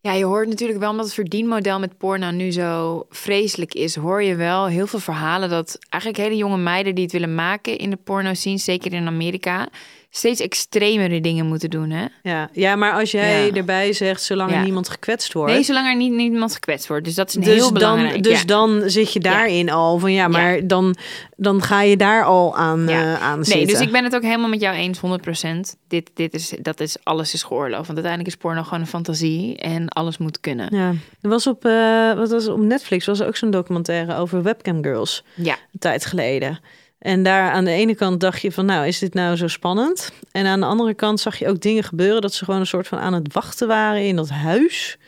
Ja, 0.00 0.12
je 0.12 0.24
hoort 0.24 0.48
natuurlijk 0.48 0.78
wel, 0.78 0.90
omdat 0.90 1.04
het 1.04 1.14
verdienmodel 1.14 1.78
met 1.78 1.98
porno 1.98 2.30
nu 2.30 2.50
zo 2.50 3.04
vreselijk 3.08 3.74
is, 3.74 3.96
hoor 3.96 4.22
je 4.22 4.34
wel 4.34 4.66
heel 4.66 4.86
veel 4.86 4.98
verhalen 4.98 5.48
dat 5.48 5.78
eigenlijk 5.88 6.22
hele 6.22 6.36
jonge 6.36 6.56
meiden 6.56 6.94
die 6.94 7.04
het 7.04 7.12
willen 7.12 7.34
maken 7.34 7.78
in 7.78 7.90
de 7.90 7.96
porno 7.96 8.34
zien, 8.34 8.58
zeker 8.58 8.92
in 8.92 9.06
Amerika, 9.06 9.68
steeds 10.14 10.40
extremere 10.40 11.20
dingen 11.20 11.46
moeten 11.46 11.70
doen. 11.70 11.90
Hè? 11.90 12.04
Ja, 12.22 12.48
ja 12.52 12.76
maar 12.76 12.92
als 12.92 13.10
jij 13.10 13.46
Ja. 13.46 13.52
erbij 13.52 13.92
zegt, 13.92 14.22
zolang 14.22 14.50
Ja. 14.50 14.56
er 14.56 14.62
niemand 14.62 14.88
gekwetst 14.88 15.32
wordt. 15.32 15.52
Nee, 15.52 15.62
zolang 15.62 15.86
er 15.86 15.96
niet 15.96 16.12
niemand 16.12 16.52
gekwetst 16.54 16.86
wordt. 16.88 17.04
Dus 17.04 17.14
dat 17.14 17.28
is 17.28 17.34
een 17.34 17.40
dus 17.42 17.54
heel 17.54 17.72
belangrijk. 17.72 18.12
dan, 18.12 18.22
dus 18.22 18.40
ja. 18.40 18.46
dan 18.46 18.82
zit 18.86 19.12
je 19.12 19.20
daarin 19.20 19.70
al 19.70 19.98
van 19.98 20.12
ja, 20.12 20.28
maar 20.28 20.66
dan, 20.66 20.96
dan 21.36 21.62
ga 21.62 21.82
je 21.82 21.96
daar 21.96 22.24
al 22.24 22.56
aan, 22.56 22.88
eh, 22.88 23.22
aan 23.22 23.36
Nee, 23.36 23.44
zitten. 23.44 23.66
dus 23.68 23.80
ik 23.80 23.92
ben 23.92 24.04
het 24.04 24.14
ook 24.14 24.22
helemaal 24.22 24.48
met 24.48 24.60
jou 24.60 24.76
eens, 24.76 24.98
100%. 24.98 25.76
Dit, 25.88 26.10
dit 26.14 26.34
is, 26.34 26.54
dat 26.62 26.80
is, 26.80 26.96
alles 27.02 27.34
is 27.34 27.42
geoorloofd. 27.42 27.86
Want 27.86 27.98
uiteindelijk 27.98 28.28
is 28.34 28.36
porno 28.42 28.62
gewoon 28.62 28.80
een 28.80 28.86
fantasie 28.86 29.56
en 29.56 29.88
alles 29.88 30.18
moet 30.18 30.40
kunnen. 30.40 30.76
Ja, 30.76 30.94
er 31.20 31.28
was 31.28 31.46
op, 31.46 31.64
eh, 31.64 32.12
wat 32.14 32.30
was 32.30 32.48
op 32.48 32.58
Netflix 32.60 33.06
was 33.06 33.20
er 33.20 33.26
ook 33.26 33.36
zo'n 33.36 33.50
documentaire 33.50 34.16
over 34.16 34.42
webcam 34.42 34.82
girls 34.82 35.24
Ja, 35.34 35.52
een 35.72 35.78
tijd 35.78 36.06
geleden. 36.06 36.60
En 37.02 37.22
daar 37.22 37.50
aan 37.50 37.64
de 37.64 37.70
ene 37.70 37.94
kant 37.94 38.20
dacht 38.20 38.42
je 38.42 38.52
van, 38.52 38.64
nou, 38.64 38.86
is 38.86 38.98
dit 38.98 39.14
nou 39.14 39.36
zo 39.36 39.48
spannend? 39.48 40.12
En 40.30 40.46
aan 40.46 40.60
de 40.60 40.66
andere 40.66 40.94
kant 40.94 41.20
zag 41.20 41.38
je 41.38 41.48
ook 41.48 41.60
dingen 41.60 41.84
gebeuren 41.84 42.20
dat 42.20 42.34
ze 42.34 42.44
gewoon 42.44 42.60
een 42.60 42.66
soort 42.66 42.88
van 42.88 42.98
aan 42.98 43.12
het 43.12 43.32
wachten 43.32 43.68
waren 43.68 44.06
in 44.06 44.16
dat 44.16 44.28
huis. 44.30 44.98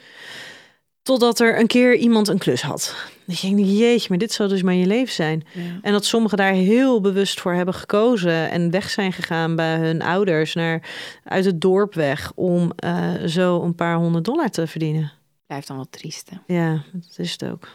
Totdat 1.01 1.39
er 1.39 1.59
een 1.59 1.67
keer 1.67 1.95
iemand 1.95 2.27
een 2.27 2.37
klus 2.37 2.61
had. 2.61 2.95
Dat 3.25 3.39
je 3.39 3.55
denkt, 3.55 3.69
jeetje, 3.69 4.05
maar 4.09 4.17
dit 4.17 4.31
zou 4.31 4.49
dus 4.49 4.61
maar 4.61 4.73
je 4.73 4.85
leven 4.85 5.13
zijn. 5.13 5.43
En 5.81 5.91
dat 5.91 6.05
sommigen 6.05 6.37
daar 6.37 6.53
heel 6.53 7.01
bewust 7.01 7.39
voor 7.39 7.53
hebben 7.53 7.73
gekozen 7.73 8.49
en 8.49 8.71
weg 8.71 8.89
zijn 8.89 9.13
gegaan 9.13 9.55
bij 9.55 9.77
hun 9.77 10.01
ouders 10.01 10.53
naar 10.53 10.89
uit 11.23 11.45
het 11.45 11.61
dorp 11.61 11.93
weg 11.93 12.31
om 12.35 12.71
eh, 12.75 13.13
zo 13.25 13.61
een 13.61 13.75
paar 13.75 13.95
honderd 13.95 14.25
dollar 14.25 14.49
te 14.49 14.67
verdienen. 14.67 15.11
blijft 15.47 15.67
dan 15.67 15.75
wel 15.75 15.89
triest. 15.89 16.29
hè. 16.29 16.55
Ja, 16.55 16.83
dat 16.93 17.15
is 17.17 17.31
het 17.31 17.45
ook. 17.45 17.67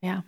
Dat 0.00 0.22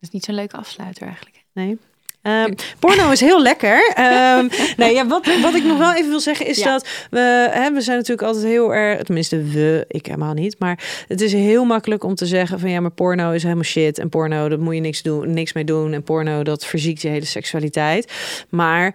is 0.00 0.10
niet 0.10 0.24
zo'n 0.24 0.34
leuke 0.34 0.56
afsluiter 0.56 1.06
eigenlijk. 1.06 1.44
Nee. 1.52 1.78
Ehm, 2.26 2.52
porno 2.78 3.10
is 3.10 3.20
heel 3.20 3.42
lekker. 3.42 3.92
Ehm, 3.94 4.48
nee, 4.76 4.94
ja, 4.94 5.06
wat, 5.06 5.26
wat 5.42 5.54
ik 5.54 5.64
nog 5.64 5.78
wel 5.78 5.94
even 5.94 6.10
wil 6.10 6.20
zeggen 6.20 6.46
is 6.46 6.58
Ja. 6.58 6.72
dat 6.72 6.88
we, 7.10 7.48
hè, 7.50 7.72
we 7.72 7.80
zijn 7.80 7.96
natuurlijk 7.96 8.26
altijd 8.26 8.44
heel 8.44 8.74
erg, 8.74 9.02
tenminste 9.02 9.42
we, 9.42 9.84
ik 9.88 10.06
helemaal 10.06 10.34
niet, 10.34 10.56
maar 10.58 11.04
het 11.08 11.20
is 11.20 11.32
heel 11.32 11.64
makkelijk 11.64 12.04
om 12.04 12.14
te 12.14 12.26
zeggen 12.26 12.60
van 12.60 12.70
ja, 12.70 12.80
maar 12.80 12.90
porno 12.90 13.30
is 13.30 13.42
helemaal 13.42 13.64
shit 13.64 13.98
en 13.98 14.08
porno, 14.08 14.48
dat 14.48 14.58
moet 14.58 14.74
je 14.74 14.80
niks, 14.80 15.02
doen, 15.02 15.32
niks 15.32 15.52
mee 15.52 15.64
doen 15.64 15.92
en 15.92 16.02
porno, 16.02 16.42
dat 16.42 16.64
verziekt 16.64 17.02
je 17.02 17.08
hele 17.08 17.24
seksualiteit. 17.24 18.12
Maar 18.48 18.94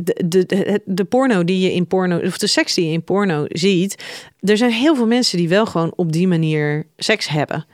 de, 0.00 0.22
de, 0.24 0.46
de, 0.46 0.80
de 0.84 1.04
porno 1.04 1.44
die 1.44 1.60
je 1.60 1.72
in 1.72 1.86
porno, 1.86 2.18
of 2.18 2.38
de 2.38 2.46
seks 2.46 2.74
die 2.74 2.86
je 2.86 2.92
in 2.92 3.02
porno 3.02 3.44
ziet, 3.48 4.02
er 4.40 4.56
zijn 4.56 4.70
heel 4.70 4.96
veel 4.96 5.06
mensen 5.06 5.38
die 5.38 5.48
wel 5.48 5.66
gewoon 5.66 5.92
op 5.96 6.12
die 6.12 6.28
manier 6.28 6.86
seks 6.96 7.28
hebben. 7.28 7.66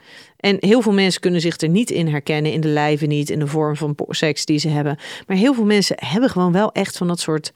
En 0.43 0.57
heel 0.59 0.81
veel 0.81 0.93
mensen 0.93 1.21
kunnen 1.21 1.41
zich 1.41 1.57
er 1.57 1.69
niet 1.69 1.89
in 1.89 2.07
herkennen, 2.07 2.51
in 2.51 2.61
de 2.61 2.67
lijven 2.67 3.07
niet, 3.07 3.29
in 3.29 3.39
de 3.39 3.47
vorm 3.47 3.75
van 3.75 3.95
seks 4.07 4.45
die 4.45 4.57
ze 4.57 4.69
hebben. 4.69 4.97
Maar 5.27 5.37
heel 5.37 5.53
veel 5.53 5.65
mensen 5.65 5.95
hebben 5.99 6.29
gewoon 6.29 6.51
wel 6.51 6.71
echt 6.71 6.97
van 6.97 7.07
dat 7.07 7.19
soort 7.19 7.51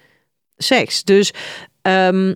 seks. 0.57 1.03
Dus 1.03 1.33
ehm, 1.81 2.33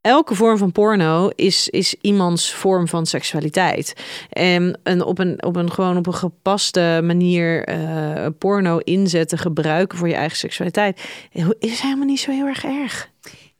elke 0.00 0.34
vorm 0.34 0.58
van 0.58 0.72
porno 0.72 1.30
is, 1.34 1.68
is 1.68 1.94
iemands 2.00 2.52
vorm 2.52 2.88
van 2.88 3.06
seksualiteit. 3.06 3.94
En, 4.30 4.80
en 4.82 5.04
op, 5.04 5.18
een, 5.18 5.42
op 5.42 5.56
een 5.56 5.72
gewoon 5.72 5.96
op 5.96 6.06
een 6.06 6.14
gepaste 6.14 7.00
manier 7.02 7.64
eh, 7.64 8.26
porno 8.38 8.78
inzetten, 8.78 9.38
gebruiken 9.38 9.98
voor 9.98 10.08
je 10.08 10.14
eigen 10.14 10.36
seksualiteit, 10.36 11.00
is 11.58 11.80
helemaal 11.80 12.06
niet 12.06 12.20
zo 12.20 12.30
heel 12.30 12.46
erg 12.46 12.64
erg. 12.64 13.10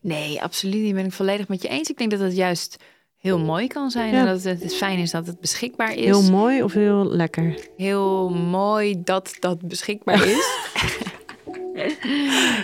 Nee, 0.00 0.42
absoluut 0.42 0.82
niet. 0.82 0.94
Ben 0.94 1.04
ik 1.04 1.12
volledig 1.12 1.48
met 1.48 1.62
je 1.62 1.68
eens. 1.68 1.90
Ik 1.90 1.98
denk 1.98 2.10
dat 2.10 2.20
het 2.20 2.36
juist 2.36 2.76
heel 3.24 3.38
mooi 3.38 3.66
kan 3.66 3.90
zijn. 3.90 4.12
Ja. 4.12 4.18
En 4.18 4.26
dat 4.26 4.42
het, 4.42 4.62
het 4.62 4.74
fijn 4.74 4.98
is 4.98 5.10
dat 5.10 5.26
het 5.26 5.40
beschikbaar 5.40 5.94
is. 5.94 6.04
Heel 6.04 6.22
mooi 6.22 6.62
of 6.62 6.72
heel 6.72 7.04
lekker? 7.04 7.68
heel 7.76 8.28
mooi 8.30 9.02
dat 9.04 9.36
dat 9.40 9.68
beschikbaar 9.68 10.26
is. 10.36 10.46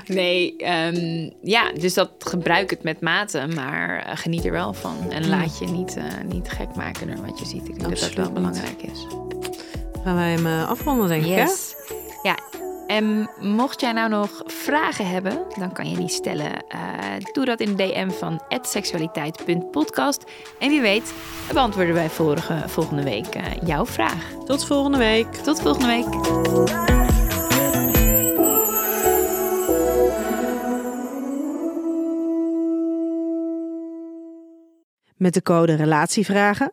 nee, 0.07 0.57
ehm, 0.57 1.31
ja, 1.43 1.73
dus 1.73 1.95
dat 1.95 2.11
gebruik 2.19 2.71
het 2.71 2.83
met 2.83 3.01
mate, 3.01 3.47
maar 3.55 4.03
eh, 4.03 4.17
geniet 4.17 4.45
er 4.45 4.53
wel 4.53 4.73
van. 4.73 4.97
En 5.11 5.29
laat 5.29 5.59
je 5.59 5.67
niet, 5.67 5.97
eh, 5.97 6.05
niet 6.27 6.49
gek 6.49 6.75
maken 6.75 7.07
door 7.07 7.27
wat 7.27 7.39
je 7.39 7.47
ziet. 7.47 7.69
Ik 7.69 7.79
denk 7.79 7.89
dat 7.91 7.99
dat 7.99 8.15
wel 8.15 8.33
belangrijk 8.33 8.83
is. 8.83 9.07
Gaan 10.05 10.15
wij 10.15 10.31
hem 10.31 10.47
eh, 10.47 10.69
afronden, 10.69 11.09
denk 11.09 11.23
ik. 11.23 11.29
Yes. 11.29 11.75
En 12.91 13.31
mocht 13.41 13.81
jij 13.81 13.93
nou 13.93 14.09
nog 14.09 14.43
vragen 14.47 15.09
hebben, 15.09 15.45
dan 15.59 15.73
kan 15.73 15.91
je 15.91 15.97
die 15.97 16.09
stellen. 16.09 16.67
Eh, 16.69 16.81
doe 17.33 17.45
dat 17.45 17.61
in 17.61 17.77
de 17.77 17.87
DM 17.87 18.11
van 18.11 18.43
seksualiteit.podcast. 18.63 20.25
En 20.59 20.69
wie 20.69 20.81
weet, 20.81 21.15
beantwoorden 21.53 21.95
wij 21.95 22.11
vorige, 22.11 22.63
volgende 22.67 23.03
week 23.03 23.27
eh, 23.27 23.43
jouw 23.65 23.87
vraag. 23.87 24.33
Tot 24.45 24.67
volgende 24.67 24.99
week. 24.99 25.35
Tot 25.35 25.61
volgende 25.61 25.87
week. 25.87 26.07
Met 35.17 35.35
de 35.35 35.43
code 35.43 35.75
Relatievragen 35.75 36.73